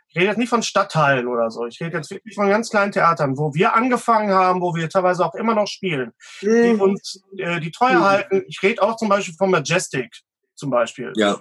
Ich 0.09 0.15
rede 0.15 0.27
jetzt 0.27 0.37
nicht 0.37 0.49
von 0.49 0.63
Stadthallen 0.63 1.27
oder 1.27 1.51
so. 1.51 1.67
Ich 1.67 1.79
rede 1.79 1.97
jetzt 1.97 2.09
wirklich 2.09 2.33
von 2.33 2.49
ganz 2.49 2.71
kleinen 2.71 2.91
Theatern, 2.91 3.37
wo 3.37 3.53
wir 3.53 3.75
angefangen 3.75 4.31
haben, 4.31 4.59
wo 4.59 4.73
wir 4.73 4.89
teilweise 4.89 5.23
auch 5.23 5.35
immer 5.35 5.53
noch 5.53 5.67
spielen, 5.67 6.13
die 6.41 6.75
uns 6.79 7.21
äh, 7.37 7.59
die 7.59 7.71
Treue 7.71 8.01
halten. 8.01 8.43
Ich 8.47 8.61
rede 8.63 8.81
auch 8.81 8.97
zum 8.97 9.07
Beispiel 9.07 9.35
von 9.35 9.51
Majestic 9.51 10.09
zum 10.55 10.71
Beispiel. 10.71 11.13
Ja. 11.15 11.39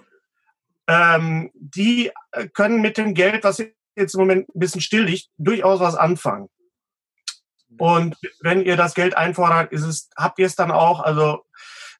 Ähm, 0.87 1.51
die 1.55 2.11
äh, 2.33 2.49
können 2.49 2.83
mit 2.83 2.99
dem 2.99 3.15
Geld, 3.15 3.43
was 3.45 3.63
jetzt 3.97 4.15
im 4.15 4.21
Moment 4.21 4.49
ein 4.55 4.59
bisschen 4.59 4.81
still 4.81 5.05
liegt, 5.05 5.29
durchaus 5.39 5.81
was 5.81 5.95
anfangen. 5.95 6.49
Und 7.79 8.17
wenn 8.41 8.63
ihr 8.63 8.77
das 8.77 8.95
Geld 8.95 9.17
einfordert, 9.17 9.73
ist 9.73 9.85
es, 9.85 10.11
habt 10.17 10.39
ihr 10.39 10.47
es 10.47 10.57
dann 10.57 10.71
auch, 10.71 11.01
also 11.01 11.45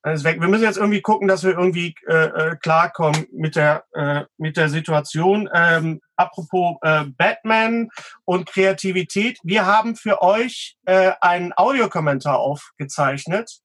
dann 0.03 0.13
ist 0.13 0.23
weg. 0.23 0.39
Wir 0.39 0.47
müssen 0.47 0.63
jetzt 0.63 0.77
irgendwie 0.77 1.01
gucken, 1.01 1.27
dass 1.27 1.43
wir 1.43 1.51
irgendwie 1.51 1.93
äh, 2.07 2.25
äh, 2.27 2.55
klarkommen 2.55 3.27
mit 3.31 3.55
der 3.55 3.83
äh, 3.93 4.23
mit 4.37 4.55
der 4.55 4.69
Situation. 4.69 5.49
Ähm, 5.53 5.99
apropos 6.19 6.77
äh, 6.81 7.05
Batman 7.17 7.89
und 8.25 8.47
Kreativität, 8.47 9.39
wir 9.43 9.65
haben 9.65 9.95
für 9.95 10.21
euch 10.21 10.77
äh, 10.85 11.13
einen 11.21 11.53
Audiokommentar 11.55 12.37
aufgezeichnet. 12.37 13.59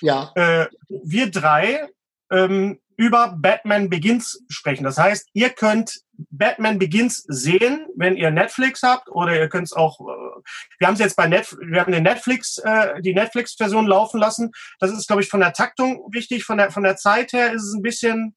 Ja. 0.00 0.30
Äh, 0.34 0.66
wir 0.88 1.30
drei 1.30 1.88
ähm, 2.30 2.80
über 2.96 3.34
Batman 3.36 3.90
Begins 3.90 4.42
sprechen. 4.48 4.84
Das 4.84 4.96
heißt, 4.96 5.28
ihr 5.34 5.50
könnt 5.50 6.00
Batman 6.30 6.78
Begins 6.78 7.24
sehen, 7.28 7.86
wenn 7.94 8.16
ihr 8.16 8.30
Netflix 8.30 8.82
habt, 8.82 9.08
oder 9.10 9.38
ihr 9.38 9.48
könnt 9.48 9.66
es 9.66 9.72
auch. 9.72 10.00
Äh, 10.00 10.42
wir 10.78 10.86
haben 10.86 10.94
es 10.94 11.00
jetzt 11.00 11.16
bei 11.16 11.26
Netflix, 11.26 11.62
wir 11.66 11.80
haben 11.80 11.92
den 11.92 12.04
Netflix, 12.04 12.58
äh, 12.58 13.02
die 13.02 13.14
Netflix-Version 13.14 13.86
laufen 13.86 14.20
lassen. 14.20 14.52
Das 14.78 14.92
ist, 14.92 15.08
glaube 15.08 15.22
ich, 15.22 15.28
von 15.28 15.40
der 15.40 15.52
Taktung 15.52 16.06
wichtig. 16.12 16.44
Von 16.44 16.58
der 16.58 16.70
von 16.70 16.84
der 16.84 16.96
Zeit 16.96 17.32
her 17.32 17.52
ist 17.52 17.64
es 17.64 17.74
ein 17.74 17.82
bisschen 17.82 18.36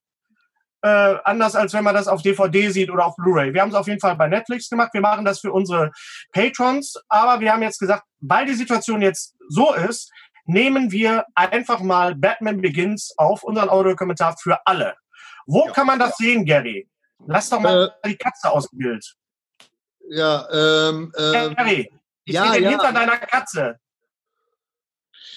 äh, 0.81 1.15
anders, 1.23 1.55
als 1.55 1.73
wenn 1.73 1.83
man 1.83 1.95
das 1.95 2.07
auf 2.07 2.21
DVD 2.21 2.69
sieht 2.69 2.89
oder 2.89 3.05
auf 3.05 3.15
Blu-ray. 3.15 3.53
Wir 3.53 3.61
haben 3.61 3.69
es 3.69 3.75
auf 3.75 3.87
jeden 3.87 3.99
Fall 3.99 4.15
bei 4.15 4.27
Netflix 4.27 4.69
gemacht. 4.69 4.89
Wir 4.93 5.01
machen 5.01 5.25
das 5.25 5.39
für 5.41 5.51
unsere 5.51 5.91
Patrons, 6.31 6.95
aber 7.09 7.39
wir 7.41 7.51
haben 7.51 7.61
jetzt 7.63 7.79
gesagt, 7.79 8.03
weil 8.19 8.45
die 8.45 8.53
Situation 8.53 9.01
jetzt 9.01 9.35
so 9.49 9.73
ist, 9.73 10.11
nehmen 10.45 10.91
wir 10.91 11.25
einfach 11.35 11.79
mal 11.81 12.15
Batman 12.15 12.61
Begins 12.61 13.13
auf 13.17 13.43
unseren 13.43 13.69
Audiokommentar 13.69 14.35
für 14.41 14.59
alle. 14.65 14.95
Wo 15.45 15.65
Ja. 15.65 15.71
kann 15.73 15.87
man 15.87 15.99
das 15.99 16.17
sehen, 16.17 16.45
Gary? 16.45 16.87
Lass 17.27 17.49
doch 17.49 17.59
mal 17.59 17.93
die 18.05 18.15
Katze 18.15 18.49
aus 18.49 18.69
dem 18.69 18.79
Bild. 18.79 19.15
Ja, 20.09 20.47
ähm, 20.51 21.11
ähm, 21.17 21.55
Gary, 21.55 21.91
ich 22.25 22.33
ja, 22.33 22.43
sehe 22.43 22.53
den 22.53 22.63
ja. 22.63 22.69
hinter 22.69 22.93
deiner 22.93 23.17
Katze. 23.17 23.79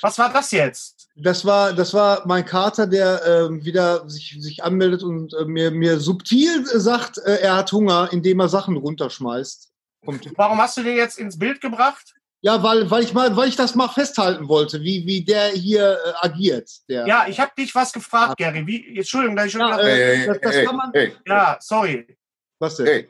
Was 0.03 0.19
war 0.19 0.33
das 0.33 0.51
jetzt? 0.51 1.09
das 1.15 1.45
war, 1.45 1.73
das 1.75 1.93
war 1.93 2.27
mein 2.27 2.45
Kater, 2.45 2.87
der 2.87 3.23
ähm, 3.27 3.65
wieder 3.65 4.09
sich, 4.09 4.37
sich 4.41 4.65
anmeldet 4.65 5.03
und 5.03 5.35
äh, 5.35 5.45
mir, 5.45 5.71
mir 5.71 6.01
subtil 6.01 6.65
sagt, 6.67 7.19
äh, 7.19 7.37
er 7.41 7.57
hat 7.57 7.71
Hunger, 7.73 8.09
indem 8.13 8.41
er 8.41 8.49
Sachen 8.49 8.77
runterschmeißt. 8.77 9.71
Kommt. 10.05 10.31
Warum 10.37 10.59
hast 10.59 10.77
du 10.79 10.83
den 10.83 10.97
jetzt 10.97 11.19
ins 11.19 11.39
Bild 11.39 11.61
gebracht? 11.61 12.15
Ja, 12.41 12.61
weil, 12.63 12.91
weil 12.91 13.05
ich 13.05 13.13
mal, 13.13 13.37
weil 13.37 13.49
ich 13.51 13.57
das 13.57 13.75
mal 13.75 13.89
festhalten 13.89 14.49
wollte, 14.49 14.81
wie, 14.81 15.07
wie 15.07 15.23
der 15.23 15.49
hier 15.51 15.99
äh, 16.05 16.27
agiert. 16.27 16.69
Der. 16.89 17.07
Ja, 17.07 17.27
ich 17.29 17.39
habe 17.39 17.53
dich 17.57 17.73
was 17.75 17.93
gefragt, 17.93 18.37
Gary. 18.39 18.67
Wie, 18.67 18.97
Entschuldigung, 18.97 19.37
dass 19.37 19.47
ich 19.47 19.53
schon 19.53 19.61
Ja, 19.61 19.79
äh, 19.79 20.27
das- 20.27 20.41
das 20.41 20.55
hey, 20.57 20.65
kann 20.65 20.77
man- 20.77 20.91
hey, 20.93 21.13
ja, 21.27 21.57
sorry. 21.61 22.19
Was 22.59 22.77
denn? 22.77 22.87
hey, 22.87 23.09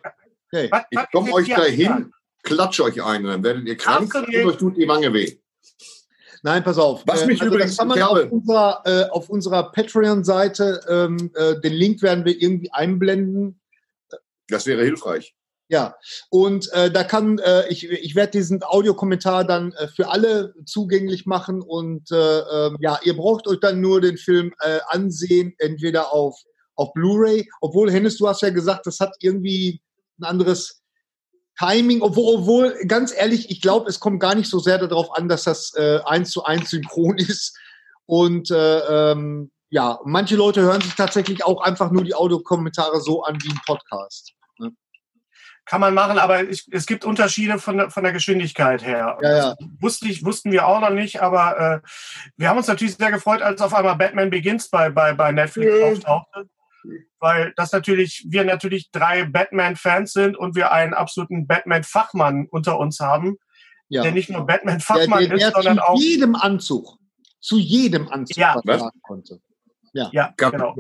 Hey. 0.51 0.69
Was, 0.71 0.83
ich 0.91 0.99
was 0.99 1.07
komme 1.11 1.29
ist 1.29 1.35
euch 1.35 1.49
dahin, 1.49 2.13
klatsche 2.43 2.85
euch 2.85 3.03
ein, 3.03 3.25
dann 3.25 3.43
werdet 3.43 3.67
ihr 3.67 3.77
krank 3.77 4.15
und 4.15 4.29
euch 4.29 4.57
tut 4.57 4.77
die 4.77 4.87
Wange 4.87 5.11
weh. 5.15 5.39
Nein, 6.43 6.65
pass 6.65 6.79
auf. 6.79 7.03
Was 7.07 7.25
mich 7.27 7.41
übrigens- 7.41 7.77
das 7.77 7.79
kann 7.79 7.89
man 7.89 8.03
auf 8.03 8.31
unserer, 8.31 8.83
äh, 8.85 9.05
auf 9.11 9.31
unserer 9.31 9.71
Patreon-Seite, 9.73 10.81
ähm, 10.89 11.31
äh, 11.35 11.61
den 11.61 11.73
Link 11.73 12.03
werden 12.03 12.25
wir 12.25 12.41
irgendwie 12.41 12.73
einblenden. 12.73 13.61
Das 14.49 14.67
wäre 14.67 14.83
hilfreich. 14.83 15.35
Ja, 15.69 15.97
und 16.29 16.71
äh, 16.73 16.91
da 16.91 17.03
kann 17.05 17.39
äh, 17.39 17.67
ich, 17.69 17.89
ich 17.89 18.15
werde 18.15 18.33
diesen 18.33 18.63
Audiokommentar 18.63 19.45
dann 19.45 19.73
äh, 19.73 19.89
für 19.89 20.11
alle 20.11 20.53
zugänglich 20.67 21.25
machen 21.25 21.63
und 21.63 22.11
äh, 22.11 22.41
ähm, 22.41 22.77
ja, 22.81 22.99
ihr 23.05 23.17
braucht 23.17 23.47
euch 23.47 23.61
dann 23.61 23.81
nur 23.81 24.03
den 24.03 24.19
Film 24.19 24.53
äh, 24.61 24.81
ansehen, 24.89 25.55
entweder 25.59 26.13
auf 26.13 26.37
auf 26.75 26.93
Blu-ray, 26.95 27.49
obwohl 27.61 27.91
Hennes, 27.91 28.17
du 28.17 28.27
hast 28.27 28.43
ja 28.43 28.51
gesagt, 28.51 28.87
das 28.87 28.99
hat 28.99 29.15
irgendwie 29.21 29.81
ein 30.19 30.25
anderes 30.25 30.82
Timing, 31.63 32.03
obwohl, 32.03 32.37
obwohl 32.41 32.75
ganz 32.87 33.15
ehrlich, 33.17 33.51
ich 33.51 33.61
glaube, 33.61 33.89
es 33.89 34.01
kommt 34.01 34.21
gar 34.21 34.35
nicht 34.35 34.51
so 34.51 34.59
sehr 34.59 34.79
darauf 34.79 35.17
an, 35.17 35.29
dass 35.29 35.45
das 35.45 35.75
äh, 35.77 36.01
eins 36.05 36.31
zu 36.31 36.45
eins 36.45 36.71
synchron 36.71 37.19
ist 37.19 37.57
und 38.07 38.51
äh, 38.51 39.13
ähm, 39.13 39.51
ja, 39.71 39.99
manche 40.05 40.37
Leute 40.37 40.61
hören 40.63 40.81
sich 40.83 40.95
tatsächlich 40.95 41.45
auch 41.45 41.63
einfach 41.63 41.91
nur 41.91 42.05
die 42.05 42.15
Audiokommentare 42.15 43.01
so 43.01 43.23
an 43.25 43.39
wie 43.43 43.51
ein 43.51 43.61
Podcast. 43.65 44.33
Kann 45.65 45.81
man 45.81 45.95
machen, 45.95 46.19
aber 46.19 46.43
ich, 46.43 46.67
es 46.73 46.87
gibt 46.87 47.05
Unterschiede 47.05 47.57
von, 47.61 47.77
der- 47.79 47.91
von 47.91 48.03
der 48.03 48.13
Geschwindigkeit 48.13 48.85
her. 48.85 49.17
Ja, 49.23 49.37
ja. 49.37 49.57
Wusste 49.81 50.09
ich, 50.09 50.25
wussten 50.25 50.51
wir 50.51 50.67
auch 50.67 50.81
noch 50.81 50.91
nicht, 50.91 51.23
aber 51.23 51.83
äh, 51.85 51.89
wir 52.37 52.49
haben 52.49 52.57
uns 52.59 52.67
natürlich 52.67 52.97
sehr 52.97 53.13
gefreut, 53.13 53.43
als 53.43 53.63
auf 53.63 53.73
einmal 53.73 53.95
Batman 53.95 54.29
Begins 54.29 54.69
bei, 54.69 54.91
bei, 54.91 55.13
bei 55.15 55.31
Netflix 55.31 55.73
Ja. 55.79 55.87
auftauchte. 55.87 56.49
Weil 57.19 57.53
das 57.57 57.73
natürlich, 57.73 58.27
wir 58.29 58.45
natürlich 58.45 58.91
drei 58.91 59.25
Batman-Fans 59.25 60.13
sind 60.13 60.37
und 60.37 60.55
wir 60.57 60.73
einen 60.73 60.95
absoluten 60.95 61.47
Batman-Fachmann 61.47 62.47
unter 62.51 62.79
uns 62.79 63.01
haben, 63.01 63.37
Ja. 63.89 64.03
der 64.03 64.13
nicht 64.13 64.31
nur 64.31 64.47
Batman-Fachmann 64.47 65.31
ist, 65.31 65.53
sondern 65.55 65.77
zu 65.77 65.83
auch. 65.85 65.99
jedem 66.01 66.35
Anzug, 66.35 66.99
zu 67.41 67.59
jedem 67.59 68.09
Anzug 68.09 68.37
Ja. 68.37 68.61
was 68.65 68.83
konnte. 69.03 69.41
Ja, 69.95 70.33
Gab- 70.39 70.53
genau. 70.53 70.75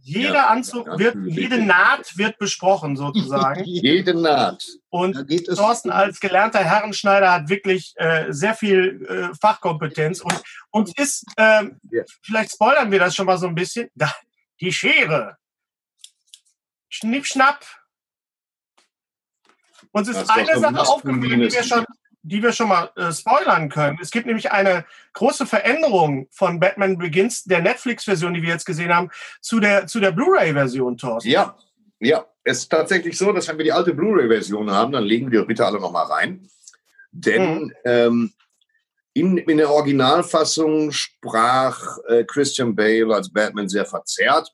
Jeder 0.00 0.34
Ja, 0.34 0.46
Anzug 0.48 0.86
ja, 0.88 0.98
wird, 0.98 1.16
jede 1.26 1.58
Naht 1.64 2.16
wird 2.18 2.38
besprochen 2.38 2.96
sozusagen. 2.96 3.62
Jede 3.64 4.14
Naht. 4.20 4.64
Und 4.88 5.14
Da 5.16 5.22
geht 5.22 5.46
es. 5.48 5.58
Thorsten 5.58 5.90
als 5.90 6.18
gelernter 6.18 6.60
Herrenschneider 6.60 7.30
hat 7.32 7.48
wirklich 7.48 7.92
äh, 7.96 8.26
sehr 8.32 8.54
viel 8.54 9.04
äh, 9.08 9.34
Fachkompetenz 9.40 10.20
und 10.22 10.42
uns 10.70 10.92
ist, 10.96 11.24
ähm, 11.36 11.78
Ja. 11.92 12.02
vielleicht 12.22 12.52
spoilern 12.52 12.90
wir 12.90 12.98
das 12.98 13.14
schon 13.14 13.26
mal 13.26 13.38
so 13.38 13.46
ein 13.46 13.54
bisschen, 13.54 13.90
da, 13.94 14.12
die 14.60 14.72
Schere. 14.72 15.36
Schnipp, 16.88 17.26
schnapp. 17.26 17.64
Uns 19.92 20.08
ist 20.08 20.30
eine 20.30 20.58
Sache 20.58 20.80
aufgefallen, 20.80 21.22
die 21.22 21.52
wir, 21.52 21.62
schon, 21.62 21.84
die 22.22 22.42
wir 22.42 22.52
schon 22.52 22.68
mal 22.68 22.90
äh, 22.96 23.12
spoilern 23.12 23.68
können. 23.68 23.98
Es 24.02 24.10
gibt 24.10 24.26
nämlich 24.26 24.52
eine 24.52 24.84
große 25.14 25.46
Veränderung 25.46 26.28
von 26.30 26.60
Batman 26.60 26.98
Begins, 26.98 27.44
der 27.44 27.62
Netflix-Version, 27.62 28.34
die 28.34 28.42
wir 28.42 28.50
jetzt 28.50 28.66
gesehen 28.66 28.94
haben, 28.94 29.10
zu 29.40 29.60
der, 29.60 29.86
zu 29.86 30.00
der 30.00 30.12
Blu-ray-Version, 30.12 30.96
Thorsten. 30.96 31.30
Ja, 31.30 31.56
ja. 32.00 32.26
Es 32.44 32.60
ist 32.60 32.70
tatsächlich 32.70 33.18
so, 33.18 33.30
dass 33.32 33.46
wenn 33.48 33.58
wir 33.58 33.64
die 33.64 33.72
alte 33.72 33.92
Blu-ray-Version 33.92 34.70
haben, 34.70 34.92
dann 34.92 35.04
legen 35.04 35.30
wir 35.30 35.42
die 35.42 35.46
bitte 35.46 35.66
alle 35.66 35.78
nochmal 35.78 36.06
rein. 36.06 36.48
Denn 37.10 37.64
Mhm. 37.64 37.72
ähm, 37.84 38.32
in, 39.12 39.36
in 39.36 39.58
der 39.58 39.70
Originalfassung 39.70 40.92
sprach 40.92 41.98
äh, 42.08 42.24
Christian 42.24 42.74
Bale 42.74 43.14
als 43.14 43.30
Batman 43.32 43.68
sehr 43.68 43.84
verzerrt. 43.84 44.52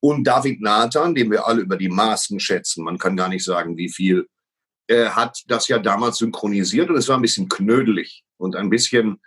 Und 0.00 0.24
David 0.24 0.60
Nathan, 0.60 1.14
den 1.14 1.30
wir 1.30 1.46
alle 1.46 1.62
über 1.62 1.76
die 1.76 1.88
Maßen 1.88 2.40
schätzen, 2.40 2.84
man 2.84 2.98
kann 2.98 3.16
gar 3.16 3.28
nicht 3.28 3.44
sagen, 3.44 3.76
wie 3.76 3.90
viel, 3.90 4.26
äh, 4.86 5.06
hat 5.06 5.42
das 5.46 5.68
ja 5.68 5.78
damals 5.78 6.18
synchronisiert 6.18 6.90
und 6.90 6.96
es 6.96 7.08
war 7.08 7.18
ein 7.18 7.22
bisschen 7.22 7.48
knödelig 7.48 8.24
und 8.38 8.56
ein 8.56 8.70
bisschen 8.70 9.20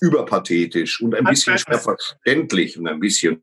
überpathetisch 0.00 1.00
und 1.00 1.14
ein 1.14 1.24
bisschen 1.24 1.58
schwer 1.58 1.78
verständlich 1.78 2.78
und 2.78 2.88
ein 2.88 3.00
bisschen 3.00 3.42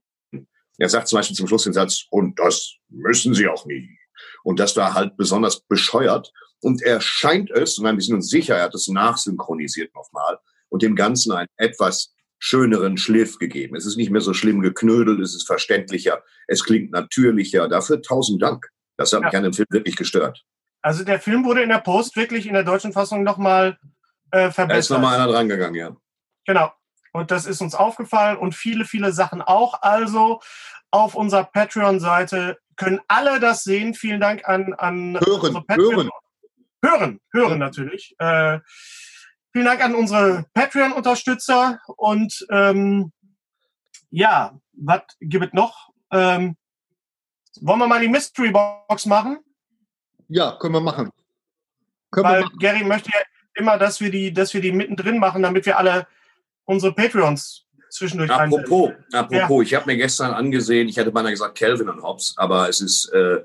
er 0.78 0.90
sagt 0.90 1.08
zum 1.08 1.18
Beispiel 1.18 1.36
zum 1.36 1.48
Schluss 1.48 1.64
den 1.64 1.74
Satz, 1.74 2.06
und 2.10 2.38
das 2.40 2.76
müssen 2.90 3.34
Sie 3.34 3.48
auch 3.48 3.66
nie. 3.66 3.98
Und 4.44 4.60
das 4.60 4.76
war 4.76 4.94
halt 4.94 5.18
besonders 5.18 5.62
bescheuert. 5.62 6.32
Und 6.62 6.82
er 6.82 7.02
scheint 7.02 7.52
es, 7.52 7.78
und 7.78 7.86
wir 7.86 8.02
sind 8.02 8.16
uns 8.16 8.30
sicher, 8.30 8.56
er 8.56 8.64
hat 8.64 8.76
es 8.76 8.88
nachsynchronisiert 8.88 9.94
nochmal 9.94 10.40
und 10.70 10.82
dem 10.82 10.96
Ganzen 10.96 11.32
einen 11.32 11.48
etwas 11.58 12.14
schöneren 12.40 12.98
Schliff 12.98 13.38
gegeben. 13.40 13.76
Es 13.76 13.86
ist 13.86 13.98
nicht 13.98 14.12
mehr 14.12 14.22
so 14.22 14.34
schlimm 14.34 14.62
geknödelt, 14.62 15.20
es 15.20 15.36
ist 15.36 15.48
verständlicher, 15.48 16.24
es 16.48 16.64
klingt 16.64 16.92
natürlicher. 16.92 17.68
Dafür 17.68 18.02
tausend 18.02 18.42
Dank. 18.42 18.68
Das 18.98 19.14
hat 19.14 19.22
Ja. 19.22 19.28
mich 19.28 19.38
an 19.38 19.44
dem 19.44 19.54
Film 19.54 19.68
wirklich 19.72 19.96
gestört. 19.96 20.44
Also 20.82 21.04
der 21.04 21.20
Film 21.20 21.44
wurde 21.46 21.64
in 21.64 21.70
der 21.70 21.80
Post 21.80 22.16
wirklich 22.16 22.46
in 22.46 22.54
der 22.54 22.64
deutschen 22.64 22.94
Fassung 22.94 23.24
nochmal 23.24 23.78
äh, 24.32 24.38
Da 24.38 24.48
ist 24.48 24.56
verbessert. 24.56 24.98
nochmal 25.02 25.20
einer 25.20 25.32
dran 25.32 25.50
gegangen, 25.50 25.76
ja. 25.76 25.96
Genau. 26.46 26.72
Und 27.14 27.32
das 27.32 27.46
ist 27.46 27.62
uns 27.62 27.74
aufgefallen 27.76 28.38
und 28.38 28.54
viele, 28.54 28.86
viele 28.86 29.14
Sachen 29.14 29.42
auch. 29.42 29.82
Also 29.82 30.42
auf 30.92 31.16
unserer 31.16 31.46
Patreon-Seite 31.46 32.58
können 32.76 33.00
alle 33.08 33.40
das 33.40 33.64
sehen. 33.64 33.94
Vielen 33.94 34.20
Dank 34.20 34.48
an, 34.48 34.74
an 34.74 35.18
Hören, 35.26 35.64
hören. 35.70 36.10
Hören, 36.84 37.20
hören 37.32 37.60
natürlich. 37.60 38.16
Äh, 38.20 38.60
vielen 39.56 39.68
Dank 39.68 39.82
an 39.82 39.96
unsere 39.96 40.46
Patreon-Unterstützer 40.54 41.80
und 41.96 42.46
ähm, 42.52 43.14
ja, 44.10 44.60
was 44.74 45.04
gibt 45.22 45.46
es 45.46 45.54
noch? 45.54 45.92
Ähm, 46.12 46.58
wollen 47.62 47.80
wir 47.80 47.88
mal 47.88 48.02
die 48.02 48.10
Mystery 48.10 48.52
Box 48.52 49.06
machen? 49.06 49.40
Ja, 50.28 50.58
können 50.60 50.74
wir 50.74 50.82
machen. 50.82 51.10
Können 52.12 52.26
wir 52.26 52.32
Weil 52.32 52.42
machen. 52.42 52.60
Gary 52.60 52.84
möchte 52.84 53.12
ja 53.14 53.22
immer, 53.54 53.78
dass 53.78 54.02
wir 54.02 54.12
die, 54.12 54.34
dass 54.34 54.54
wir 54.54 54.60
die 54.60 54.74
mittendrin 54.74 55.20
machen, 55.20 55.42
damit 55.42 55.66
wir 55.66 55.78
alle 55.80 56.06
unsere 56.66 56.94
Patreons 56.94 57.66
zwischendurch 57.90 58.32
einsetzen. 58.32 58.66
Apropos, 58.66 58.94
apropos, 59.14 59.66
ich 59.66 59.74
habe 59.74 59.86
mir 59.86 59.96
gestern 59.96 60.34
angesehen, 60.34 60.90
ich 60.90 60.98
hätte 60.98 61.14
beinahe 61.14 61.32
gesagt 61.32 61.58
Calvin 61.58 61.88
und 61.88 62.04
Hobbes, 62.04 62.34
aber 62.36 62.68
es 62.68 62.82
ist 62.82 63.10
äh, 63.14 63.42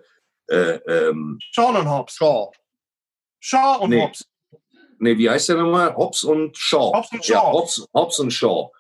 äh, 0.49 0.81
ähm, 0.89 1.39
Sean 1.53 1.77
und 1.77 1.89
Hobbs. 1.89 2.17
Shaw. 2.17 2.51
Shaw 3.39 3.79
und 3.79 3.91
Nee. 3.91 4.03
Hobbs. 4.03 4.25
Nee, 5.01 5.19
wie 5.19 5.29
heißt 5.29 5.49
der 5.49 5.57
nochmal? 5.57 5.95
Hobbs 5.97 6.25
und 6.25 6.57
Shaw. 6.57 6.93
Hobbs 6.95 7.13
und 7.13 7.27
Ja, 7.27 7.41
Shaw. 7.41 7.53
Hobbs, 7.53 7.85
Hobbs 7.95 8.19
und 8.21 8.31
Shaw. 8.33 8.71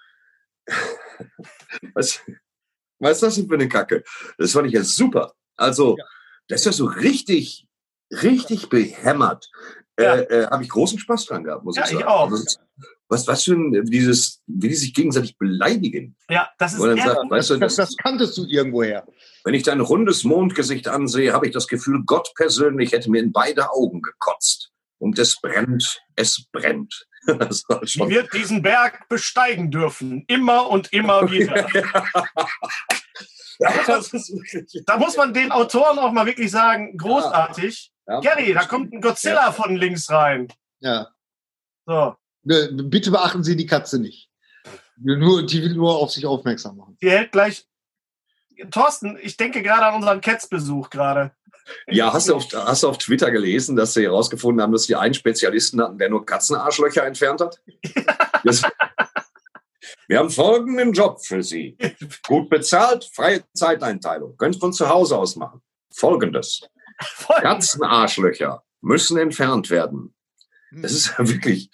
was, 1.94 2.20
was 2.98 3.12
ist 3.12 3.22
das 3.22 3.34
denn 3.36 3.48
für 3.48 3.54
eine 3.54 3.68
Kacke? 3.68 4.04
Das 4.38 4.52
fand 4.52 4.68
ich 4.68 4.74
ja 4.74 4.82
super. 4.84 5.32
Also, 5.56 5.96
das 6.48 6.60
ist 6.60 6.66
ja 6.66 6.72
so 6.72 6.86
richtig, 6.86 7.66
richtig 8.10 8.68
behämmert. 8.68 9.50
Ja. 9.98 10.14
Äh, 10.16 10.42
äh, 10.44 10.46
Habe 10.50 10.62
ich 10.62 10.70
großen 10.70 10.98
Spaß 10.98 11.26
dran 11.26 11.44
gehabt, 11.44 11.64
muss 11.64 11.76
Ja, 11.76 11.84
ich 11.84 11.90
ich 11.92 11.98
sagen. 11.98 12.08
auch. 12.08 12.30
Also, 12.30 12.58
was, 13.08 13.26
was 13.26 13.42
für 13.42 13.52
ein, 13.54 13.84
dieses, 13.86 14.40
wie 14.46 14.68
die 14.68 14.74
sich 14.74 14.94
gegenseitig 14.94 15.36
beleidigen. 15.36 16.16
Ja, 16.30 16.48
das 16.58 16.74
ist 16.74 16.78
sagt, 16.80 17.30
weißt 17.30 17.50
du, 17.50 17.56
Das, 17.58 17.74
das, 17.76 17.88
das 17.88 17.96
kanntest 17.96 18.38
du 18.38 18.44
irgendwoher. 18.46 19.04
wenn 19.44 19.54
ich 19.54 19.64
dein 19.64 19.80
rundes 19.80 20.22
Mondgesicht 20.24 20.86
ansehe, 20.86 21.32
habe 21.32 21.46
ich 21.46 21.52
das 21.52 21.66
Gefühl, 21.66 22.04
Gott 22.06 22.32
persönlich 22.36 22.92
hätte 22.92 23.10
mir 23.10 23.20
in 23.20 23.32
beide 23.32 23.70
Augen 23.72 24.00
gekotzt. 24.00 24.69
Und 25.00 25.18
es 25.18 25.40
brennt, 25.40 26.02
es 26.16 26.46
brennt. 26.52 27.06
Das 27.26 27.64
schon 27.84 28.08
wird 28.08 28.32
diesen 28.32 28.62
Berg 28.62 29.06
besteigen 29.10 29.70
dürfen. 29.70 30.24
Immer 30.26 30.70
und 30.70 30.90
immer 30.90 31.30
wieder. 31.30 31.68
ist 34.14 34.82
Da 34.86 34.96
muss 34.96 35.18
man 35.18 35.34
den 35.34 35.52
Autoren 35.52 35.98
auch 35.98 36.12
mal 36.12 36.24
wirklich 36.24 36.50
sagen, 36.50 36.96
großartig. 36.96 37.92
ja. 38.08 38.20
Gary, 38.20 38.54
da 38.54 38.64
kommt 38.64 38.94
ein 38.94 39.02
Godzilla 39.02 39.52
von 39.52 39.76
links 39.76 40.08
rein. 40.08 40.48
Ja. 40.80 41.08
So, 41.84 42.16
Ne, 42.42 42.70
Bitte 42.72 43.10
beachten 43.10 43.44
Sie 43.44 43.56
die 43.56 43.66
Katze 43.66 43.98
nicht. 43.98 44.30
Nur, 44.96 45.44
die 45.44 45.62
will 45.62 45.74
nur 45.74 45.98
auf 45.98 46.10
sich 46.10 46.26
aufmerksam 46.26 46.76
machen. 46.76 46.96
die 47.02 47.10
hält 47.10 47.32
gleich. 47.32 47.66
Thorsten, 48.70 49.18
ich 49.22 49.38
denke 49.38 49.62
gerade 49.62 49.86
an 49.86 49.94
unseren 49.94 50.20
Cats-Besuch 50.20 50.90
gerade. 50.90 51.32
Ja, 51.88 52.12
hast 52.12 52.28
du, 52.28 52.36
auf, 52.36 52.46
hast 52.52 52.82
du 52.82 52.88
auf 52.88 52.98
Twitter 52.98 53.30
gelesen, 53.30 53.76
dass 53.76 53.94
sie 53.94 54.04
herausgefunden 54.04 54.62
haben, 54.62 54.72
dass 54.72 54.84
sie 54.84 54.96
einen 54.96 55.14
Spezialisten 55.14 55.80
hatten, 55.80 55.98
der 55.98 56.10
nur 56.10 56.24
Katzenarschlöcher 56.24 57.04
entfernt 57.04 57.40
hat? 57.40 57.60
Das, 58.42 58.62
wir 60.08 60.18
haben 60.18 60.30
folgenden 60.30 60.92
Job 60.92 61.24
für 61.24 61.42
Sie. 61.42 61.76
Gut 62.26 62.48
bezahlt, 62.48 63.04
freie 63.12 63.44
Zeiteinteilung. 63.52 64.36
Können 64.38 64.54
Sie 64.54 64.58
von 64.58 64.72
zu 64.72 64.88
Hause 64.88 65.16
aus 65.16 65.36
machen. 65.36 65.60
Folgendes. 65.92 66.62
Katzenarschlöcher 67.28 68.64
müssen 68.80 69.18
entfernt 69.18 69.70
werden. 69.70 70.14
Das 70.72 70.92
ist 70.92 71.18
wirklich, 71.18 71.70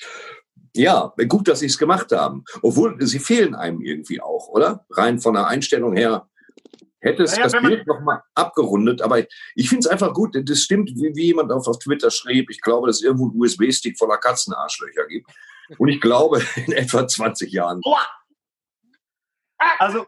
ja, 0.74 1.14
gut, 1.28 1.48
dass 1.48 1.60
sie 1.60 1.66
es 1.66 1.78
gemacht 1.78 2.12
haben. 2.12 2.44
Obwohl, 2.62 2.96
sie 3.00 3.18
fehlen 3.18 3.54
einem 3.54 3.80
irgendwie 3.80 4.20
auch, 4.20 4.48
oder? 4.48 4.86
Rein 4.90 5.20
von 5.20 5.34
der 5.34 5.46
Einstellung 5.46 5.96
her 5.96 6.28
hätte 7.06 7.22
es 7.22 7.32
Naja, 7.32 7.44
das 7.44 7.62
Bild 7.62 7.86
nochmal 7.86 8.22
abgerundet. 8.34 9.02
Aber 9.02 9.18
ich 9.54 9.68
finde 9.68 9.80
es 9.80 9.86
einfach 9.86 10.12
gut. 10.12 10.36
Das 10.48 10.60
stimmt, 10.60 10.90
wie, 10.90 11.14
wie 11.14 11.26
jemand 11.26 11.52
auf, 11.52 11.66
auf 11.66 11.78
Twitter 11.78 12.10
schrieb. 12.10 12.50
Ich 12.50 12.60
glaube, 12.60 12.86
dass 12.86 12.96
es 12.96 13.02
irgendwo 13.02 13.30
einen 13.30 13.40
USB-Stick 13.40 13.98
voller 13.98 14.18
Katzenarschlöcher 14.18 15.06
gibt. 15.06 15.30
Und 15.78 15.88
ich 15.88 16.00
glaube, 16.00 16.42
in 16.66 16.72
etwa 16.72 17.06
20 17.06 17.52
Jahren. 17.52 17.80
Also, 19.78 20.06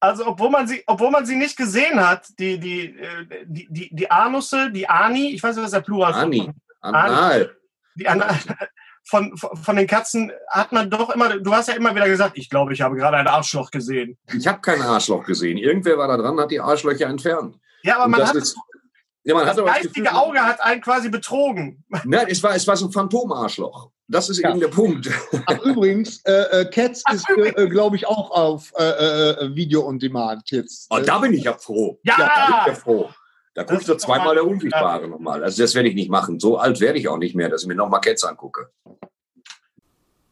also 0.00 0.26
obwohl 0.26 0.50
man 0.50 0.66
sie, 0.66 0.82
obwohl 0.86 1.10
man 1.10 1.24
sie 1.24 1.36
nicht 1.36 1.56
gesehen 1.56 2.06
hat, 2.06 2.28
die, 2.38 2.58
die, 2.58 2.98
äh, 2.98 3.44
die, 3.46 3.66
die, 3.70 3.94
die 3.94 4.10
Anusse, 4.10 4.70
die 4.70 4.88
Ani, 4.88 5.30
ich 5.30 5.42
weiß 5.42 5.56
nicht, 5.56 5.64
was 5.64 5.72
der 5.72 5.80
Plural 5.80 6.10
ist. 6.10 6.18
Ani, 6.18 6.50
anal. 6.80 7.56
Die 7.94 8.08
Ana, 8.08 8.38
von, 9.04 9.36
von, 9.36 9.76
den 9.76 9.86
Katzen 9.86 10.32
hat 10.48 10.72
man 10.72 10.90
doch 10.90 11.10
immer, 11.10 11.38
du 11.38 11.52
hast 11.54 11.68
ja 11.68 11.74
immer 11.74 11.94
wieder 11.94 12.08
gesagt, 12.08 12.38
ich 12.38 12.48
glaube, 12.48 12.72
ich 12.72 12.80
habe 12.80 12.96
gerade 12.96 13.16
ein 13.18 13.26
Arschloch 13.26 13.70
gesehen. 13.70 14.16
Ich 14.36 14.46
habe 14.46 14.60
kein 14.60 14.80
Arschloch 14.82 15.24
gesehen. 15.24 15.58
Irgendwer 15.58 15.98
war 15.98 16.08
da 16.08 16.16
dran, 16.16 16.38
hat 16.40 16.50
die 16.50 16.60
Arschlöcher 16.60 17.06
entfernt. 17.06 17.56
Ja, 17.82 17.96
aber 17.96 18.06
Und 18.06 18.10
man 18.12 18.20
das 18.20 18.30
hat, 18.30 18.36
ist- 18.36 18.56
Ja, 19.24 19.34
man 19.34 19.42
das 19.44 19.52
hat 19.52 19.58
aber 19.60 19.68
das 19.68 19.76
geistige 19.82 20.02
Gefühl, 20.04 20.18
Auge 20.18 20.40
hat 20.40 20.60
einen 20.62 20.80
quasi 20.80 21.08
betrogen. 21.10 21.84
Nein, 22.04 22.26
es 22.28 22.42
war, 22.42 22.54
es 22.54 22.66
war 22.66 22.76
so 22.76 22.86
ein 22.86 22.92
Phantomarschloch. 22.92 23.90
Das 24.08 24.28
ist 24.28 24.38
Ja. 24.38 24.50
eben 24.50 24.60
der 24.60 24.68
Punkt. 24.68 25.08
Ach, 25.46 25.58
übrigens, 25.60 26.20
äh, 26.24 26.60
äh, 26.60 26.64
Cats 26.70 27.02
Ach, 27.06 27.14
ist, 27.14 27.28
äh, 27.30 27.48
äh, 27.62 27.68
glaube 27.68 27.96
ich, 27.96 28.06
auch 28.06 28.30
auf 28.30 28.72
äh, 28.78 28.82
äh, 28.84 29.54
Video 29.54 29.86
on 29.86 29.98
Demand 29.98 30.50
jetzt. 30.50 30.86
Oh, 30.90 30.98
da 30.98 31.18
bin 31.18 31.32
ich 31.32 31.44
ja 31.44 31.54
froh. 31.54 31.98
Ja! 32.02 32.14
da 32.18 32.24
bin 32.46 32.56
ich 32.60 32.66
ja 32.68 32.74
froh. 32.74 33.10
Da 33.54 33.64
gucke 33.64 33.80
ich 33.80 33.86
doch 33.86 33.96
zweimal 33.96 34.26
mal- 34.28 34.34
der 34.34 34.46
Unsichtbare 34.46 35.08
nochmal. 35.08 35.42
Also 35.44 35.62
das 35.62 35.74
werde 35.74 35.88
ich 35.88 35.94
nicht 35.94 36.10
machen. 36.10 36.40
So 36.40 36.58
alt 36.58 36.80
werde 36.80 36.98
ich 36.98 37.08
auch 37.08 37.18
nicht 37.18 37.34
mehr, 37.36 37.48
dass 37.48 37.62
ich 37.62 37.68
mir 37.68 37.74
nochmal 37.76 38.00
Cats 38.00 38.24
angucke. 38.24 38.68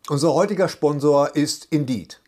Unser 0.08 0.34
heutiger 0.34 0.68
Sponsor 0.68 1.34
ist 1.36 1.66
Indeed. 1.70 2.20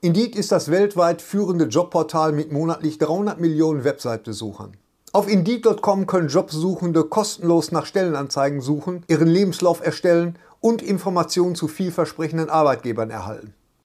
Indeed 0.00 0.34
ist 0.34 0.50
das 0.50 0.70
weltweit 0.70 1.22
führende 1.22 1.66
Jobportal 1.66 2.32
mit 2.32 2.50
monatlich 2.50 2.98
300 2.98 3.38
Millionen 3.38 3.84
Website-Besuchern. 3.84 4.76
Auf 5.12 5.28
Indeed.com 5.28 6.06
können 6.06 6.28
Jobsuchende 6.28 7.04
kostenlos 7.04 7.70
nach 7.72 7.86
Stellenanzeigen 7.86 8.60
suchen, 8.60 9.04
ihren 9.08 9.28
Lebenslauf 9.28 9.84
erstellen 9.84 10.38
und 10.60 10.82
Informationen 10.82 11.54
zu 11.54 11.68
vielversprechenden 11.68 12.48
Arbeitgebern 12.48 13.10
erhalten. 13.10 13.54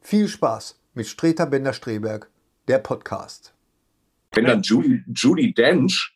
viel 0.00 0.28
Spaß 0.28 0.78
mit 0.94 1.06
Streter 1.06 1.46
Bender-Streberg, 1.46 2.30
der 2.66 2.78
Podcast. 2.78 3.52
Wenn 4.32 4.44
dann 4.44 4.62
Judy, 4.62 5.02
Judy 5.14 5.52
Dench 5.54 6.14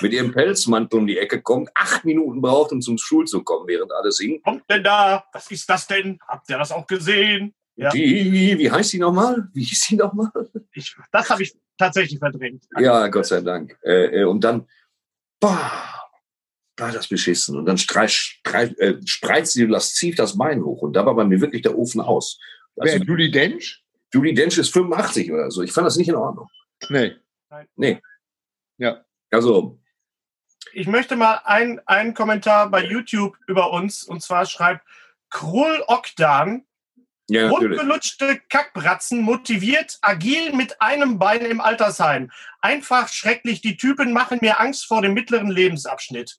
mit 0.00 0.12
ihrem 0.12 0.32
Pelzmantel 0.32 0.98
um 0.98 1.06
die 1.06 1.18
Ecke 1.18 1.42
kommt, 1.42 1.70
acht 1.74 2.04
Minuten 2.04 2.40
braucht, 2.40 2.72
um 2.72 2.80
zum 2.80 2.98
Stuhl 2.98 3.26
zu 3.26 3.42
kommen, 3.42 3.66
während 3.66 3.92
alle 3.92 4.12
singen. 4.12 4.42
Kommt 4.42 4.68
denn 4.70 4.82
da? 4.82 5.24
Was 5.32 5.50
ist 5.50 5.68
das 5.68 5.86
denn? 5.86 6.18
Habt 6.26 6.48
ihr 6.50 6.58
das 6.58 6.72
auch 6.72 6.86
gesehen? 6.86 7.54
Ja. 7.76 7.90
Die, 7.90 8.58
wie 8.58 8.70
heißt 8.70 8.90
sie 8.90 8.98
nochmal? 8.98 9.48
Wie 9.54 9.64
hieß 9.64 9.82
sie 9.82 9.96
nochmal? 9.96 10.30
Das 11.12 11.30
habe 11.30 11.42
ich 11.42 11.54
tatsächlich 11.78 12.18
verdrängt. 12.18 12.64
Ja, 12.78 13.08
Gott 13.08 13.26
sei 13.26 13.40
Dank. 13.40 13.78
Äh, 13.82 14.20
äh, 14.20 14.24
und 14.24 14.44
dann, 14.44 14.68
boah, 15.40 15.70
war 16.76 16.92
das 16.92 17.08
beschissen. 17.08 17.56
Und 17.56 17.66
dann 17.66 17.78
streich, 17.78 18.40
streich, 18.42 18.76
äh, 18.78 18.96
spreizt 19.04 19.52
sie, 19.54 19.66
das 19.66 19.94
zieht 19.94 20.18
das 20.18 20.36
Bein 20.36 20.62
hoch. 20.62 20.82
Und 20.82 20.94
da 20.94 21.06
war 21.06 21.14
bei 21.14 21.24
mir 21.24 21.40
wirklich 21.40 21.62
der 21.62 21.78
Ofen 21.78 22.00
aus. 22.00 22.38
Also, 22.80 22.98
Wer, 22.98 23.04
Judy 23.06 23.30
Dench? 23.30 23.82
Judy 24.12 24.34
Dench 24.34 24.58
ist 24.58 24.72
85 24.72 25.30
oder 25.32 25.50
so. 25.50 25.62
Ich 25.62 25.72
fand 25.72 25.86
das 25.86 25.96
nicht 25.96 26.08
in 26.08 26.14
Ordnung. 26.16 26.48
Nee. 26.88 27.16
Nee. 27.76 28.00
Ja. 28.78 29.04
Also, 29.30 29.78
Ich 30.72 30.86
möchte 30.86 31.16
mal 31.16 31.40
ein- 31.44 31.80
einen 31.86 32.14
Kommentar 32.14 32.70
bei 32.70 32.84
YouTube 32.84 33.36
über 33.46 33.70
uns, 33.72 34.02
und 34.04 34.22
zwar 34.22 34.46
schreibt 34.46 34.86
Krull 35.30 35.82
Oktan, 35.86 36.64
ja. 37.28 37.48
Rundgelutschte 37.48 38.40
Kackbratzen, 38.48 39.20
motiviert, 39.22 39.98
agil 40.02 40.52
mit 40.52 40.80
einem 40.80 41.18
Bein 41.18 41.44
im 41.44 41.60
Altersheim. 41.60 42.30
Einfach 42.60 43.08
schrecklich, 43.08 43.60
die 43.62 43.76
Typen 43.76 44.12
machen 44.12 44.38
mir 44.42 44.58
Angst 44.60 44.86
vor 44.86 45.00
dem 45.02 45.14
mittleren 45.14 45.50
Lebensabschnitt. 45.50 46.38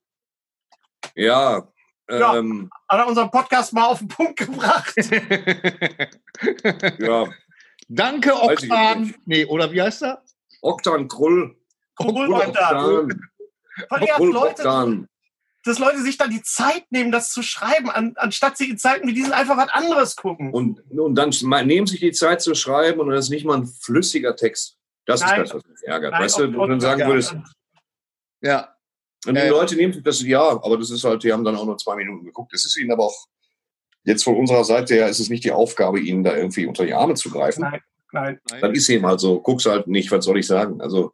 Ja, 1.15 1.67
Ja. 2.10 2.36
ähm, 2.36 2.70
Hat 2.89 2.99
er 2.99 3.08
unseren 3.08 3.32
Podcast 3.32 3.74
mal 3.74 3.86
auf 3.86 3.99
den 3.99 4.08
Punkt 4.08 4.38
gebracht. 4.38 4.93
ja. 6.99 7.28
Danke, 7.88 8.34
Oktan. 8.41 9.14
Nee, 9.26 9.45
oder 9.45 9.72
wie 9.72 9.82
heißt 9.82 10.04
er? 10.04 10.24
Oktan 10.62 11.08
Krull. 11.08 11.58
Krull 11.95 12.34
Oktan. 12.34 12.49
Oktan. 12.49 13.22
Krull 14.16 14.32
Leute, 14.32 14.62
Oktan. 14.62 15.08
dass 15.64 15.80
Leute 15.80 16.02
sich 16.02 16.18
dann 16.18 16.30
die 16.30 16.43
Zeit 16.43 16.86
nehmen, 16.89 17.12
das 17.12 17.32
zu 17.32 17.41
schreiben, 17.43 17.89
an, 17.89 18.14
anstatt 18.18 18.58
sie 18.58 18.70
in 18.70 18.78
Zeiten 18.78 19.08
wie 19.08 19.14
diesen 19.14 19.34
einfach 19.34 19.58
was 19.58 19.70
anderes 19.70 20.16
gucken. 20.16 20.54
Und, 20.54 20.82
und 20.91 21.16
dann 21.16 21.32
nehmen 21.66 21.88
sich 21.88 21.99
die 21.99 22.12
Zeit 22.12 22.41
zu 22.41 22.56
schreiben 22.56 22.99
und 22.99 23.10
das 23.10 23.26
ist 23.26 23.32
nicht 23.32 23.45
mal 23.45 23.58
ein 23.58 23.68
flüssiger 23.68 24.36
Text. 24.36 24.78
Das 25.06 25.22
Nein. 25.22 25.43
ist 25.43 25.54
das, 25.54 25.64
was 25.64 25.70
mich 25.70 25.84
ärgert. 25.84 26.12
Nein, 26.12 26.24
weißt 26.24 26.39
du, 26.39 26.54
wo 26.54 26.62
du 26.62 26.68
dann 26.68 26.80
sagen 26.82 27.08
würdest, 27.08 27.36
Ja. 28.41 28.76
Und 29.28 29.36
die 29.36 29.41
Ja. 29.41 29.49
Leute 29.49 29.76
nehmen 29.76 29.93
sich 29.93 30.03
das, 30.03 30.22
ja, 30.22 30.41
aber 30.41 30.78
das 30.78 30.89
ist 30.89 31.03
halt, 31.03 31.24
die 31.24 31.32
haben 31.32 31.43
dann 31.43 31.55
auch 31.55 31.65
nur 31.65 31.78
zwei 31.78 31.95
Minuten 31.95 32.26
geguckt. 32.26 32.53
Es 32.53 32.65
ist 32.65 32.78
ihnen 32.78 32.91
aber 32.91 33.05
auch, 33.05 33.28
jetzt 34.03 34.24
von 34.24 34.36
unserer 34.36 34.63
Seite 34.63 34.95
her, 34.95 35.07
ist 35.09 35.19
es 35.19 35.30
nicht 35.30 35.43
die 35.43 35.51
Aufgabe, 35.51 35.99
ihnen 35.99 36.24
da 36.24 36.36
irgendwie 36.36 36.65
unter 36.65 36.86
die 36.86 36.93
Arme 36.93 37.13
zu 37.13 37.30
greifen. 37.30 37.61
Nein, 37.61 37.82
nein. 38.11 38.39
Dann 38.61 38.74
ist 38.74 38.89
eben 38.89 39.05
halt 39.05 39.19
so, 39.19 39.39
guck's 39.39 39.65
halt 39.65 39.88
nicht, 39.88 40.11
was 40.11 40.26
soll 40.26 40.39
ich 40.39 40.47
sagen? 40.47 40.82
Also, 40.82 41.13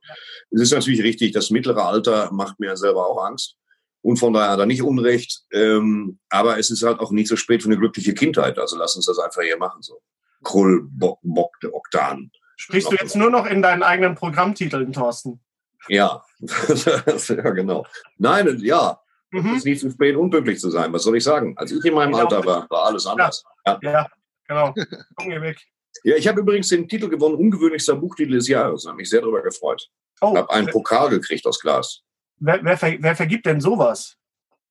es 0.52 0.62
ist 0.62 0.72
natürlich 0.72 1.04
richtig, 1.04 1.34
das 1.34 1.50
mittlere 1.50 1.86
Alter 1.86 2.32
macht 2.32 2.60
mir 2.60 2.78
selber 2.78 3.08
auch 3.08 3.24
Angst. 3.26 3.58
Und 4.02 4.18
von 4.18 4.32
daher 4.32 4.52
hat 4.52 4.60
er 4.60 4.66
nicht 4.66 4.84
Unrecht. 4.84 5.42
Ähm, 5.52 6.20
aber 6.30 6.58
es 6.58 6.70
ist 6.72 6.84
halt 6.84 7.02
auch 7.02 7.12
nicht 7.12 7.28
so 7.28 7.36
spät 7.36 7.62
für 7.62 7.68
eine 7.68 7.78
glückliche 7.78 8.14
Kindheit. 8.14 8.58
Also 8.58 8.78
lass 8.78 8.96
uns 8.96 9.06
das 9.06 9.20
einfach 9.20 9.42
hier 9.42 9.58
machen, 9.58 9.82
so. 9.82 10.00
Krull, 10.44 10.88
Bock, 10.90 11.20
Bock, 11.24 11.58
Oktan. 11.74 12.32
Sprichst 12.56 12.92
du 12.92 12.96
jetzt 12.96 13.18
nur 13.18 13.30
noch 13.30 13.46
in 13.46 13.62
deinen 13.62 13.84
eigenen 13.84 14.16
Programmtiteln, 14.16 14.94
Thorsten? 14.94 15.42
Ja. 15.90 16.24
ja, 16.40 17.50
genau. 17.52 17.86
Nein, 18.18 18.58
ja. 18.62 19.00
Es 19.32 19.44
Mhm. 19.44 19.56
ist 19.56 19.66
nicht 19.66 19.82
zu 19.82 19.92
spät, 19.92 20.16
unpünktlich 20.16 20.58
zu 20.60 20.70
sein. 20.70 20.92
Was 20.94 21.04
soll 21.04 21.18
ich 21.18 21.24
sagen? 21.24 21.54
Als 21.58 21.72
ich 21.72 21.84
in 21.84 21.94
meinem 21.94 22.12
Genau. 22.14 22.24
Alter 22.24 22.46
war, 22.46 22.66
war 22.70 22.86
alles 22.86 23.06
anders. 23.06 23.44
Ja, 23.66 23.78
Ja, 23.82 24.08
genau. 24.48 24.74
Komm 25.16 25.30
hier 25.32 25.42
weg. 25.42 25.58
ja 26.04 26.16
ich 26.16 26.28
habe 26.28 26.40
übrigens 26.40 26.70
den 26.70 26.88
Titel 26.88 27.10
gewonnen, 27.10 27.36
ungewöhnlichster 27.36 27.96
Buchtitel 27.96 28.32
des 28.34 28.48
Jahres. 28.48 28.84
Da 28.84 28.90
habe 28.90 28.98
mich 28.98 29.10
sehr 29.10 29.20
darüber 29.22 29.42
gefreut. 29.42 29.90
Oh, 30.22 30.32
Ich 30.32 30.38
habe 30.38 30.50
einen 30.52 30.68
Pokal 30.68 31.10
gekriegt 31.10 31.46
aus 31.46 31.60
Glas. 31.60 32.04
wer, 32.40 32.64
wer, 32.64 32.78
ver, 32.78 32.96
wer 33.00 33.16
vergibt 33.16 33.46
denn 33.46 33.60
sowas? 33.60 34.16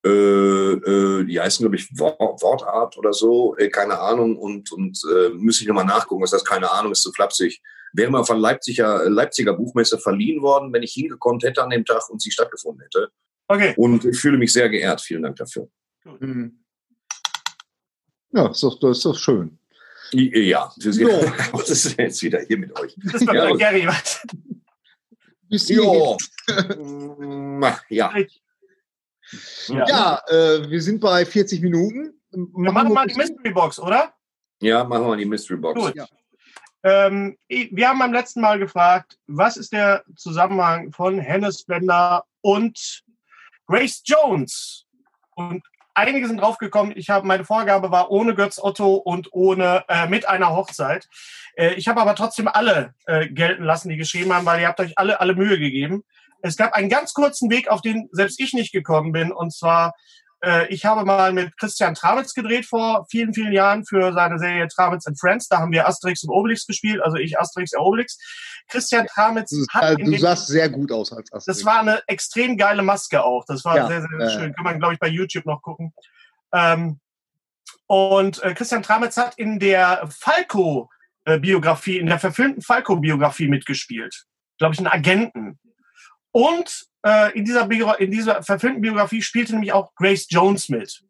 äh, 0.05 0.09
äh, 0.09 1.25
die 1.25 1.41
heißen, 1.41 1.63
glaube 1.65 1.77
ich, 1.77 1.89
Wor 1.99 2.17
Wortart 2.19 2.97
oder 2.97 3.13
so, 3.13 3.57
äh, 3.57 3.69
keine 3.69 3.99
Ahnung. 3.99 4.37
Und, 4.37 4.71
und 4.73 4.99
äh, 5.13 5.31
müsste 5.31 5.65
ich 5.65 5.69
nochmal 5.69 5.85
nachgucken, 5.85 6.23
was 6.23 6.31
das 6.31 6.45
keine 6.45 6.71
Ahnung 6.71 6.93
ist, 6.93 7.03
zu 7.03 7.13
flapsig. 7.13 7.61
Wäre 7.93 8.11
mal 8.11 8.25
von 8.25 8.39
Leipziger, 8.39 9.05
äh, 9.05 9.09
Leipziger 9.09 9.55
Buchmesse 9.55 9.99
verliehen 9.99 10.43
worden, 10.43 10.73
wenn 10.73 10.83
ich 10.83 10.93
hingekommen 10.93 11.41
hätte 11.41 11.63
an 11.63 11.71
dem 11.71 11.85
Tag 11.85 12.09
und 12.11 12.21
sie 12.21 12.31
stattgefunden 12.31 12.83
hätte. 12.83 13.11
Okay. 13.49 13.75
Und 13.77 14.05
ich 14.05 14.19
fühle 14.19 14.39
mich 14.39 14.53
sehr 14.53 14.69
geehrt. 14.69 15.01
Vielen 15.01 15.23
Dank 15.23 15.37
dafür. 15.37 15.69
Mhm. 16.21 16.63
Ja, 18.33 18.49
ist 18.51 18.63
doch, 18.63 18.79
das 18.81 18.99
ist 18.99 19.05
doch 19.07 19.17
schön. 19.17 19.59
I- 20.13 20.49
Ja, 20.51 20.73
das 20.77 20.97
ist, 20.97 20.99
So. 20.99 21.09
was 21.53 21.71
ist 21.71 21.97
denn 21.99 22.07
jetzt 22.07 22.23
wieder 22.23 22.41
hier 22.41 22.59
mit 22.59 22.79
euch? 22.79 22.95
Das 23.05 23.15
ist 23.23 23.27
bei 23.27 23.35
Ja. 23.35 23.55
Gary 23.57 23.87
was. 23.87 24.23
Jo. 25.49 26.17
Mm, 26.77 27.63
Ja. 27.89 28.13
Ja. 29.69 29.87
Ja, 29.89 30.23
äh, 30.29 30.71
wir 30.71 30.81
sind 30.83 31.01
bei 31.01 31.25
40 31.25 31.61
Minuten. 31.61 32.21
Wir 32.31 32.73
machen 32.73 32.93
mal 32.93 33.07
die 33.07 33.15
Mystery 33.15 33.51
Box, 33.53 33.79
oder? 33.81 34.13
Ja, 34.61 34.85
machen 34.85 35.07
wir 35.07 35.17
die 35.17 35.25
Mystery 35.25 35.57
Box. 35.59 35.81
Gut. 35.81 35.95
Ja. 35.97 36.07
Ähm, 36.87 37.37
wir 37.49 37.89
haben 37.89 37.99
beim 37.99 38.13
letzten 38.13 38.41
Mal 38.41 38.61
gefragt, 38.61 39.19
was 39.27 39.57
ist 39.57 39.73
der 39.73 40.05
Zusammenhang 40.15 40.93
von 40.93 41.19
Hennes 41.19 41.65
Bender 41.65 42.25
und 42.43 43.03
Grace 43.67 44.03
Jones? 44.05 44.87
Und 45.35 45.65
einige 45.95 46.29
sind 46.29 46.41
draufgekommen. 46.41 46.97
Ich 46.97 47.11
habe 47.11 47.27
meine 47.27 47.45
Vorgabe 47.45 47.91
war 47.91 48.13
ohne 48.13 48.37
Götz 48.37 48.61
Otto 48.61 48.95
und 48.95 49.33
ohne 49.33 49.85
äh, 49.89 50.07
mit 50.07 50.29
einer 50.29 50.51
Hochzeit. 50.51 51.09
Äh, 51.57 51.75
ich 51.75 51.89
habe 51.89 52.01
aber 52.01 52.15
trotzdem 52.15 52.47
alle 52.47 52.95
äh, 53.07 53.27
gelten 53.31 53.65
lassen, 53.65 53.89
die 53.89 53.97
geschrieben 53.97 54.33
haben, 54.33 54.47
weil 54.47 54.61
ihr 54.61 54.69
habt 54.69 54.79
euch 54.79 54.97
alle 54.97 55.19
alle 55.19 55.35
Mühe 55.35 55.59
gegeben. 55.59 56.05
Es 56.41 56.57
gab 56.57 56.73
einen 56.75 56.89
ganz 56.89 57.15
kurzen 57.15 57.51
Weg, 57.51 57.67
auf 57.67 57.81
den 57.81 58.09
selbst 58.13 58.39
ich 58.39 58.53
nicht 58.53 58.71
gekommen 58.71 59.11
bin, 59.11 59.33
und 59.33 59.53
zwar 59.53 59.97
äh, 60.47 60.69
ich 60.69 60.85
habe 60.85 61.05
mal 61.05 61.33
mit 61.33 61.57
Christian 61.59 61.95
Tramitz 61.95 62.33
gedreht 62.33 62.67
vor 62.67 63.05
vielen, 63.11 63.35
vielen 63.35 63.53
Jahren 63.53 63.85
für 63.85 64.13
seine 64.13 64.39
Serie 64.39 64.69
Tramitz 64.69 65.07
and 65.07 65.19
Friends. 65.19 65.49
Da 65.49 65.59
haben 65.59 65.73
wir 65.73 65.89
Asterix 65.89 66.23
und 66.23 66.31
Obelix 66.31 66.67
gespielt, 66.67 67.03
also 67.03 67.17
ich 67.17 67.39
Asterix, 67.39 67.73
er 67.73 67.83
Obelix. 67.83 68.17
Christian 68.69 69.07
Tramitz 69.07 69.53
hat 69.71 69.99
äh, 69.99 70.03
in 70.03 70.13
du 70.13 70.19
sahst 70.19 70.47
sehr 70.47 70.69
gut 70.69 70.93
aus 70.93 71.13
als 71.13 71.33
Astrid. 71.33 71.57
das 71.57 71.65
war 71.65 71.81
eine 71.81 72.01
extrem 72.07 72.57
geile 72.57 72.83
Maske 72.83 73.25
auch. 73.25 73.45
Das 73.47 73.65
war 73.65 73.77
Ja, 73.77 73.89
sehr, 73.89 74.03
sehr 74.03 74.21
äh. 74.21 74.31
schön. 74.31 74.55
Kann 74.55 74.65
man, 74.65 74.79
glaube 74.79 74.95
ich, 74.95 75.01
bei 75.01 75.09
YouTube 75.09 75.47
noch 75.47 75.63
gucken. 75.63 75.93
Ähm, 76.53 77.01
und 77.89 78.43
äh, 78.43 78.55
Christian 78.55 78.83
Tramitz 78.83 79.17
hat 79.17 79.35
in 79.37 79.59
der 79.59 80.09
Falco-Biografie, 80.11 81.99
in 81.99 82.07
der 82.07 82.21
verfilmten 82.21 82.63
Falco-Biografie 82.63 83.49
mitgespielt. 83.49 84.27
Glaube 84.59 84.75
ich, 84.75 84.79
einen 84.79 84.89
Agenten. 84.89 85.59
Und 86.37 86.87
äh, 87.03 87.33
in, 87.33 87.47
dieser 87.47 87.67
Bio 87.67 87.95
in 87.95 88.11
dieser 88.11 88.43
verfilmten 88.43 88.83
Biografie 88.83 89.23
spielte 89.23 89.55
nämlich 89.55 89.73
auch 89.73 89.95
Grace 89.95 90.27
Jones 90.29 90.69
mit. 90.69 91.03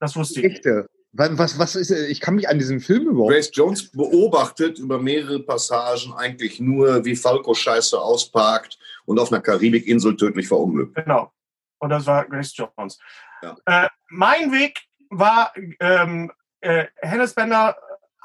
Das 0.00 0.16
wusste 0.16 0.40
ich. 0.40 0.56
Echte. 0.56 0.90
Was, 1.12 1.38
was, 1.38 1.58
was 1.60 1.76
ist, 1.76 1.92
äh, 1.92 2.06
ich 2.06 2.20
kann 2.20 2.34
mich 2.34 2.48
an 2.48 2.58
diesen 2.58 2.80
Film 2.80 3.06
überhaupt. 3.06 3.30
Grace 3.30 3.52
Jones 3.52 3.92
beobachtet 3.92 4.80
über 4.80 5.00
mehrere 5.00 5.38
Passagen 5.38 6.14
eigentlich 6.14 6.58
nur, 6.58 7.04
wie 7.04 7.14
Falco 7.14 7.54
Scheiße 7.54 7.96
ausparkt 7.96 8.76
und 9.04 9.20
auf 9.20 9.30
einer 9.30 9.40
Karibikinsel 9.40 10.16
tödlich 10.16 10.48
verunglückt. 10.48 10.96
Genau. 10.96 11.32
Und 11.78 11.90
das 11.90 12.06
war 12.06 12.26
Grace 12.26 12.52
Jones. 12.56 12.98
Ja. 13.42 13.56
Äh, 13.66 13.88
mein 14.08 14.50
Weg 14.50 14.80
war, 15.10 15.52
ähm, 15.78 16.32
äh, 16.60 16.86
Hennes 16.96 17.34
Bender 17.34 17.76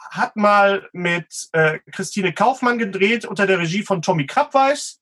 hat 0.09 0.35
mal 0.35 0.89
mit 0.91 1.49
äh, 1.51 1.77
Christine 1.91 2.33
Kaufmann 2.33 2.79
gedreht 2.79 3.25
unter 3.25 3.45
der 3.45 3.59
Regie 3.59 3.83
von 3.83 4.01
Tommy 4.01 4.25
Krabweis 4.25 4.99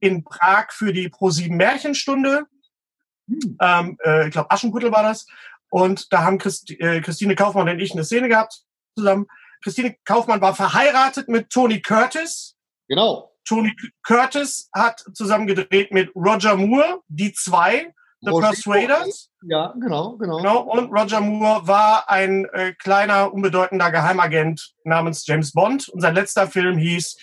in 0.00 0.24
Prag 0.24 0.72
für 0.72 0.92
die 0.92 1.08
Pro7 1.08 1.54
Märchenstunde. 1.54 2.46
Hm. 3.28 3.58
Ähm, 3.60 3.98
äh, 4.04 4.26
ich 4.26 4.32
glaube, 4.32 4.50
Aschenputtel 4.50 4.92
war 4.92 5.02
das. 5.02 5.26
Und 5.70 6.12
da 6.12 6.24
haben 6.24 6.38
Christi 6.38 6.74
äh, 6.74 7.00
Christine 7.00 7.34
Kaufmann 7.34 7.68
und 7.68 7.80
ich 7.80 7.92
eine 7.92 8.04
Szene 8.04 8.28
gehabt 8.28 8.62
zusammen. 8.96 9.26
Christine 9.62 9.96
Kaufmann 10.04 10.40
war 10.40 10.54
verheiratet 10.54 11.28
mit 11.28 11.50
Tony 11.50 11.80
Curtis. 11.80 12.56
Genau. 12.88 13.32
Tony 13.44 13.74
Curtis 14.02 14.68
hat 14.74 15.02
zusammen 15.14 15.46
gedreht 15.46 15.92
mit 15.92 16.14
Roger 16.14 16.56
Moore, 16.56 17.00
die 17.08 17.32
zwei, 17.32 17.92
The 18.20 18.30
Roger 18.30 18.48
Persuaders. 18.48 19.30
Ja, 19.42 19.74
genau, 19.80 20.16
genau. 20.16 20.36
Genau, 20.36 20.60
und 20.62 20.92
Roger 20.92 21.20
Moore 21.20 21.66
war 21.66 22.08
ein 22.08 22.44
äh, 22.52 22.72
kleiner, 22.74 23.32
unbedeutender 23.32 23.90
Geheimagent 23.90 24.74
namens 24.84 25.26
James 25.26 25.52
Bond. 25.52 25.88
Und 25.88 26.00
sein 26.00 26.14
letzter 26.14 26.46
Film 26.46 26.78
hieß 26.78 27.16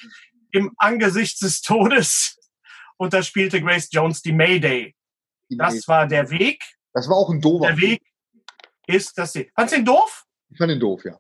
Im 0.52 0.74
Angesicht 0.78 1.42
des 1.42 1.62
Todes. 1.62 2.39
Und 3.00 3.14
da 3.14 3.24
spielte 3.24 3.62
Grace 3.62 3.88
Jones 3.92 4.22
die 4.22 4.34
Mayday. 4.34 4.94
Das 5.50 5.88
war 5.88 6.06
der 6.06 6.30
Weg. 6.30 6.62
das 6.94 7.08
war 7.10 7.16
auch 7.18 7.30
ein 7.30 7.42
doofer. 7.42 7.68
Der 7.68 7.78
Weg 7.78 8.02
ist 8.88 9.18
das 9.18 9.34
sie. 9.34 9.50
Fandst 9.56 9.74
du 9.74 9.80
ihn 9.80 9.86
doof? 9.86 10.26
Ich 10.50 10.58
fand 10.58 10.72
den 10.72 10.80
doof, 10.80 11.04
ja. 11.06 11.18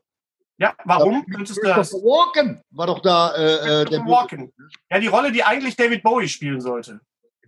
Ja, 0.57 0.75
warum? 0.83 1.25
Könntest 1.25 1.57
du 1.57 1.61
das? 1.61 1.75
Christopher 1.75 2.03
Walken 2.05 2.61
war 2.71 2.87
doch 2.87 2.99
da 3.01 3.33
äh, 3.35 3.41
äh, 3.41 3.65
der 3.65 3.85
Christopher 3.85 4.09
Walken. 4.11 4.53
Ja, 4.91 4.99
die 4.99 5.07
Rolle, 5.07 5.31
die 5.31 5.41
eigentlich 5.43 5.75
David 5.77 6.03
Bowie 6.03 6.27
spielen 6.27 6.59
sollte. 6.59 6.99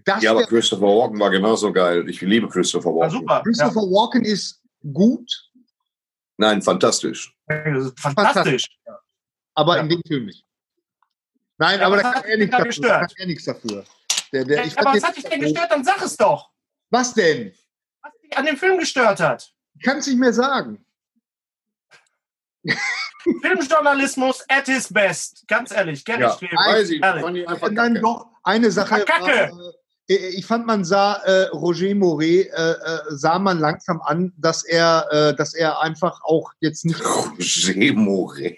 Das 0.05 0.23
Ja, 0.23 0.31
aber 0.31 0.43
Christopher 0.45 0.83
Walken 0.87 1.19
war 1.19 1.29
genauso 1.29 1.71
geil. 1.73 2.09
Ich 2.09 2.21
liebe 2.21 2.47
Christopher 2.47 2.89
War 2.89 3.01
Walken. 3.01 3.19
super. 3.19 3.33
Ja, 3.35 3.41
Christopher 3.43 3.81
Walken 3.81 4.23
ist 4.23 4.61
gut, 4.93 5.29
Nein, 6.37 6.61
fantastisch. 6.61 7.35
ist 7.47 7.99
fantastisch. 7.99 8.65
aber 9.55 9.75
Ja. 9.75 9.81
in 9.83 9.89
dem 9.89 10.01
Film 10.07 10.25
nicht. 10.25 10.45
Nein, 11.57 11.79
Ja, 11.81 11.87
aber 11.87 11.97
da 11.97 12.13
kann 12.13 12.23
er 12.23 12.37
nichts 12.37 12.55
dafür. 12.57 12.81
Da 12.87 12.99
kann 13.01 13.09
er 13.17 13.25
nichts 13.27 13.43
dafür. 13.45 13.83
Der, 14.31 14.45
der, 14.45 14.65
ich 14.65 14.77
aber 14.77 14.93
was 14.95 15.03
hat 15.03 15.15
dich 15.17 15.23
denn 15.25 15.41
gestört? 15.41 15.71
Dann 15.71 15.83
sag 15.83 16.01
es 16.01 16.15
doch. 16.17 16.49
Was 16.89 17.13
denn? 17.13 17.53
Was 18.01 18.11
dich 18.21 18.37
an 18.37 18.45
dem 18.45 18.57
Film 18.57 18.77
gestört 18.79 19.19
hat. 19.19 19.51
Ich 19.75 19.83
kann 19.83 19.97
es 19.97 20.07
nicht 20.07 20.17
mehr 20.19 20.33
sagen. 20.33 20.85
Filmjournalismus 23.41 24.43
at 24.49 24.65
his 24.67 24.91
best. 24.91 25.43
Ganz 25.47 25.71
ehrlich, 25.71 26.03
Gary 26.05 26.21
Ja, 26.21 26.31
Strebe. 26.31 26.55
weiß 26.55 26.89
ich. 26.89 27.01
Ehrlich. 27.03 27.23
Fand 27.23 27.37
ich 27.37 27.47
einfach 27.47 27.69
Nein, 27.71 27.93
kacke. 27.93 28.01
doch, 28.01 28.27
eine 28.43 28.71
Sache. 28.71 29.05
Kacke. 29.05 29.51
War, 29.51 29.73
äh, 30.09 30.15
ich 30.29 30.45
fand, 30.45 30.65
man 30.65 30.83
sah 30.83 31.15
äh, 31.23 31.47
Roger 31.49 31.93
Moret, 31.95 32.49
äh, 32.51 32.71
äh, 32.71 32.99
sah 33.09 33.39
man 33.39 33.59
langsam 33.59 34.01
an, 34.01 34.33
dass 34.37 34.63
er, 34.63 35.07
äh, 35.11 35.35
dass 35.35 35.53
er 35.53 35.81
einfach 35.81 36.21
auch 36.23 36.51
jetzt 36.59 36.85
nicht 36.85 37.01
Roger 37.05 37.93
Moret. 37.93 38.57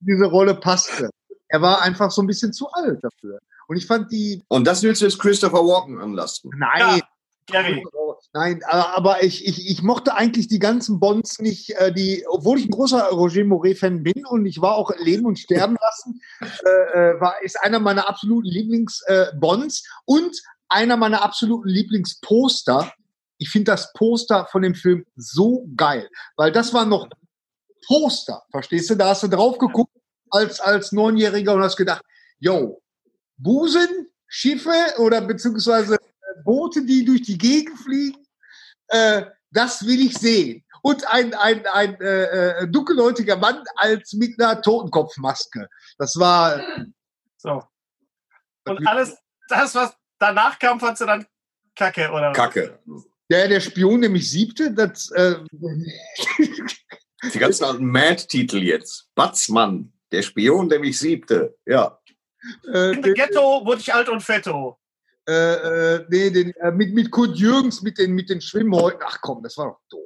diese 0.00 0.24
Rolle 0.26 0.54
passte. 0.54 1.10
Er 1.48 1.62
war 1.62 1.82
einfach 1.82 2.10
so 2.12 2.22
ein 2.22 2.26
bisschen 2.28 2.52
zu 2.52 2.70
alt 2.70 3.02
dafür. 3.02 3.40
Und 3.70 3.76
ich 3.76 3.86
fand 3.86 4.10
die. 4.10 4.42
Und 4.48 4.66
das 4.66 4.82
willst 4.82 5.00
du 5.00 5.04
jetzt 5.06 5.20
Christopher 5.20 5.64
Walken 5.64 6.00
anlasten? 6.00 6.50
Nein. 6.56 6.98
Ja. 6.98 6.98
Gary. 7.46 7.84
Nein, 8.32 8.62
aber 8.64 9.22
ich, 9.22 9.46
ich, 9.46 9.70
ich 9.70 9.82
mochte 9.82 10.14
eigentlich 10.14 10.48
die 10.48 10.58
ganzen 10.58 10.98
Bonds 10.98 11.40
nicht, 11.40 11.70
äh, 11.70 11.92
die, 11.92 12.24
obwohl 12.28 12.58
ich 12.58 12.66
ein 12.66 12.72
großer 12.72 13.10
Roger 13.10 13.44
Moret-Fan 13.44 14.02
bin 14.02 14.26
und 14.26 14.46
ich 14.46 14.60
war 14.60 14.74
auch 14.74 14.92
Leben 14.98 15.24
und 15.24 15.38
Sterben 15.38 15.76
lassen, 15.80 16.20
äh, 16.64 16.68
äh, 16.68 17.20
war, 17.20 17.40
ist 17.42 17.60
einer 17.62 17.78
meiner 17.78 18.08
absoluten 18.08 18.48
Lieblings-Bonds 18.48 19.84
und 20.04 20.36
einer 20.68 20.96
meiner 20.96 21.22
absoluten 21.22 21.68
Lieblingsposter. 21.68 22.92
Ich 23.38 23.50
finde 23.50 23.70
das 23.70 23.92
Poster 23.92 24.46
von 24.50 24.62
dem 24.62 24.74
Film 24.74 25.06
so 25.14 25.68
geil, 25.76 26.08
weil 26.36 26.50
das 26.50 26.74
war 26.74 26.86
noch 26.86 27.08
Poster, 27.86 28.42
verstehst 28.50 28.90
du? 28.90 28.96
Da 28.96 29.10
hast 29.10 29.22
du 29.22 29.28
drauf 29.28 29.58
geguckt 29.58 29.92
als, 30.30 30.58
als 30.60 30.90
Neunjähriger 30.90 31.54
und 31.54 31.62
hast 31.62 31.76
gedacht, 31.76 32.02
yo, 32.40 32.80
Busen, 33.42 34.08
Schiffe 34.26 34.94
oder 34.98 35.20
beziehungsweise 35.20 35.94
äh, 35.96 36.42
Boote, 36.44 36.84
die 36.84 37.04
durch 37.04 37.22
die 37.22 37.38
Gegend 37.38 37.78
fliegen, 37.78 38.24
äh, 38.88 39.24
das 39.50 39.84
will 39.86 40.00
ich 40.00 40.16
sehen. 40.16 40.64
Und 40.82 41.06
ein, 41.08 41.34
ein, 41.34 41.66
ein 41.66 42.00
äh, 42.00 42.62
äh, 42.62 42.68
dunkelhäutiger 42.68 43.36
Mann 43.36 43.62
als 43.76 44.12
mit 44.14 44.40
einer 44.40 44.62
Totenkopfmaske. 44.62 45.68
Das 45.98 46.18
war. 46.18 46.62
So. 47.36 47.62
Und 48.66 48.86
alles, 48.86 49.16
das, 49.48 49.74
was 49.74 49.94
danach 50.18 50.58
kam, 50.58 50.80
fandst 50.80 51.02
du 51.02 51.06
dann 51.06 51.26
kacke, 51.74 52.10
oder? 52.10 52.30
was? 52.30 52.36
Kacke. 52.36 52.78
Der, 53.30 53.48
der 53.48 53.60
Spion, 53.60 54.00
der 54.00 54.10
mich 54.10 54.30
siebte, 54.30 54.72
das. 54.72 55.10
Äh, 55.10 55.36
Die 57.32 57.38
ganzen 57.38 57.64
alten 57.64 57.84
Mad-Titel 57.86 58.62
jetzt. 58.62 59.08
Batzmann, 59.14 59.92
der 60.10 60.22
Spion, 60.22 60.68
der 60.68 60.80
mich 60.80 60.98
siebte. 60.98 61.56
Ja. 61.66 61.99
Äh, 62.72 62.92
In 62.94 63.02
the 63.02 63.12
Ghetto 63.12 63.64
wurde 63.64 63.80
ich 63.80 63.92
alt 63.94 64.08
und 64.08 64.20
fetto. 64.22 64.78
äh, 65.28 65.32
äh, 65.96 66.06
nee, 66.08 66.30
den, 66.30 66.52
äh, 66.56 66.70
mit, 66.72 66.94
mit 66.94 67.10
Kurt 67.10 67.36
Jürgens, 67.36 67.82
mit 67.82 67.98
den, 67.98 68.12
mit 68.12 68.28
den 68.30 68.40
Schwimmhäuten. 68.40 69.00
Ach 69.04 69.18
komm, 69.20 69.42
das 69.42 69.56
war 69.56 69.66
doch 69.66 69.80
doof. 69.90 70.00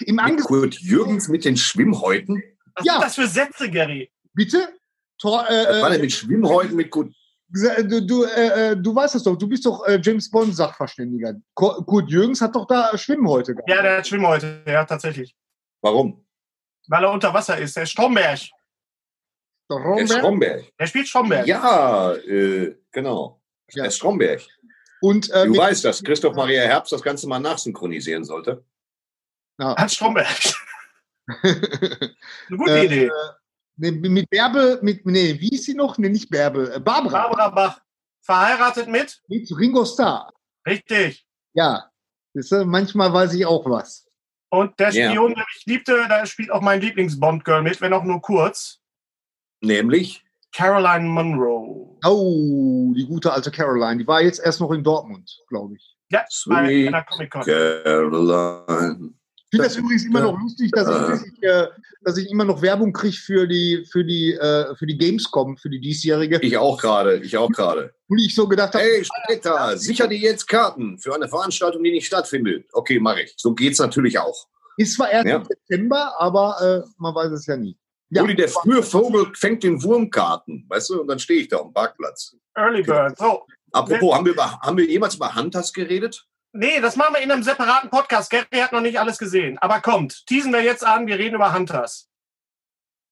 Im 0.00 0.16
Mit 0.16 0.24
Angesicht. 0.24 0.48
Kurt 0.48 0.74
Jürgens 0.80 1.28
mit 1.28 1.44
den 1.44 1.56
Schwimmhäuten. 1.56 2.42
Was 2.74 2.84
Ja. 2.86 2.94
sind 2.94 3.02
das 3.04 3.14
für 3.16 3.26
Sätze, 3.28 3.70
Gary? 3.70 4.10
Bitte? 4.32 4.68
Tor, 5.18 5.44
Was 5.46 5.80
war 5.82 5.88
äh, 5.88 5.92
denn 5.92 6.00
mit 6.00 6.12
Schwimmhäuten 6.12 6.74
mit 6.76 6.90
Kurt? 6.90 7.12
äh, 7.54 7.84
du, 7.84 8.00
du, 8.06 8.24
äh, 8.24 8.70
äh, 8.70 8.76
du 8.76 8.94
weißt 8.94 9.14
es 9.14 9.24
doch, 9.24 9.36
du 9.36 9.46
bist 9.46 9.66
doch 9.66 9.86
äh, 9.86 10.00
James 10.02 10.30
Bond 10.30 10.56
Sachverständiger. 10.56 11.34
Ko- 11.54 11.82
Kurt 11.84 12.08
Jürgens 12.10 12.40
hat 12.40 12.56
doch 12.56 12.66
da 12.66 12.96
Schwimmhäute 12.96 13.54
gehabt. 13.54 13.68
Ja, 13.68 13.82
der 13.82 13.98
hat 13.98 14.06
Schwimmhäute, 14.08 14.62
ja, 14.66 14.84
tatsächlich. 14.86 15.36
Warum? 15.82 16.24
Weil 16.88 17.04
er 17.04 17.12
unter 17.12 17.34
Wasser 17.34 17.58
ist. 17.58 17.76
Der 17.76 17.82
ist 17.82 17.90
Stromberg. 17.90 18.40
Der 19.78 19.84
Der 19.84 19.86
Romberg. 19.90 20.18
Stromberg. 20.18 20.72
Der 20.78 20.86
spielt 20.86 21.08
Stromberg. 21.08 21.46
Ja, 21.46 22.12
äh, 22.14 22.74
genau. 22.92 23.40
Ja. 23.72 23.84
Der 23.84 23.90
Stromberg. 23.90 24.40
Und 25.00 25.30
äh, 25.30 25.46
Du 25.46 25.56
weißt, 25.56 25.84
dass 25.84 26.02
Christoph 26.02 26.34
Maria 26.36 26.62
Herbst 26.62 26.92
das 26.92 27.02
Ganze 27.02 27.26
mal 27.28 27.38
nachsynchronisieren 27.40 28.24
sollte. 28.24 28.64
ja. 29.58 29.74
Hans 29.76 29.94
Stromberg. 29.94 30.28
Eine 31.42 32.56
gute 32.56 32.78
Äh, 32.78 32.84
Idee. 32.86 33.10
nee, 33.76 33.90
mit 33.90 34.28
Bärbel, 34.30 34.78
mit, 34.82 35.06
nee, 35.06 35.38
wie 35.40 35.50
ist 35.54 35.64
sie 35.64 35.74
noch? 35.74 35.98
Nee, 35.98 36.08
nicht 36.08 36.30
Bärbel, 36.30 36.72
äh, 36.72 36.80
Barbara. 36.80 37.28
Barbara 37.28 37.48
Bach. 37.50 37.80
Verheiratet 38.24 38.88
mit? 38.88 39.20
Mit 39.28 39.50
Ringo 39.56 39.84
Starr. 39.84 40.32
Richtig. 40.66 41.26
Ja. 41.54 41.90
Du, 42.34 42.64
manchmal 42.64 43.12
weiß 43.12 43.34
ich 43.34 43.44
auch 43.46 43.64
was. 43.68 44.06
Und 44.50 44.78
der. 44.78 44.92
Spion, 44.92 45.34
der 45.34 45.44
mich 45.54 45.64
liebte, 45.66 46.06
da 46.08 46.24
spielt 46.26 46.50
auch 46.50 46.60
mein 46.60 46.80
Lieblings-Bond-Girl 46.80 47.62
mit, 47.62 47.80
wenn 47.80 47.92
auch 47.92 48.04
nur 48.04 48.20
kurz. 48.20 48.80
Nämlich, 49.62 50.22
Caroline 50.54 51.08
Monroe. 51.08 51.96
Oh, 52.04 52.92
die 52.94 53.06
gute 53.06 53.32
alte 53.32 53.50
Caroline. 53.50 53.98
Die 53.98 54.06
war 54.06 54.20
jetzt 54.22 54.40
erst 54.44 54.60
noch 54.60 54.70
in 54.72 54.82
Dortmund, 54.84 55.30
glaube 55.48 55.76
ich. 55.76 55.96
Ja, 56.10 56.20
bei 56.46 56.66
Sweet 56.66 56.88
einer 56.88 57.02
Comic-Con. 57.04 57.42
Caroline. 57.42 59.10
Ich 59.34 59.56
finde 59.56 59.66
das 59.68 59.76
übrigens 59.76 60.04
immer 60.06 60.20
noch 60.22 60.38
lustig, 60.40 60.70
dass 60.72 60.88
ich, 60.88 60.94
dass 60.94 61.24
ich, 61.26 61.42
äh, 61.42 61.66
dass 62.02 62.16
ich 62.16 62.30
immer 62.30 62.44
noch 62.44 62.62
Werbung 62.62 62.92
kriege 62.92 63.16
für 63.16 63.46
die, 63.46 63.86
für, 63.90 64.02
die, 64.04 64.32
äh, 64.32 64.74
für 64.76 64.86
die 64.86 64.96
Gamescom, 64.96 65.56
für 65.58 65.68
die 65.68 65.78
diesjährige. 65.80 66.38
Ich 66.40 66.56
auch 66.56 66.78
gerade, 66.80 67.18
ich 67.18 67.36
auch 67.36 67.50
gerade. 67.50 67.92
Und 68.08 68.18
ich 68.18 68.34
so 68.34 68.48
gedacht 68.48 68.74
habe, 68.74 68.82
Hey, 68.84 69.04
später, 69.04 69.76
sicher 69.76 70.08
dir 70.08 70.18
jetzt 70.18 70.46
Karten 70.48 70.98
für 70.98 71.14
eine 71.14 71.28
Veranstaltung, 71.28 71.82
die 71.82 71.90
nicht 71.92 72.06
stattfindet. 72.06 72.66
Okay, 72.72 72.98
mache 72.98 73.22
ich. 73.22 73.34
So 73.36 73.54
geht's 73.54 73.78
natürlich 73.78 74.18
auch. 74.18 74.48
ist 74.78 74.94
zwar 74.96 75.10
erst 75.10 75.28
Ja. 75.28 75.36
im 75.36 75.44
September, 75.44 76.14
aber 76.18 76.84
äh, 76.86 76.88
man 76.96 77.14
weiß 77.14 77.32
es 77.32 77.46
ja 77.46 77.56
nie. 77.56 77.76
Ja, 78.14 78.22
Uli, 78.22 78.34
der 78.36 78.48
frühe 78.48 78.82
Vogel 78.82 79.32
fängt 79.34 79.62
den 79.62 79.82
Wurmkarten, 79.82 80.66
weißt 80.68 80.90
du? 80.90 81.00
Und 81.00 81.08
dann 81.08 81.18
stehe 81.18 81.40
ich 81.40 81.48
da 81.48 81.60
am 81.60 81.72
Parkplatz. 81.72 82.36
Early 82.54 82.82
Bird. 82.82 83.16
So. 83.16 83.46
Apropos, 83.72 84.14
haben 84.14 84.26
wir, 84.26 84.32
über, 84.32 84.60
haben 84.60 84.76
wir 84.76 84.84
jemals 84.84 85.14
über 85.14 85.34
Hunters 85.34 85.72
geredet? 85.72 86.26
Nee, 86.52 86.78
das 86.82 86.96
machen 86.96 87.14
wir 87.14 87.22
in 87.22 87.30
einem 87.32 87.42
separaten 87.42 87.88
Podcast. 87.88 88.30
Gary 88.30 88.44
hat 88.60 88.72
noch 88.72 88.82
nicht 88.82 89.00
alles 89.00 89.16
gesehen. 89.16 89.56
Aber 89.58 89.80
kommt, 89.80 90.26
teasen 90.26 90.52
wir 90.52 90.62
jetzt 90.62 90.84
an, 90.84 91.06
wir 91.06 91.18
reden 91.18 91.36
über 91.36 91.54
Hunters. 91.54 92.10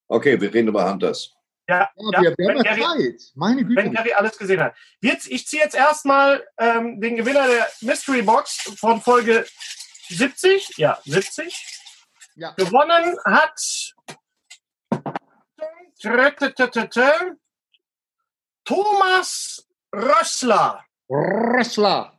Okay, 0.08 0.38
wir 0.38 0.52
reden 0.52 0.68
über 0.68 0.86
Hunters. 0.90 1.32
Ja, 1.66 1.88
ja, 1.96 2.22
ja, 2.22 2.34
wenn 2.36 2.58
haben 2.58 2.64
ja 2.66 2.74
Gary- 2.76 3.16
Zeit. 3.16 3.22
Meine 3.36 3.64
Güte. 3.64 3.82
wenn 3.82 3.94
Gary 3.94 4.12
alles 4.12 4.36
gesehen 4.36 4.60
hat. 4.60 4.74
Jetzt, 5.00 5.28
ich 5.30 5.46
ziehe 5.46 5.62
jetzt 5.62 5.74
erstmal 5.74 6.46
ähm, 6.58 7.00
den 7.00 7.16
Gewinner 7.16 7.46
der 7.46 7.66
Mystery 7.80 8.20
Box 8.20 8.70
von 8.78 9.00
Folge 9.00 9.46
70. 10.08 10.76
Ja, 10.76 10.98
70. 11.06 11.56
Ja. 12.34 12.50
Gewonnen 12.58 13.16
hat 13.24 13.94
Thomas 18.64 19.66
Rössler. 19.94 20.84
Rössler. 21.10 22.12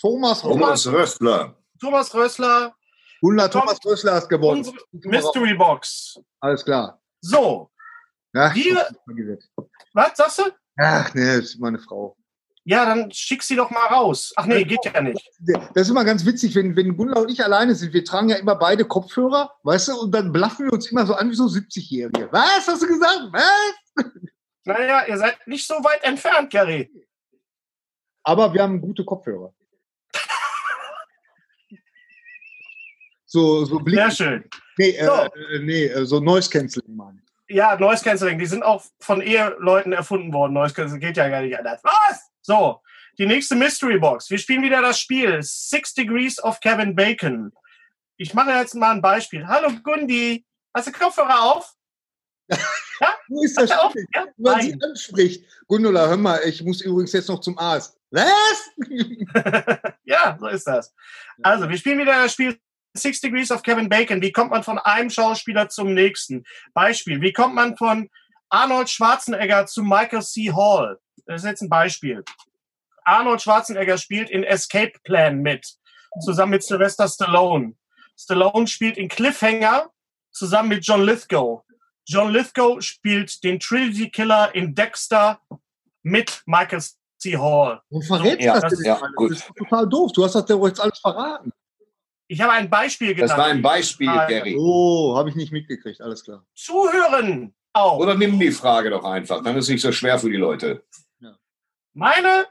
Thomas 0.00 0.44
Rössler. 0.44 0.54
Thomas 0.56 0.86
Röstler. 0.86 1.54
Thomas 1.80 2.14
Rössler, 2.14 2.74
Gunnar 3.22 3.50
Thomas 3.50 3.78
Rössler 3.84 4.20
gewonnen. 4.28 4.58
unsere 4.58 4.76
Mystery 4.92 5.54
Box. 5.54 6.14
Alles 6.40 6.64
klar. 6.64 7.00
So, 7.22 7.70
Ach, 8.36 8.54
Wir- 8.54 8.86
was 9.94 10.16
sagst 10.16 10.38
du? 10.38 10.42
Ach 10.78 11.12
nee, 11.14 11.36
das 11.36 11.46
ist 11.46 11.60
meine 11.60 11.78
Frau. 11.78 12.16
Ja, 12.64 12.84
dann 12.84 13.10
schick 13.10 13.42
sie 13.42 13.56
doch 13.56 13.70
mal 13.70 13.86
raus. 13.86 14.32
Ach 14.36 14.44
nee, 14.46 14.64
geht 14.64 14.84
ja 14.84 15.00
nicht. 15.00 15.26
Das 15.74 15.86
ist 15.86 15.90
immer 15.90 16.04
ganz 16.04 16.24
witzig, 16.26 16.54
wenn, 16.54 16.76
wenn 16.76 16.96
Gunnar 16.96 17.22
und 17.22 17.30
ich 17.30 17.42
alleine 17.42 17.74
sind. 17.74 17.92
Wir 17.94 18.04
tragen 18.04 18.28
ja 18.28 18.36
immer 18.36 18.54
beide 18.54 18.84
Kopfhörer, 18.84 19.50
weißt 19.62 19.88
du, 19.88 20.00
und 20.02 20.14
dann 20.14 20.30
blaffen 20.30 20.66
wir 20.66 20.72
uns 20.74 20.90
immer 20.90 21.06
so 21.06 21.14
an 21.14 21.30
wie 21.30 21.34
so 21.34 21.44
70-Jährige. 21.46 22.28
Was 22.30 22.68
hast 22.68 22.82
du 22.82 22.86
gesagt? 22.86 23.20
Was? 23.32 24.04
Naja, 24.64 25.06
ihr 25.06 25.16
seid 25.16 25.38
nicht 25.46 25.66
so 25.66 25.74
weit 25.76 26.04
entfernt, 26.04 26.50
Gary. 26.50 26.90
Aber 28.22 28.52
wir 28.52 28.62
haben 28.62 28.80
gute 28.80 29.04
Kopfhörer. 29.04 29.54
So, 33.32 33.64
so 33.64 33.78
Blick. 33.78 33.96
Sehr 33.98 34.10
schön. 34.10 34.44
Nee, 34.76 34.90
äh, 34.90 35.06
So. 35.06 35.12
äh, 35.12 35.58
nee, 35.60 35.84
äh, 35.86 36.04
so 36.04 36.18
Noise 36.18 36.50
Cancelling, 36.50 36.96
meine 36.96 37.20
ich. 37.46 37.54
Ja, 37.56 37.76
Noise 37.78 38.02
Cancelling, 38.02 38.38
die 38.40 38.46
sind 38.46 38.64
auch 38.64 38.82
von 38.98 39.20
Eheleuten 39.22 39.92
erfunden 39.92 40.32
worden. 40.32 40.52
Noise 40.52 40.74
Cancelling 40.74 41.00
geht 41.00 41.16
ja 41.16 41.28
gar 41.28 41.42
nicht 41.42 41.56
anders. 41.56 41.80
Was? 41.84 42.29
So, 42.50 42.82
die 43.16 43.26
nächste 43.26 43.54
Mystery 43.54 44.00
Box. 44.00 44.28
Wir 44.28 44.38
spielen 44.38 44.62
wieder 44.62 44.82
das 44.82 44.98
Spiel 44.98 45.40
Six 45.40 45.94
Degrees 45.94 46.42
of 46.42 46.58
Kevin 46.58 46.96
Bacon. 46.96 47.52
Ich 48.16 48.34
mache 48.34 48.50
jetzt 48.50 48.74
mal 48.74 48.90
ein 48.90 49.00
Beispiel. 49.00 49.46
Hallo 49.46 49.70
Gundi, 49.84 50.44
hast 50.74 50.88
du 50.88 50.90
Kopfhörer 50.90 51.44
auf? 51.44 51.72
Wo 53.28 53.44
ist 53.44 53.56
das? 53.56 53.70
Spiel? 53.70 54.04
Ja? 54.12 54.26
Wenn 54.36 54.52
man 54.52 54.62
sie 54.62 54.76
anspricht. 54.82 55.44
Gundula, 55.68 56.08
hör 56.08 56.16
mal, 56.16 56.40
ich 56.44 56.60
muss 56.64 56.80
übrigens 56.80 57.12
jetzt 57.12 57.28
noch 57.28 57.40
zum 57.40 57.56
Arzt. 57.56 57.96
Was? 58.10 58.72
ja, 60.02 60.36
so 60.40 60.48
ist 60.48 60.66
das. 60.66 60.92
Also, 61.44 61.68
wir 61.68 61.76
spielen 61.76 62.00
wieder 62.00 62.20
das 62.20 62.32
Spiel 62.32 62.58
Six 62.94 63.20
Degrees 63.20 63.52
of 63.52 63.62
Kevin 63.62 63.88
Bacon. 63.88 64.20
Wie 64.20 64.32
kommt 64.32 64.50
man 64.50 64.64
von 64.64 64.80
einem 64.80 65.10
Schauspieler 65.10 65.68
zum 65.68 65.94
nächsten? 65.94 66.42
Beispiel. 66.74 67.20
Wie 67.20 67.32
kommt 67.32 67.54
man 67.54 67.76
von 67.76 68.10
Arnold 68.48 68.90
Schwarzenegger 68.90 69.66
zu 69.66 69.84
Michael 69.84 70.22
C. 70.22 70.50
Hall? 70.52 70.98
Das 71.26 71.42
ist 71.42 71.48
jetzt 71.48 71.62
ein 71.62 71.68
Beispiel. 71.68 72.24
Arnold 73.04 73.42
Schwarzenegger 73.42 73.98
spielt 73.98 74.30
in 74.30 74.44
Escape 74.44 74.92
Plan 75.04 75.38
mit, 75.40 75.66
zusammen 76.24 76.50
mit 76.50 76.62
Sylvester 76.62 77.08
Stallone. 77.08 77.74
Stallone 78.18 78.66
spielt 78.66 78.98
in 78.98 79.08
Cliffhanger 79.08 79.90
zusammen 80.30 80.68
mit 80.70 80.84
John 80.86 81.02
Lithgow. 81.02 81.62
John 82.06 82.30
Lithgow 82.32 82.80
spielt 82.82 83.42
den 83.44 83.58
Trinity 83.58 84.10
Killer 84.10 84.54
in 84.54 84.74
Dexter 84.74 85.40
mit 86.02 86.42
Michael 86.46 86.82
C. 87.18 87.36
Hall. 87.36 87.80
Wo 87.90 88.00
verrätst 88.00 88.42
Ja, 88.44 88.54
du 88.54 88.60
das 88.60 88.70
das- 88.70 88.78
denn 88.78 88.86
ja, 88.86 88.92
jetzt 88.94 89.02
alles? 89.02 89.16
gut. 89.16 89.30
Das 89.30 89.38
ist 89.38 89.52
total 89.56 89.88
doof. 89.88 90.12
Du 90.12 90.24
hast 90.24 90.34
das 90.34 90.44
doch 90.46 90.66
jetzt 90.66 90.80
alles 90.80 90.98
verraten. 90.98 91.52
Ich 92.28 92.40
habe 92.40 92.52
ein 92.52 92.70
Beispiel 92.70 93.08
Das 93.14 93.22
genannt. 93.22 93.38
war 93.38 93.46
ein 93.46 93.62
Beispiel, 93.62 94.06
Gary. 94.28 94.56
Oh, 94.58 95.16
habe 95.16 95.30
ich 95.30 95.34
nicht 95.36 95.50
mitgekriegt. 95.52 96.00
Alles 96.00 96.22
klar. 96.24 96.44
Zuhören 96.54 97.54
auch. 97.72 97.98
Oder 97.98 98.14
nimm 98.14 98.38
die 98.38 98.52
Frage 98.52 98.90
doch 98.90 99.04
einfach, 99.04 99.42
dann 99.42 99.56
ist 99.56 99.64
es 99.64 99.70
nicht 99.70 99.82
so 99.82 99.90
schwer 99.92 100.18
für 100.18 100.30
die 100.30 100.36
Leute. 100.36 100.84
Meine, 101.92 102.46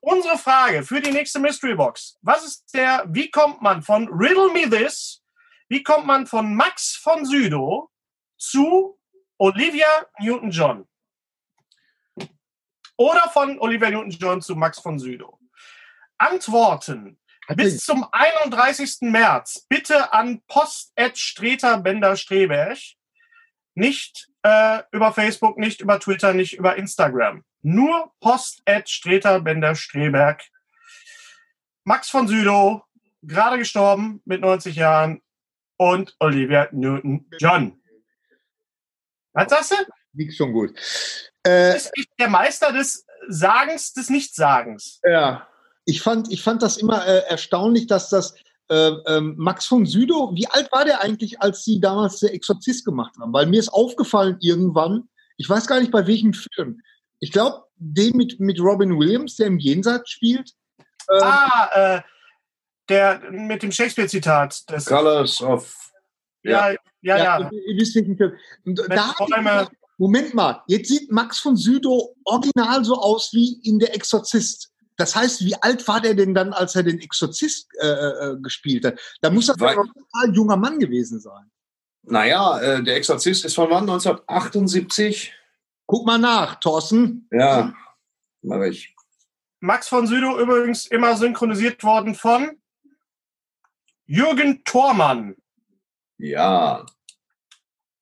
unsere 0.00 0.38
Frage 0.38 0.82
für 0.82 1.00
die 1.00 1.10
nächste 1.10 1.40
Mystery 1.40 1.74
Box. 1.74 2.18
Was 2.22 2.44
ist 2.44 2.72
der, 2.74 3.04
wie 3.08 3.30
kommt 3.30 3.62
man 3.62 3.82
von 3.82 4.08
Riddle 4.08 4.52
Me 4.52 4.68
This, 4.68 5.22
wie 5.68 5.82
kommt 5.82 6.06
man 6.06 6.26
von 6.26 6.54
Max 6.54 6.96
von 6.96 7.24
Südow 7.24 7.90
zu 8.36 8.98
Olivia 9.38 10.06
Newton-John? 10.20 10.86
oder 13.02 13.28
von 13.30 13.58
Oliver 13.58 13.90
Newton-John 13.90 14.42
zu 14.42 14.54
Max 14.54 14.78
von 14.78 14.98
Südow. 14.98 15.38
Antworten 16.18 17.18
bis 17.56 17.78
zum 17.78 18.06
31. 18.12 18.98
März 19.00 19.66
bitte 19.68 20.12
an 20.12 20.40
post.streter 20.46 21.78
Bender 21.78 22.16
Streberg. 22.16 22.78
Nicht 23.74 24.28
äh, 24.42 24.82
über 24.92 25.12
Facebook, 25.12 25.58
nicht 25.58 25.80
über 25.80 26.00
Twitter, 26.00 26.34
nicht 26.34 26.54
über 26.54 26.76
Instagram. 26.76 27.44
Nur 27.62 28.12
post.streter 28.20 29.40
Bender 29.40 29.74
Streberg. 29.74 30.42
Max 31.84 32.10
von 32.10 32.28
Südow, 32.28 32.82
gerade 33.22 33.58
gestorben 33.58 34.20
mit 34.24 34.40
90 34.40 34.76
Jahren 34.76 35.20
und 35.76 36.14
Olivia 36.20 36.68
Newton-John. 36.72 37.80
Was 39.32 39.50
sagst 39.50 39.72
du? 39.72 39.76
Liegt 40.12 40.34
schon 40.34 40.52
gut. 40.52 40.78
Äh, 41.46 41.76
ist 41.76 41.92
der 42.18 42.28
Meister 42.28 42.72
des 42.72 43.06
Sagens, 43.28 43.92
des 43.92 44.10
Nichtsagens. 44.10 45.00
Ja. 45.04 45.48
Ich 45.84 46.02
fand, 46.02 46.30
ich 46.30 46.42
fand 46.42 46.62
das 46.62 46.76
immer 46.76 47.06
äh, 47.06 47.24
erstaunlich, 47.28 47.86
dass 47.86 48.08
das 48.08 48.34
ähm, 48.72 49.34
Max 49.36 49.66
von 49.66 49.86
Südow, 49.86 50.34
wie 50.34 50.46
alt 50.46 50.70
war 50.72 50.84
der 50.84 51.02
eigentlich, 51.02 51.40
als 51.40 51.64
sie 51.64 51.80
damals 51.80 52.20
der 52.20 52.32
Exorzist 52.32 52.84
gemacht 52.84 53.14
haben? 53.20 53.32
Weil 53.32 53.46
mir 53.46 53.60
ist 53.60 53.68
aufgefallen 53.68 54.36
irgendwann, 54.40 55.08
ich 55.36 55.48
weiß 55.48 55.66
gar 55.66 55.80
nicht 55.80 55.92
bei 55.92 56.06
welchem 56.06 56.32
Film. 56.32 56.80
Ich 57.20 57.32
glaube, 57.32 57.64
den 57.76 58.16
mit, 58.16 58.40
mit 58.40 58.60
Robin 58.60 58.98
Williams, 58.98 59.36
der 59.36 59.48
im 59.48 59.58
Jenseits 59.58 60.10
spielt. 60.10 60.52
Ähm, 61.10 61.22
ah, 61.22 61.70
äh, 61.74 62.02
der 62.88 63.20
mit 63.30 63.62
dem 63.62 63.72
Shakespeare-Zitat. 63.72 64.64
Colors 64.86 65.42
of. 65.42 65.90
Ja, 66.42 66.70
ja, 66.70 66.76
ja. 67.02 67.16
ja. 67.16 67.40
ja. 67.40 67.50
Ihr 67.50 67.76
wisst 67.76 67.94
welchen 67.94 68.16
Film. 68.16 68.32
Und 68.64 68.82
da 68.88 69.14
Moment 69.98 70.34
mal, 70.34 70.62
jetzt 70.66 70.88
sieht 70.88 71.12
Max 71.12 71.38
von 71.38 71.56
Südow 71.56 72.16
original 72.24 72.84
so 72.84 72.96
aus 72.96 73.32
wie 73.32 73.60
in 73.62 73.78
Der 73.78 73.94
Exorzist. 73.94 74.71
Das 74.96 75.16
heißt, 75.16 75.44
wie 75.44 75.54
alt 75.62 75.86
war 75.88 76.00
der 76.00 76.14
denn 76.14 76.34
dann, 76.34 76.52
als 76.52 76.74
er 76.76 76.82
den 76.82 77.00
Exorzist 77.00 77.68
äh, 77.80 77.86
äh, 77.86 78.36
gespielt 78.40 78.84
hat? 78.84 79.00
Da 79.20 79.30
muss 79.30 79.48
er 79.48 79.54
ein 79.54 79.76
total 79.76 80.34
junger 80.34 80.56
Mann 80.56 80.78
gewesen 80.78 81.20
sein. 81.20 81.50
Naja, 82.02 82.60
äh, 82.60 82.82
der 82.82 82.96
Exorzist 82.96 83.44
ist 83.44 83.54
von 83.54 83.70
wann? 83.70 83.88
1978? 83.88 85.32
Guck 85.86 86.06
mal 86.06 86.18
nach, 86.18 86.56
Thorsten. 86.56 87.28
Ja, 87.30 87.74
mache 88.42 88.68
ich. 88.68 88.94
Max 89.60 89.88
von 89.88 90.06
Südow 90.06 90.38
übrigens 90.40 90.86
immer 90.86 91.16
synchronisiert 91.16 91.82
worden 91.84 92.14
von 92.14 92.58
Jürgen 94.06 94.64
Thormann. 94.64 95.36
Ja. 96.18 96.84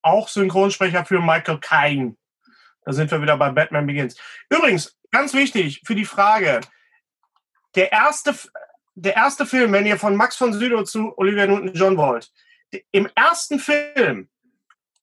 Auch 0.03 0.29
Synchronsprecher 0.29 1.05
für 1.05 1.21
Michael 1.21 1.59
Caine. 1.61 2.17
Da 2.85 2.93
sind 2.93 3.11
wir 3.11 3.21
wieder 3.21 3.37
bei 3.37 3.51
Batman 3.51 3.87
Begins. 3.87 4.17
Übrigens, 4.49 4.97
ganz 5.11 5.35
wichtig 5.35 5.83
für 5.85 5.95
die 5.95 6.07
Frage, 6.07 6.61
der 7.75 7.93
erste, 7.93 8.35
der 8.95 9.17
erste 9.17 9.47
Film, 9.47 9.73
wenn 9.73 9.87
ihr 9.87 9.99
von 9.99 10.17
Max 10.17 10.37
von 10.37 10.53
Sydow 10.53 10.83
zu 10.85 11.17
Olivia 11.17 11.47
Newton-John 11.47 11.97
wollt, 11.97 12.31
im 12.93 13.09
ersten 13.15 13.59
Film 13.59 14.29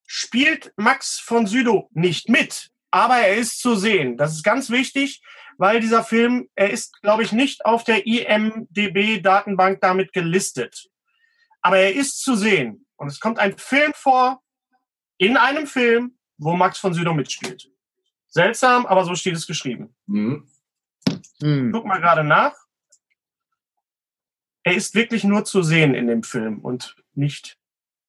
spielt 0.05 0.73
Max 0.77 1.19
von 1.19 1.47
Sydow 1.47 1.89
nicht 1.91 2.29
mit, 2.29 2.69
aber 2.91 3.17
er 3.17 3.35
ist 3.35 3.59
zu 3.61 3.75
sehen. 3.75 4.17
Das 4.17 4.33
ist 4.33 4.43
ganz 4.43 4.69
wichtig, 4.69 5.21
weil 5.57 5.79
dieser 5.79 6.03
Film, 6.03 6.49
er 6.55 6.69
ist, 6.69 7.01
glaube 7.01 7.23
ich, 7.23 7.31
nicht 7.31 7.65
auf 7.65 7.83
der 7.83 8.05
IMDB-Datenbank 8.05 9.81
damit 9.81 10.13
gelistet. 10.13 10.87
Aber 11.61 11.77
er 11.77 11.93
ist 11.93 12.21
zu 12.21 12.35
sehen. 12.35 12.85
Und 12.95 13.07
es 13.07 13.19
kommt 13.19 13.39
ein 13.39 13.57
Film 13.57 13.91
vor, 13.95 14.41
in 15.17 15.35
einem 15.35 15.67
Film, 15.67 16.17
wo 16.37 16.53
Max 16.53 16.79
von 16.79 16.93
Sydow 16.93 17.13
mitspielt. 17.13 17.69
Seltsam, 18.27 18.85
aber 18.85 19.03
so 19.03 19.15
steht 19.15 19.35
es 19.35 19.47
geschrieben. 19.47 19.95
Mhm. 20.05 20.47
Hm. 21.41 21.71
Guck 21.71 21.85
mal 21.85 21.99
gerade 21.99 22.23
nach. 22.23 22.53
Er 24.63 24.75
ist 24.75 24.95
wirklich 24.95 25.23
nur 25.23 25.45
zu 25.45 25.63
sehen 25.63 25.93
in 25.93 26.07
dem 26.07 26.23
Film 26.23 26.59
und 26.59 26.95
nicht 27.13 27.57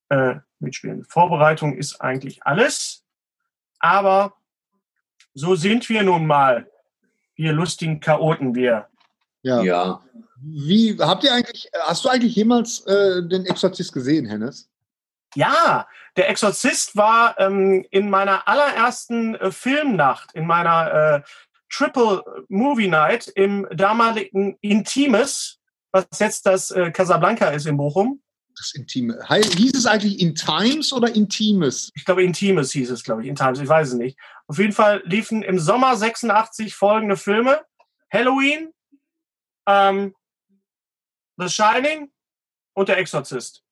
äh, 0.09 0.37
mitspielen. 0.59 1.05
Vorbereitung 1.05 1.77
ist 1.77 2.01
eigentlich 2.01 2.43
alles, 2.45 3.05
aber 3.79 4.35
so 5.35 5.55
sind 5.55 5.89
wir 5.89 6.03
nun 6.03 6.27
mal. 6.27 6.69
Wir 7.37 7.53
lustigen 7.53 8.01
Chaoten, 8.01 8.57
wir. 8.57 8.89
Ja. 9.43 9.63
ja. 9.63 10.03
Wie 10.41 10.97
habt 10.99 11.23
ihr 11.23 11.33
eigentlich, 11.33 11.71
hast 11.81 12.05
du 12.05 12.09
eigentlich 12.09 12.35
jemals 12.35 12.81
äh, 12.87 13.23
den 13.23 13.47
Exorzist 13.47 13.93
gesehen, 13.93 14.27
Hennes? 14.27 14.69
Ja, 15.35 15.87
der 16.17 16.29
Exorzist 16.31 16.97
war 16.97 17.39
ähm, 17.39 17.87
in 17.91 18.11
meiner 18.11 18.49
allerersten 18.49 19.35
äh, 19.37 19.53
Filmnacht, 19.53 20.33
in 20.33 20.47
meiner 20.47 20.93
äh, 20.93 21.23
Triple 21.71 22.23
Movie 22.49 22.89
Night 22.89 23.29
im 23.29 23.67
damaligen 23.71 24.57
Intimes, 24.61 25.59
was 25.93 26.07
jetzt 26.19 26.47
das 26.47 26.71
äh, 26.71 26.91
Casablanca 26.91 27.49
ist 27.51 27.67
in 27.67 27.77
Bochum. 27.77 28.23
Das 28.57 28.73
Intime. 28.75 29.19
Hieß 29.29 29.75
es 29.75 29.87
eigentlich 29.87 30.21
in 30.21 30.35
Times 30.35 30.93
oder 30.93 31.15
Intimes? 31.15 31.91
Ich 31.95 32.05
glaube, 32.05 32.25
Intimes 32.25 32.73
hieß 32.73 32.91
es, 32.91 33.05
glaube 33.05 33.23
ich, 33.23 33.29
in 33.29 33.37
Times, 33.37 33.61
ich 33.61 33.69
weiß 33.69 33.89
es 33.89 33.95
nicht. 33.95 34.19
Auf 34.49 34.59
jeden 34.59 34.73
Fall 34.73 35.01
liefen 35.05 35.43
im 35.43 35.61
Sommer 35.61 35.97
86 35.97 36.75
folgende 36.75 37.17
Filme. 37.17 37.61
Halloween, 38.13 38.73
ähm, 39.67 40.15
The 41.37 41.49
Shining 41.49 42.11
und 42.75 42.89
Der 42.89 42.99
Exorzist. 42.99 43.63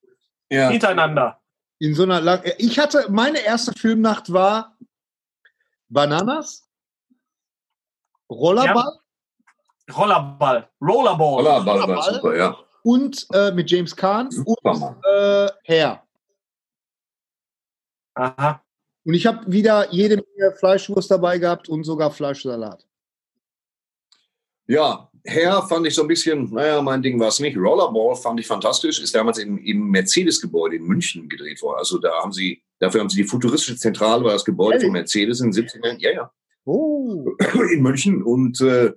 Ja. 0.50 0.70
Hintereinander. 0.70 1.40
In 1.78 1.94
so 1.94 2.04
einer 2.04 2.20
lang 2.20 2.42
ich 2.58 2.78
hatte, 2.78 3.06
meine 3.10 3.40
erste 3.40 3.72
Filmnacht 3.72 4.32
war 4.32 4.78
Bananas, 5.88 6.65
Rollerball? 8.30 8.92
Ja. 9.88 9.94
Rollerball. 9.94 10.68
Rollerball. 10.80 11.34
Rollerball, 11.36 11.78
Rollerball. 11.78 11.96
war 11.96 12.14
super, 12.14 12.36
ja. 12.36 12.56
Und 12.82 13.26
äh, 13.32 13.50
mit 13.52 13.70
James 13.70 13.94
Kahn 13.94 14.30
super, 14.30 14.72
und 14.72 14.96
äh, 15.04 15.50
Herr. 15.64 16.02
Aha. 18.14 18.62
Und 19.04 19.14
ich 19.14 19.26
habe 19.26 19.40
wieder 19.50 19.92
jede 19.92 20.16
Menge 20.16 20.56
Fleischwurst 20.56 21.10
dabei 21.10 21.38
gehabt 21.38 21.68
und 21.68 21.84
sogar 21.84 22.10
Fleischsalat. 22.10 22.84
Ja, 24.66 25.08
Herr 25.24 25.62
fand 25.62 25.86
ich 25.86 25.94
so 25.94 26.02
ein 26.02 26.08
bisschen, 26.08 26.52
naja, 26.52 26.80
mein 26.82 27.02
Ding 27.02 27.18
war 27.18 27.28
es 27.28 27.40
nicht. 27.40 27.56
Rollerball 27.56 28.16
fand 28.16 28.40
ich 28.40 28.46
fantastisch, 28.46 29.00
ist 29.00 29.14
damals 29.14 29.38
im, 29.38 29.58
im 29.58 29.90
Mercedes-Gebäude 29.90 30.76
in 30.76 30.84
München 30.84 31.28
gedreht 31.28 31.60
worden. 31.62 31.78
Also 31.78 31.98
da 31.98 32.22
haben 32.22 32.32
sie, 32.32 32.62
dafür 32.78 33.00
haben 33.00 33.10
sie 33.10 33.22
die 33.22 33.28
futuristische 33.28 33.76
Zentrale, 33.76 34.24
war 34.24 34.32
das 34.32 34.44
Gebäude 34.44 34.80
von 34.80 34.92
Mercedes 34.92 35.40
in 35.40 35.50
den 35.50 35.64
70ern. 35.64 35.96
Ja, 35.98 36.10
ja. 36.12 36.32
Oh. 36.66 37.24
In 37.72 37.82
München 37.82 38.22
und 38.22 38.60
äh, 38.60 38.92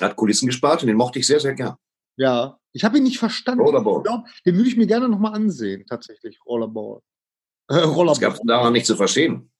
hat 0.00 0.16
Kulissen 0.16 0.46
gespart 0.46 0.82
und 0.82 0.88
den 0.88 0.96
mochte 0.96 1.18
ich 1.18 1.26
sehr, 1.26 1.40
sehr 1.40 1.54
gern. 1.54 1.74
Ja, 2.16 2.58
ich 2.72 2.84
habe 2.84 2.98
ihn 2.98 3.04
nicht 3.04 3.18
verstanden. 3.18 3.64
Rollerball. 3.64 4.02
Glaub, 4.02 4.24
den 4.44 4.56
würde 4.56 4.68
ich 4.68 4.76
mir 4.76 4.86
gerne 4.86 5.08
nochmal 5.08 5.34
ansehen, 5.34 5.84
tatsächlich. 5.88 6.38
Rollerball. 6.46 7.00
Äh, 7.68 7.76
Rollerball. 7.76 8.12
Es 8.12 8.20
gab 8.20 8.38
daran 8.46 8.72
nicht 8.72 8.86
zu 8.86 8.96
verstehen. 8.96 9.50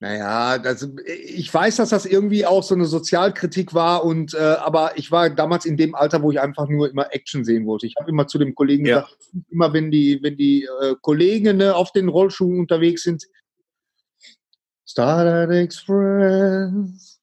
Naja, 0.00 0.58
das, 0.58 0.86
ich 1.06 1.54
weiß, 1.54 1.76
dass 1.76 1.88
das 1.88 2.04
irgendwie 2.04 2.44
auch 2.44 2.62
so 2.62 2.74
eine 2.74 2.84
Sozialkritik 2.84 3.72
war 3.72 4.04
und 4.04 4.34
äh, 4.34 4.38
aber 4.38 4.98
ich 4.98 5.10
war 5.10 5.30
damals 5.30 5.64
in 5.64 5.78
dem 5.78 5.94
Alter, 5.94 6.20
wo 6.20 6.30
ich 6.30 6.40
einfach 6.40 6.68
nur 6.68 6.90
immer 6.90 7.14
Action 7.14 7.44
sehen 7.44 7.64
wollte. 7.64 7.86
Ich 7.86 7.94
habe 7.98 8.10
immer 8.10 8.26
zu 8.26 8.36
dem 8.36 8.54
Kollegen 8.54 8.84
ja. 8.84 9.00
gesagt, 9.00 9.16
immer 9.50 9.72
wenn 9.72 9.90
die, 9.90 10.18
wenn 10.20 10.36
die 10.36 10.68
äh, 10.82 10.96
Kolleginnen 11.00 11.70
auf 11.70 11.92
den 11.92 12.08
Rollschuhen 12.08 12.58
unterwegs 12.60 13.02
sind, 13.02 13.24
Starlight 14.94 15.50
Express. 15.50 17.18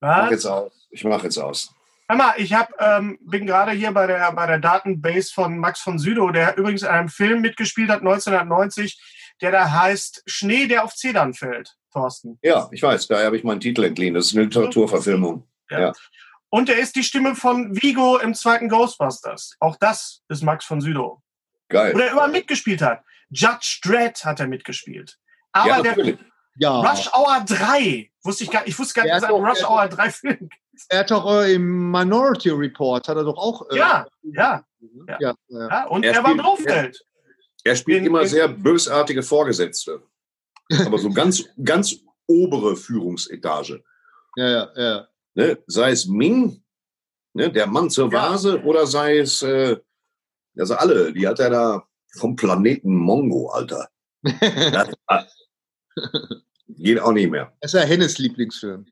Ich 0.00 0.22
mach 0.22 0.30
jetzt 0.30 0.46
aus. 0.46 0.72
Ich 0.90 1.04
mache 1.04 1.24
jetzt 1.24 1.36
aus. 1.36 1.74
Hör 2.08 2.16
mal, 2.16 2.32
ich 2.38 2.54
hab, 2.54 2.72
ähm, 2.80 3.18
bin 3.20 3.44
gerade 3.44 3.72
hier 3.72 3.92
bei 3.92 4.06
der, 4.06 4.32
bei 4.32 4.46
der 4.46 4.58
Datenbase 4.58 5.30
von 5.34 5.58
Max 5.58 5.80
von 5.80 5.98
Südow, 5.98 6.32
der 6.32 6.56
übrigens 6.56 6.80
in 6.80 6.88
einem 6.88 7.10
Film 7.10 7.42
mitgespielt 7.42 7.90
hat, 7.90 7.98
1990, 7.98 8.98
der 9.42 9.50
da 9.50 9.70
heißt 9.70 10.22
Schnee, 10.24 10.66
der 10.66 10.82
auf 10.82 10.94
Zedern 10.94 11.34
fällt, 11.34 11.76
Thorsten. 11.92 12.38
Ja, 12.40 12.70
ich 12.72 12.82
weiß, 12.82 13.06
daher 13.08 13.26
habe 13.26 13.36
ich 13.36 13.44
meinen 13.44 13.60
Titel 13.60 13.84
entliehen. 13.84 14.14
Das 14.14 14.28
ist 14.28 14.34
eine 14.34 14.44
Literaturverfilmung. 14.44 15.46
Ja. 15.68 15.80
ja. 15.80 15.92
Und 16.48 16.70
er 16.70 16.78
ist 16.78 16.96
die 16.96 17.04
Stimme 17.04 17.34
von 17.34 17.76
Vigo 17.76 18.16
im 18.16 18.32
zweiten 18.32 18.70
Ghostbusters. 18.70 19.56
Auch 19.60 19.76
das 19.76 20.22
ist 20.30 20.42
Max 20.42 20.64
von 20.64 20.80
Südow. 20.80 21.20
Geil. 21.68 21.92
Wo 21.94 21.98
er 21.98 22.12
immer 22.12 22.28
mitgespielt 22.28 22.80
hat. 22.80 23.02
Judge 23.28 23.80
Dredd 23.84 24.24
hat 24.24 24.40
er 24.40 24.46
mitgespielt. 24.46 25.18
Aber 25.52 25.68
ja, 25.68 25.82
der, 25.82 26.18
ja. 26.58 26.80
Rush 26.80 27.08
Hour 27.12 27.44
3. 27.46 28.10
Wusste 28.22 28.44
ich, 28.44 28.50
gar, 28.50 28.66
ich 28.66 28.78
wusste 28.78 28.94
gar 28.94 29.02
nicht, 29.04 29.14
dass 29.14 29.22
es 29.22 29.28
einen 29.28 29.44
Rush 29.44 29.64
Hour 29.64 29.88
3 29.88 30.10
Film 30.10 30.38
gibt. 30.38 30.54
Er 30.88 31.00
hat 31.00 31.10
doch 31.10 31.42
äh, 31.42 31.54
im 31.54 31.90
Minority 31.90 32.50
Report, 32.50 33.08
hat 33.08 33.16
er 33.16 33.24
doch 33.24 33.36
auch. 33.36 33.68
Äh, 33.70 33.78
ja, 33.78 34.06
ja, 34.22 34.64
ja, 34.80 35.16
ja, 35.18 35.34
ja. 35.48 35.86
Und 35.86 36.04
er, 36.04 36.14
er 36.14 36.24
war 36.24 36.34
Blofeld. 36.34 37.04
Er, 37.64 37.72
er 37.72 37.76
spielt 37.76 38.00
in, 38.00 38.06
immer 38.06 38.26
sehr 38.26 38.48
bösartige 38.48 39.22
Vorgesetzte. 39.22 40.02
Aber 40.86 40.98
so 40.98 41.10
ganz, 41.10 41.44
ganz 41.64 41.96
obere 42.26 42.76
Führungsetage. 42.76 43.82
Ja, 44.36 44.48
ja, 44.48 44.68
ja. 44.76 45.08
Ne? 45.34 45.58
Sei 45.66 45.90
es 45.90 46.06
Ming, 46.06 46.62
ne? 47.32 47.50
der 47.50 47.66
Mann 47.66 47.90
zur 47.90 48.12
Vase, 48.12 48.62
oder 48.62 48.86
sei 48.86 49.18
es, 49.18 49.42
äh, 49.42 49.76
also 50.56 50.74
alle, 50.74 51.12
die 51.12 51.26
hat 51.26 51.40
er 51.40 51.50
da 51.50 51.88
vom 52.16 52.36
Planeten 52.36 52.94
Mongo, 52.94 53.48
Alter. 53.50 53.88
das, 54.22 54.90
Geht 56.68 57.00
auch 57.00 57.12
nicht 57.12 57.30
mehr. 57.30 57.52
Das 57.60 57.74
ist 57.74 57.80
ja 57.80 57.86
Hennes 57.86 58.18
Lieblingsfilm. 58.18 58.86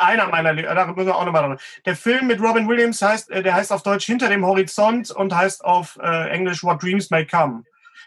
Einer 0.00 0.26
meiner, 0.26 0.54
da 0.54 0.86
müssen 0.86 1.06
wir 1.06 1.14
auch 1.14 1.24
nochmal 1.24 1.42
drüber. 1.42 1.60
Der 1.86 1.94
Film 1.94 2.26
mit 2.26 2.40
Robin 2.40 2.68
Williams 2.68 3.00
heißt, 3.00 3.30
äh, 3.30 3.42
der 3.44 3.54
heißt 3.54 3.72
auf 3.72 3.84
Deutsch 3.84 4.06
Hinter 4.06 4.28
dem 4.28 4.44
Horizont 4.44 5.12
und 5.12 5.34
heißt 5.34 5.64
auf 5.64 5.96
äh, 6.02 6.30
Englisch 6.30 6.64
What 6.64 6.82
Dreams 6.82 7.10
May 7.10 7.24
Come. 7.24 7.62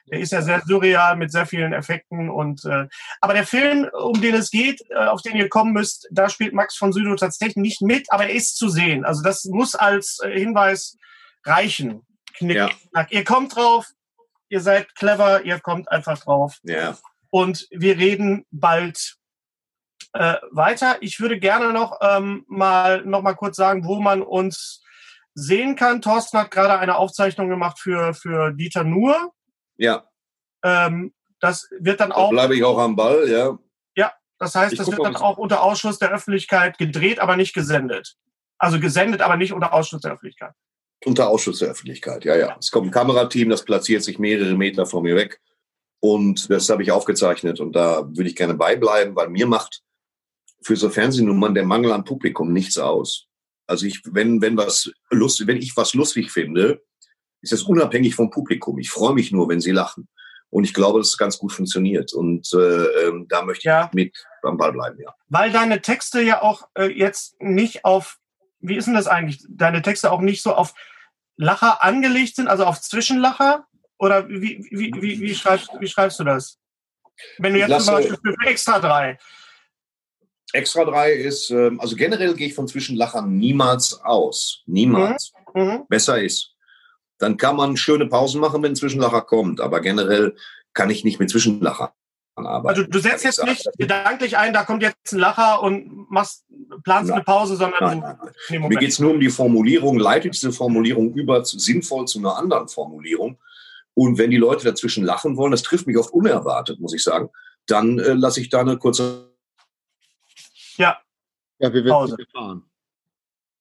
Der 0.07 0.19
ist 0.19 0.33
ja 0.33 0.41
sehr 0.41 0.61
surreal 0.65 1.15
mit 1.15 1.31
sehr 1.31 1.45
vielen 1.45 1.71
Effekten 1.71 2.29
und 2.29 2.65
äh, 2.65 2.87
aber 3.21 3.33
der 3.33 3.45
Film, 3.45 3.87
um 3.93 4.19
den 4.19 4.35
es 4.35 4.51
geht, 4.51 4.81
äh, 4.89 4.95
auf 4.95 5.21
den 5.21 5.37
ihr 5.37 5.47
kommen 5.47 5.71
müsst, 5.71 6.09
da 6.11 6.27
spielt 6.27 6.53
Max 6.53 6.75
von 6.75 6.91
Südow 6.91 7.15
tatsächlich 7.17 7.55
nicht 7.55 7.81
mit, 7.81 8.11
aber 8.11 8.25
er 8.25 8.33
ist 8.33 8.57
zu 8.57 8.67
sehen. 8.67 9.05
Also 9.05 9.23
das 9.23 9.45
muss 9.45 9.73
als 9.73 10.19
äh, 10.23 10.37
Hinweis 10.37 10.97
reichen. 11.45 12.05
Knick, 12.33 12.57
Ja. 12.57 12.69
Ihr 13.09 13.23
kommt 13.23 13.55
drauf, 13.55 13.87
ihr 14.49 14.59
seid 14.59 14.93
clever, 14.95 15.43
ihr 15.43 15.59
kommt 15.59 15.89
einfach 15.89 16.19
drauf 16.19 16.57
Ja. 16.63 16.97
Und 17.31 17.67
wir 17.71 17.97
reden 17.97 18.45
bald 18.51 19.15
äh, 20.13 20.35
weiter. 20.51 20.97
Ich 21.01 21.19
würde 21.19 21.39
gerne 21.39 21.73
noch 21.73 21.97
ähm, 22.01 22.45
mal 22.47 23.03
noch 23.03 23.23
mal 23.23 23.33
kurz 23.33 23.57
sagen, 23.57 23.85
wo 23.85 23.99
man 23.99 24.21
uns 24.21 24.83
sehen 25.33 25.75
kann. 25.75 26.01
Thorsten 26.01 26.37
hat 26.37 26.51
gerade 26.51 26.77
eine 26.77 26.97
Aufzeichnung 26.97 27.49
gemacht 27.49 27.79
für 27.79 28.13
für 28.13 28.51
Dieter 28.51 28.83
Nuhr. 28.83 29.31
Ja. 29.77 30.05
Ähm, 30.63 31.13
das 31.39 31.67
wird 31.79 31.99
dann 31.99 32.09
Da 32.09 32.17
auch, 32.17 32.29
bleibe 32.29 32.55
ich 32.55 32.63
auch 32.63 32.77
am 32.77 32.95
Ball, 32.95 33.27
ja. 33.27 33.57
das 34.41 34.55
heißt, 34.55 34.73
ich 34.73 34.77
das 34.79 34.87
guck 34.87 34.97
wird 34.97 35.05
dann 35.05 35.15
auch 35.15 35.37
unter 35.37 35.61
Ausschluss 35.61 35.99
der 35.99 36.11
Öffentlichkeit 36.11 36.79
gedreht, 36.79 37.19
aber 37.19 37.35
nicht 37.35 37.53
gesendet. 37.53 38.15
Also 38.57 38.79
gesendet, 38.79 39.21
aber 39.21 39.37
nicht 39.37 39.53
unter 39.53 39.71
Ausschluss 39.71 40.01
der 40.01 40.13
Öffentlichkeit. 40.13 40.53
Unter 41.05 41.29
Ausschuss 41.29 41.59
der 41.59 41.69
Öffentlichkeit, 41.69 42.25
ja, 42.25 42.35
ja. 42.35 42.55
Es 42.59 42.71
kommt 42.71 42.87
ein 42.87 42.91
Kamerateam, 42.91 43.49
das 43.49 43.63
platziert 43.63 44.03
sich 44.03 44.17
mehrere 44.19 44.55
Meter 44.55 44.85
von 44.87 45.03
mir 45.03 45.15
weg. 45.15 45.39
Und 46.01 46.49
das 46.49 46.67
habe 46.69 46.83
ich 46.83 46.91
aufgezeichnet 46.91 47.59
und 47.59 47.73
da 47.73 48.07
würde 48.07 48.27
ich 48.27 48.35
gerne 48.35 48.55
beibleiben, 48.55 49.15
weil 49.15 49.29
mir 49.29 49.45
macht 49.45 49.81
für 50.63 50.75
so 50.75 50.89
Fernsehnummern 50.89 51.53
der 51.53 51.65
Mangel 51.65 51.91
an 51.91 52.03
Publikum 52.03 52.51
nichts 52.51 52.77
aus. 52.77 53.27
Also 53.67 53.85
ich, 53.85 54.01
wenn, 54.05 54.41
wenn 54.41 54.57
was 54.57 54.91
lustig, 55.11 55.47
wenn 55.47 55.57
ich 55.57 55.77
was 55.77 55.93
lustig 55.93 56.31
finde, 56.31 56.81
ist 57.41 57.53
das 57.53 57.63
unabhängig 57.63 58.15
vom 58.15 58.31
Publikum. 58.31 58.79
Ich 58.79 58.89
freue 58.89 59.13
mich 59.13 59.31
nur, 59.31 59.47
wenn 59.47 59.61
sie 59.61 59.71
lachen. 59.71 60.07
Und 60.49 60.63
ich 60.65 60.73
glaube, 60.73 60.99
dass 60.99 61.09
es 61.09 61.17
ganz 61.17 61.37
gut 61.37 61.53
funktioniert. 61.53 62.13
Und 62.13 62.51
äh, 62.53 63.07
ähm, 63.07 63.27
da 63.29 63.43
möchte 63.43 63.61
ich 63.61 63.65
Ja. 63.65 63.89
mit 63.93 64.15
am 64.43 64.57
Ball 64.57 64.73
bleiben, 64.73 64.99
ja. 64.99 65.13
Weil 65.29 65.51
deine 65.51 65.81
Texte 65.81 66.21
ja 66.21 66.41
auch 66.41 66.67
äh, 66.75 66.87
jetzt 66.87 67.39
nicht 67.39 67.85
auf, 67.85 68.17
wie 68.59 68.75
ist 68.75 68.85
denn 68.85 68.95
das 68.95 69.07
eigentlich? 69.07 69.45
Deine 69.49 69.81
Texte 69.81 70.11
auch 70.11 70.21
nicht 70.21 70.41
so 70.41 70.53
auf 70.53 70.73
Lacher 71.37 71.83
angelegt 71.83 72.35
sind, 72.35 72.47
also 72.47 72.65
auf 72.65 72.81
Zwischenlacher? 72.81 73.65
Oder 74.01 74.27
wie, 74.27 74.65
wie, 74.71 74.91
wie, 74.99 75.21
wie, 75.21 75.35
schreibst, 75.35 75.69
wie 75.79 75.87
schreibst 75.87 76.19
du 76.19 76.23
das? 76.23 76.57
Wenn 77.37 77.53
du 77.53 77.59
jetzt 77.59 77.67
zum 77.85 77.93
lasse- 77.93 78.09
Beispiel 78.09 78.17
für 78.35 78.49
extra 78.49 78.79
drei. 78.79 79.19
Extra 80.53 80.83
drei 80.85 81.13
ist, 81.13 81.51
ähm, 81.51 81.79
also 81.79 81.95
generell 81.95 82.33
gehe 82.33 82.47
ich 82.47 82.55
von 82.55 82.67
Zwischenlachern 82.67 83.37
niemals 83.37 84.01
aus. 84.03 84.63
Niemals. 84.65 85.33
Mhm. 85.53 85.85
besser 85.87 86.19
ist. 86.19 86.55
Dann 87.19 87.37
kann 87.37 87.55
man 87.57 87.77
schöne 87.77 88.07
Pausen 88.07 88.41
machen, 88.41 88.63
wenn 88.63 88.71
ein 88.71 88.75
Zwischenlacher 88.75 89.21
kommt. 89.21 89.61
Aber 89.61 89.81
generell 89.81 90.35
kann 90.73 90.89
ich 90.89 91.03
nicht 91.03 91.19
mit 91.19 91.29
Zwischenlachern 91.29 91.89
arbeiten. 92.35 92.67
Also 92.79 92.83
du 92.89 92.99
setzt 92.99 93.23
jetzt 93.23 93.43
nicht 93.43 93.69
gedanklich 93.77 94.35
ein, 94.37 94.51
da 94.51 94.63
kommt 94.63 94.81
jetzt 94.81 95.11
ein 95.13 95.19
Lacher 95.19 95.61
und 95.61 96.09
machst, 96.09 96.45
planst 96.83 97.09
Nein. 97.09 97.17
eine 97.17 97.23
Pause, 97.23 97.55
sondern 97.55 97.99
Nein, 97.99 97.99
nein, 97.99 98.17
nein. 98.49 98.67
Mir 98.67 98.79
geht 98.79 98.89
es 98.89 98.99
nur 98.99 99.11
um 99.11 99.19
die 99.19 99.29
Formulierung, 99.29 99.99
leitet 99.99 100.33
diese 100.33 100.51
Formulierung 100.51 101.13
über 101.13 101.43
zu, 101.43 101.59
sinnvoll 101.59 102.07
zu 102.07 102.17
einer 102.17 102.35
anderen 102.35 102.67
Formulierung. 102.67 103.37
Und 103.93 104.17
wenn 104.17 104.31
die 104.31 104.37
Leute 104.37 104.63
dazwischen 104.65 105.03
lachen 105.03 105.35
wollen, 105.37 105.51
das 105.51 105.63
trifft 105.63 105.87
mich 105.87 105.97
oft 105.97 106.11
unerwartet, 106.13 106.79
muss 106.79 106.93
ich 106.93 107.03
sagen, 107.03 107.29
dann 107.67 107.99
äh, 107.99 108.13
lasse 108.13 108.39
ich 108.41 108.49
da 108.49 108.61
eine 108.61 108.77
kurze, 108.77 109.31
Ja, 110.77 110.97
Ja, 111.59 111.73
wir 111.73 111.83
werden 111.83 111.89
Pause. 111.89 112.15
nicht 112.17 112.33
erfahren. 112.33 112.63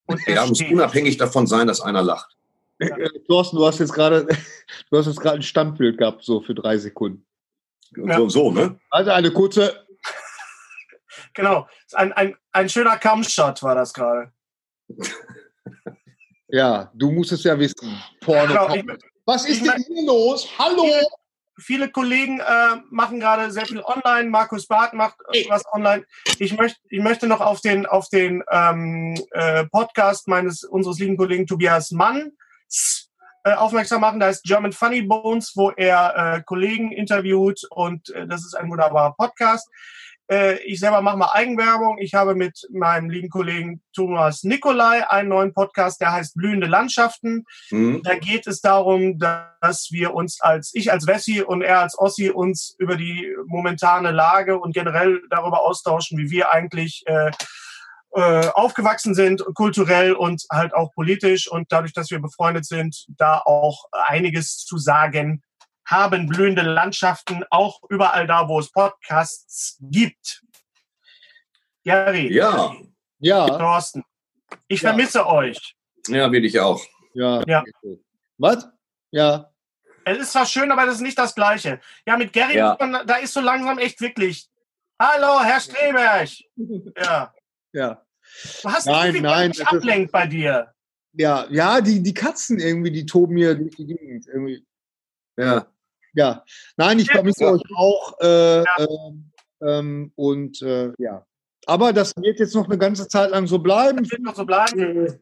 und 0.06 0.20
ja, 0.26 0.46
muss 0.46 0.60
unabhängig 0.62 1.16
davon 1.16 1.46
sein, 1.46 1.66
dass 1.66 1.80
einer 1.80 2.02
lacht. 2.02 2.36
Ja. 2.78 2.96
Äh, 2.96 3.10
Thorsten, 3.26 3.56
du 3.56 3.66
hast 3.66 3.78
jetzt 3.80 3.92
gerade, 3.92 4.26
du 4.90 4.96
hast 4.98 5.06
jetzt 5.06 5.20
gerade 5.20 5.36
ein 5.36 5.42
Standbild 5.42 5.98
gehabt, 5.98 6.22
so 6.24 6.40
für 6.40 6.54
drei 6.54 6.78
Sekunden. 6.78 7.26
Ja. 7.96 8.16
So, 8.18 8.28
so, 8.28 8.50
ne? 8.52 8.78
Also 8.90 9.10
eine 9.10 9.32
kurze, 9.32 9.84
Genau. 11.34 11.68
Ein, 11.92 12.12
ein, 12.12 12.36
ein 12.52 12.68
schöner 12.68 12.96
Kampfshot 12.96 13.62
war 13.62 13.74
das 13.74 13.92
gerade. 13.92 14.32
ja, 16.48 16.90
du 16.94 17.10
musst 17.10 17.32
es 17.32 17.44
ja 17.44 17.58
wissen. 17.58 18.00
Porno. 18.20 18.46
Genau, 18.48 18.74
ich, 18.74 18.84
Was 19.30 19.44
ist 19.44 19.64
denn 19.64 19.84
hier 19.86 20.06
los? 20.06 20.48
Hallo? 20.58 20.84
viele 21.56 21.88
Kollegen 21.88 22.40
äh, 22.40 22.76
machen 22.90 23.20
gerade 23.20 23.52
sehr 23.52 23.64
viel 23.64 23.80
online. 23.80 24.28
Markus 24.28 24.66
Barth 24.66 24.92
macht 24.92 25.18
äh, 25.32 25.44
was 25.48 25.62
online. 25.72 26.04
Ich 26.40 26.56
möchte, 26.56 26.80
ich 26.88 27.00
möchte 27.00 27.28
noch 27.28 27.40
auf 27.40 27.60
den 27.60 27.86
auf 27.86 28.08
den 28.08 28.42
ähm, 28.50 29.14
äh, 29.30 29.66
Podcast 29.66 30.26
meines 30.26 30.64
unseres 30.64 30.98
lieben 30.98 31.16
Kollegen 31.16 31.46
Tobias 31.46 31.92
Mann 31.92 32.32
äh, 33.44 33.52
aufmerksam 33.52 34.00
machen. 34.00 34.18
Da 34.18 34.30
ist 34.30 34.42
German 34.42 34.72
Funny 34.72 35.02
Bones, 35.02 35.52
wo 35.54 35.70
er 35.70 36.16
äh, 36.16 36.42
Kollegen 36.42 36.90
interviewt 36.90 37.60
und 37.70 38.10
äh, 38.10 38.26
das 38.26 38.44
ist 38.44 38.54
ein 38.54 38.68
wunderbarer 38.68 39.14
Podcast. 39.16 39.68
Äh, 40.30 40.62
ich 40.62 40.78
selber 40.78 41.02
mache 41.02 41.16
mal 41.16 41.30
Eigenwerbung. 41.32 41.98
Ich 41.98 42.14
habe 42.14 42.34
mit 42.34 42.66
meinem 42.70 43.10
lieben 43.10 43.28
Kollegen 43.28 43.82
Thomas 43.92 44.44
Nikolai 44.44 45.08
einen 45.10 45.28
neuen 45.28 45.52
Podcast, 45.52 46.00
der 46.00 46.12
heißt 46.12 46.34
Blühende 46.36 46.68
Landschaften. 46.68 47.44
Hm? 47.70 48.02
Da 48.04 48.14
geht 48.14 48.46
es 48.46 48.60
darum, 48.60 49.18
dass 49.18 49.88
wir 49.90 50.14
uns 50.14 50.40
als, 50.40 50.70
ich 50.72 50.92
als 50.92 51.06
Wessi 51.06 51.42
und 51.42 51.62
er 51.62 51.80
als 51.80 51.98
Ossi 51.98 52.30
uns 52.30 52.76
über 52.78 52.96
die 52.96 53.34
momentane 53.46 54.12
Lage 54.12 54.58
und 54.58 54.72
generell 54.72 55.20
darüber 55.30 55.62
austauschen, 55.62 56.16
wie 56.16 56.30
wir 56.30 56.52
eigentlich 56.52 57.02
äh, 57.06 57.32
äh, 58.12 58.48
aufgewachsen 58.54 59.14
sind, 59.14 59.44
kulturell 59.54 60.12
und 60.12 60.44
halt 60.50 60.74
auch 60.74 60.92
politisch 60.92 61.50
und 61.50 61.72
dadurch, 61.72 61.92
dass 61.92 62.10
wir 62.10 62.20
befreundet 62.20 62.66
sind, 62.66 63.06
da 63.18 63.38
auch 63.44 63.84
einiges 63.92 64.58
zu 64.58 64.78
sagen 64.78 65.42
haben. 65.90 66.26
Blühende 66.28 66.62
Landschaften, 66.62 67.44
auch 67.50 67.80
überall 67.88 68.26
da, 68.26 68.48
wo 68.48 68.58
es 68.60 68.70
Podcasts 68.70 69.78
gibt. 69.80 70.42
Gary, 71.84 72.32
Ja, 72.32 72.74
Ja, 73.18 73.46
Thorsten, 73.58 74.04
ich 74.68 74.82
Ja. 74.82 74.90
vermisse 74.90 75.26
euch. 75.26 75.76
ja, 76.08 76.30
will 76.30 76.44
ich 76.44 76.58
auch. 76.60 76.82
ja. 77.14 77.42
Ja. 77.46 77.64
Was? 78.38 78.68
Ja. 79.10 79.50
Es 80.04 80.18
ist 80.18 80.32
zwar 80.32 80.46
schön, 80.46 80.70
aber 80.72 80.86
das 80.86 80.96
ist 80.96 81.00
nicht 81.02 81.18
das 81.18 81.34
Gleiche. 81.34 81.80
Ja, 82.06 82.16
mit 82.16 82.32
Gary, 82.32 82.56
Ja. 82.56 82.70
muss 82.70 82.78
man, 82.90 83.06
da 83.06 83.16
ist 83.16 83.34
so 83.34 83.40
langsam 83.40 83.78
echt 83.78 84.00
wirklich. 84.00 84.48
Hallo, 85.00 85.40
Herr 85.42 85.60
Streberg. 85.60 86.28
Ja. 86.96 87.34
Ja. 87.72 88.02
Du 88.62 88.68
hast 88.70 88.86
Nein, 88.86 89.06
irgendwie 89.06 89.20
nein, 89.22 89.48
mich 89.48 89.66
ablenkt 89.66 90.12
bei 90.12 90.26
dir. 90.26 90.72
Ja, 91.12 91.46
ja, 91.50 91.80
die, 91.80 92.02
die 92.02 92.14
Katzen 92.14 92.58
irgendwie, 92.60 92.90
die 92.92 93.04
toben 93.06 93.36
hier 93.36 93.54
durch 93.54 93.74
die 93.76 93.86
Gegend. 93.86 94.26
Irgendwie. 94.26 94.64
Ja. 95.36 95.66
Ja. 96.14 96.44
Nein, 96.76 96.98
ich 96.98 97.10
vermisse 97.10 97.44
Ja. 97.44 97.52
euch 97.52 97.62
auch. 97.76 98.18
Äh, 98.20 98.58
Ja. 98.62 98.64
ähm, 98.78 99.30
ähm, 99.62 100.12
und 100.16 100.60
äh, 100.62 100.92
ja. 100.98 101.24
Aber 101.66 101.92
das 101.92 102.12
wird 102.16 102.38
jetzt 102.38 102.54
noch 102.54 102.66
eine 102.66 102.78
ganze 102.78 103.06
Zeit 103.08 103.30
lang 103.30 103.46
so 103.46 103.58
bleiben. 103.58 103.98
Das 103.98 104.10
wird 104.10 104.22
noch 104.22 104.34
so 104.34 104.44
bleiben. 104.46 105.18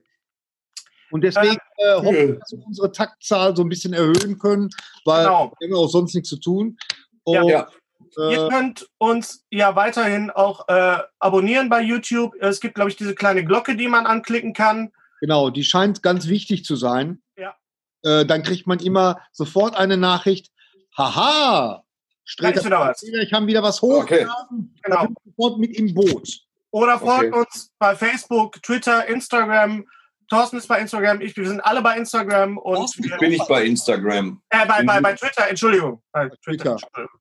Und 1.11 1.23
deswegen 1.23 1.57
äh, 1.79 1.95
hoffe 1.95 2.17
ich, 2.17 2.39
dass 2.39 2.53
wir 2.53 2.67
unsere 2.67 2.93
Taktzahl 2.93 3.57
so 3.57 3.63
ein 3.63 3.69
bisschen 3.69 3.95
erhöhen 3.95 4.39
können, 4.39 4.69
weil 5.05 5.25
Genau. 5.25 5.53
wir 5.59 5.69
haben 5.69 5.75
auch 5.85 5.89
sonst 5.89 6.15
nichts 6.15 6.29
zu 6.29 6.39
tun. 6.39 6.77
Und, 7.25 7.49
Ja. 7.49 7.69
Ihr 8.17 8.47
äh, 8.47 8.49
könnt 8.49 8.89
uns 8.99 9.45
ja 9.51 9.77
weiterhin 9.77 10.31
auch 10.31 10.67
äh, 10.69 10.99
abonnieren 11.19 11.69
bei 11.69 11.83
YouTube. 11.83 12.35
Es 12.41 12.59
gibt, 12.61 12.75
glaube 12.75 12.91
ich, 12.91 12.97
diese 12.97 13.15
kleine 13.15 13.45
Glocke, 13.45 13.77
die 13.77 13.87
man 13.89 14.07
anklicken 14.07 14.55
kann. 14.55 14.93
genau, 15.21 15.51
die 15.51 15.63
scheint 15.65 16.03
ganz 16.03 16.27
wichtig 16.29 16.65
zu 16.65 16.75
sein. 16.77 17.21
Ja. 17.37 17.55
Äh, 18.03 18.25
dann 18.25 18.43
kriegt 18.45 18.67
man 18.67 18.79
immer 18.79 19.21
sofort 19.33 19.77
eine 19.77 19.97
Nachricht. 19.99 20.51
Haha! 20.99 21.85
Wieder 22.41 22.81
was. 22.81 23.03
Ich 23.03 23.33
haben 23.33 23.47
wieder 23.47 23.63
was 23.63 23.81
Okay. 23.83 24.27
hochgeladen. 24.27 24.75
Da 24.83 24.97
Genau. 24.97 25.05
ich 25.05 25.33
sofort 25.37 25.59
mit 25.61 25.77
im 25.79 25.95
Boot. 25.95 26.29
Oder 26.73 26.99
folgt 26.99 27.33
Okay. 27.33 27.39
uns 27.47 27.71
bei 27.79 27.95
Facebook, 27.97 28.61
Twitter, 28.63 29.07
Instagram. 29.07 29.87
Thorsten 30.29 30.59
ist 30.59 30.67
bei 30.67 30.79
Instagram, 30.81 31.23
ich, 31.23 31.35
wir 31.37 31.49
sind 31.49 31.61
alle 31.61 31.81
bei 31.81 31.97
Instagram 31.97 32.59
und 32.59 32.91
wir, 32.99 33.17
Bin 33.17 33.33
ich 33.33 33.43
bei 33.49 33.65
Instagram. 33.65 34.43
Äh, 34.51 34.67
bei, 34.67 34.83
bei, 34.83 35.01
bei 35.01 35.15
Twitter, 35.15 35.49
Entschuldigung. 35.49 36.03
Bei 36.13 36.29
Twitter. 36.45 36.73
Entschuldigung. 36.73 37.21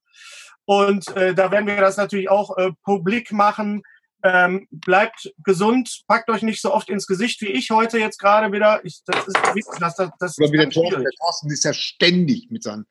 Und 0.66 1.16
äh, 1.16 1.34
da 1.34 1.50
werden 1.52 1.68
wir 1.68 1.78
das 1.78 1.96
natürlich 1.96 2.30
auch 2.30 2.58
äh, 2.58 2.72
publik 2.84 3.32
machen. 3.32 3.84
Ähm, 4.24 4.68
bleibt 4.72 5.32
gesund, 5.44 6.02
packt 6.08 6.30
euch 6.30 6.42
nicht 6.42 6.62
so 6.62 6.74
oft 6.74 6.90
ins 6.90 7.08
Gesicht 7.08 7.40
wie 7.42 7.48
ich 7.48 7.70
heute 7.70 7.98
jetzt 8.00 8.18
gerade 8.18 8.52
wieder. 8.52 8.84
Ich, 8.84 9.02
das 9.06 9.26
ist 9.28 9.38
das, 9.80 9.96
das, 9.96 10.10
das 10.20 10.32
ist 10.32 10.40
wie 10.40 10.58
der 10.58 10.64
ganz 10.66 10.74
Thorsten. 10.74 10.96
schwierig. 10.96 11.04
Der 11.18 11.26
Thorsten 11.26 11.52
ist 11.52 11.64
ja 11.64 11.74
ständig 11.74 12.48
mit 12.50 12.64
seinen. 12.64 12.86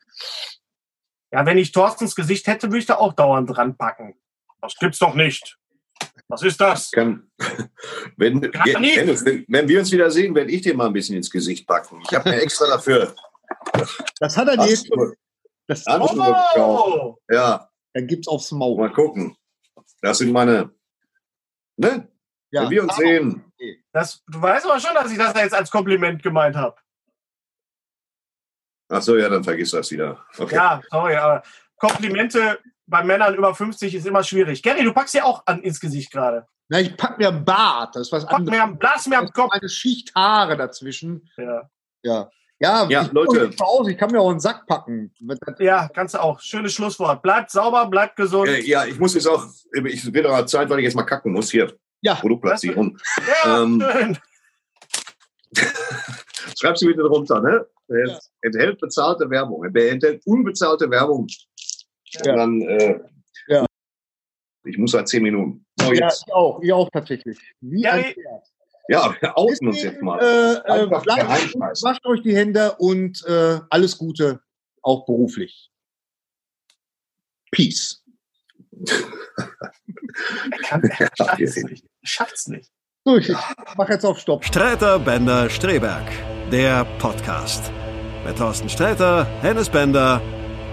Ja, 1.32 1.44
wenn 1.44 1.58
ich 1.58 1.72
Thorstens 1.72 2.14
Gesicht 2.14 2.46
hätte, 2.46 2.68
würde 2.68 2.78
ich 2.78 2.86
da 2.86 2.96
auch 2.96 3.12
dauernd 3.12 3.50
dran 3.50 3.76
packen. 3.76 4.14
Das 4.60 4.76
gibt's 4.76 4.98
doch 4.98 5.14
nicht. 5.14 5.58
Was 6.28 6.42
ist 6.42 6.60
das? 6.60 6.90
Kann, 6.90 7.30
wenn, 8.16 8.40
Gar 8.40 8.80
nicht. 8.80 8.96
Dennis, 8.96 9.24
wenn, 9.24 9.44
wenn 9.48 9.68
wir 9.68 9.78
uns 9.80 9.92
wieder 9.92 10.10
sehen, 10.10 10.34
werde 10.34 10.50
ich 10.50 10.62
dir 10.62 10.74
mal 10.74 10.86
ein 10.86 10.92
bisschen 10.92 11.16
ins 11.16 11.30
Gesicht 11.30 11.66
packen. 11.66 12.02
Ich 12.08 12.16
habe 12.16 12.30
mir 12.30 12.40
extra 12.40 12.66
dafür. 12.66 13.14
Das 14.18 14.36
hat 14.36 14.48
er 14.48 14.56
Hast 14.56 14.70
jetzt. 14.70 14.90
Das? 15.68 15.84
Oh! 15.86 17.16
Ja, 17.30 17.68
dann 17.92 18.06
gibt's 18.06 18.28
aufs 18.28 18.52
Maul. 18.52 18.76
mal 18.76 18.92
gucken. 18.92 19.36
Das 20.00 20.18
sind 20.18 20.32
meine. 20.32 20.70
Ne? 21.76 22.08
Ja. 22.50 22.62
Wenn 22.62 22.70
wir 22.70 22.82
uns 22.84 22.96
sehen. 22.96 23.44
Das, 23.92 24.22
du 24.26 24.40
weißt 24.40 24.66
aber 24.66 24.80
schon, 24.80 24.94
dass 24.94 25.10
ich 25.10 25.18
das 25.18 25.34
jetzt 25.34 25.54
als 25.54 25.70
Kompliment 25.70 26.22
gemeint 26.22 26.56
habe. 26.56 26.76
Ach 28.88 29.02
so, 29.02 29.16
ja, 29.16 29.28
dann 29.28 29.42
vergiss 29.44 29.70
das 29.72 29.90
wieder. 29.90 30.24
Okay. 30.38 30.54
Ja, 30.54 30.80
sorry, 30.90 31.16
aber 31.16 31.42
Komplimente 31.76 32.58
bei 32.86 33.02
Männern 33.02 33.34
über 33.34 33.54
50 33.54 33.94
ist 33.94 34.06
immer 34.06 34.22
schwierig. 34.22 34.62
Gary, 34.62 34.84
du 34.84 34.92
packst 34.92 35.14
ja 35.14 35.24
auch 35.24 35.42
an, 35.46 35.62
ins 35.62 35.80
Gesicht 35.80 36.12
gerade. 36.12 36.46
Na, 36.68 36.80
ich 36.80 36.96
pack 36.96 37.18
mir 37.18 37.28
einen 37.28 37.44
Bart, 37.44 37.94
das 37.94 38.02
ist 38.08 38.12
was 38.12 38.24
Pack 38.24 38.38
anderes. 38.38 38.56
mir 38.58 38.62
am, 38.62 38.78
blas 38.78 39.06
mir 39.06 39.18
am 39.18 39.30
Kopf. 39.30 39.52
Eine 39.52 39.68
Schicht 39.68 40.14
Haare 40.14 40.56
dazwischen. 40.56 41.28
Ja. 41.36 41.68
Ja. 42.02 42.30
Ja, 42.58 42.88
Ja, 42.88 43.02
ich 43.02 43.12
Leute. 43.12 43.50
Zu 43.50 43.64
Hause, 43.64 43.90
ich 43.92 43.98
kann 43.98 44.10
mir 44.10 44.20
auch 44.20 44.30
einen 44.30 44.40
Sack 44.40 44.66
packen. 44.66 45.12
ja, 45.58 45.88
kannst 45.88 46.14
du 46.14 46.22
auch. 46.22 46.40
Schönes 46.40 46.72
Schlusswort. 46.72 47.20
Bleibt 47.22 47.50
sauber, 47.50 47.86
bleibt 47.86 48.16
gesund. 48.16 48.48
Äh, 48.48 48.62
ja, 48.62 48.86
ich 48.86 48.98
muss 48.98 49.12
jetzt 49.14 49.26
auch, 49.26 49.44
ich 49.84 50.12
will 50.14 50.26
aber 50.26 50.46
Zeit, 50.46 50.70
weil 50.70 50.78
ich 50.78 50.84
jetzt 50.84 50.94
mal 50.94 51.02
kacken 51.02 51.32
muss. 51.32 51.50
Hier, 51.50 51.76
Ja, 52.00 52.14
Produktplatzierung. 52.14 52.96
Ja, 53.44 53.62
Ähm, 53.62 53.84
schön. 53.92 54.18
Schreib's 56.58 56.82
mir 56.82 56.88
bitte 56.88 57.02
drunter, 57.02 57.40
ne? 57.40 57.66
Es 57.88 58.30
enthält 58.42 58.80
bezahlte 58.80 59.28
Werbung. 59.30 59.64
Es 59.64 59.74
enthält 59.84 60.22
unbezahlte 60.26 60.90
Werbung. 60.90 61.26
Ja. 62.24 62.32
Und 62.32 62.36
dann, 62.38 62.60
äh, 62.62 63.00
Ja. 63.48 63.66
ich 64.64 64.76
muss 64.78 64.92
seit 64.92 65.08
zehn 65.08 65.22
Minuten. 65.22 65.64
So, 65.80 65.92
ja, 65.92 66.06
jetzt. 66.06 66.24
ich 66.26 66.32
auch, 66.32 66.60
ich 66.62 66.72
auch 66.72 66.90
tatsächlich. 66.90 67.38
Wie 67.60 67.82
Ja, 67.82 67.92
ein 67.92 68.00
ich- 68.00 68.14
Pferd. 68.14 68.44
Ja, 68.88 69.16
wir 69.20 69.36
outen 69.36 69.66
uns 69.68 69.82
jetzt 69.82 70.00
mal. 70.00 70.20
Äh, 70.20 70.82
äh, 70.84 70.86
bleibt 70.86 71.08
wascht 71.82 72.06
euch 72.06 72.22
die 72.22 72.36
Hände 72.36 72.72
und 72.78 73.20
äh, 73.26 73.58
alles 73.68 73.98
Gute, 73.98 74.40
auch 74.82 75.04
beruflich. 75.06 75.70
Peace. 77.50 78.04
Er 80.50 80.58
kann, 80.62 80.82
er 80.84 81.10
schafft's 81.16 81.56
nicht. 81.56 81.84
Er 81.84 82.08
schafft's 82.08 82.48
nicht. 82.48 82.70
So, 83.04 83.16
ich 83.16 83.32
mach 83.76 83.88
jetzt 83.88 84.04
auf 84.04 84.18
Stopp. 84.20 84.44
Streiter 84.44 84.98
Bender 85.00 85.48
Streberg, 85.50 86.06
der 86.50 86.84
Podcast. 86.98 87.72
Mit 88.24 88.38
Thorsten 88.38 88.68
Sträter, 88.68 89.26
Hennes 89.42 89.68
Bender 89.68 90.20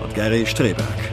und 0.04 0.14
Gary 0.14 0.46
Streberg. 0.46 1.13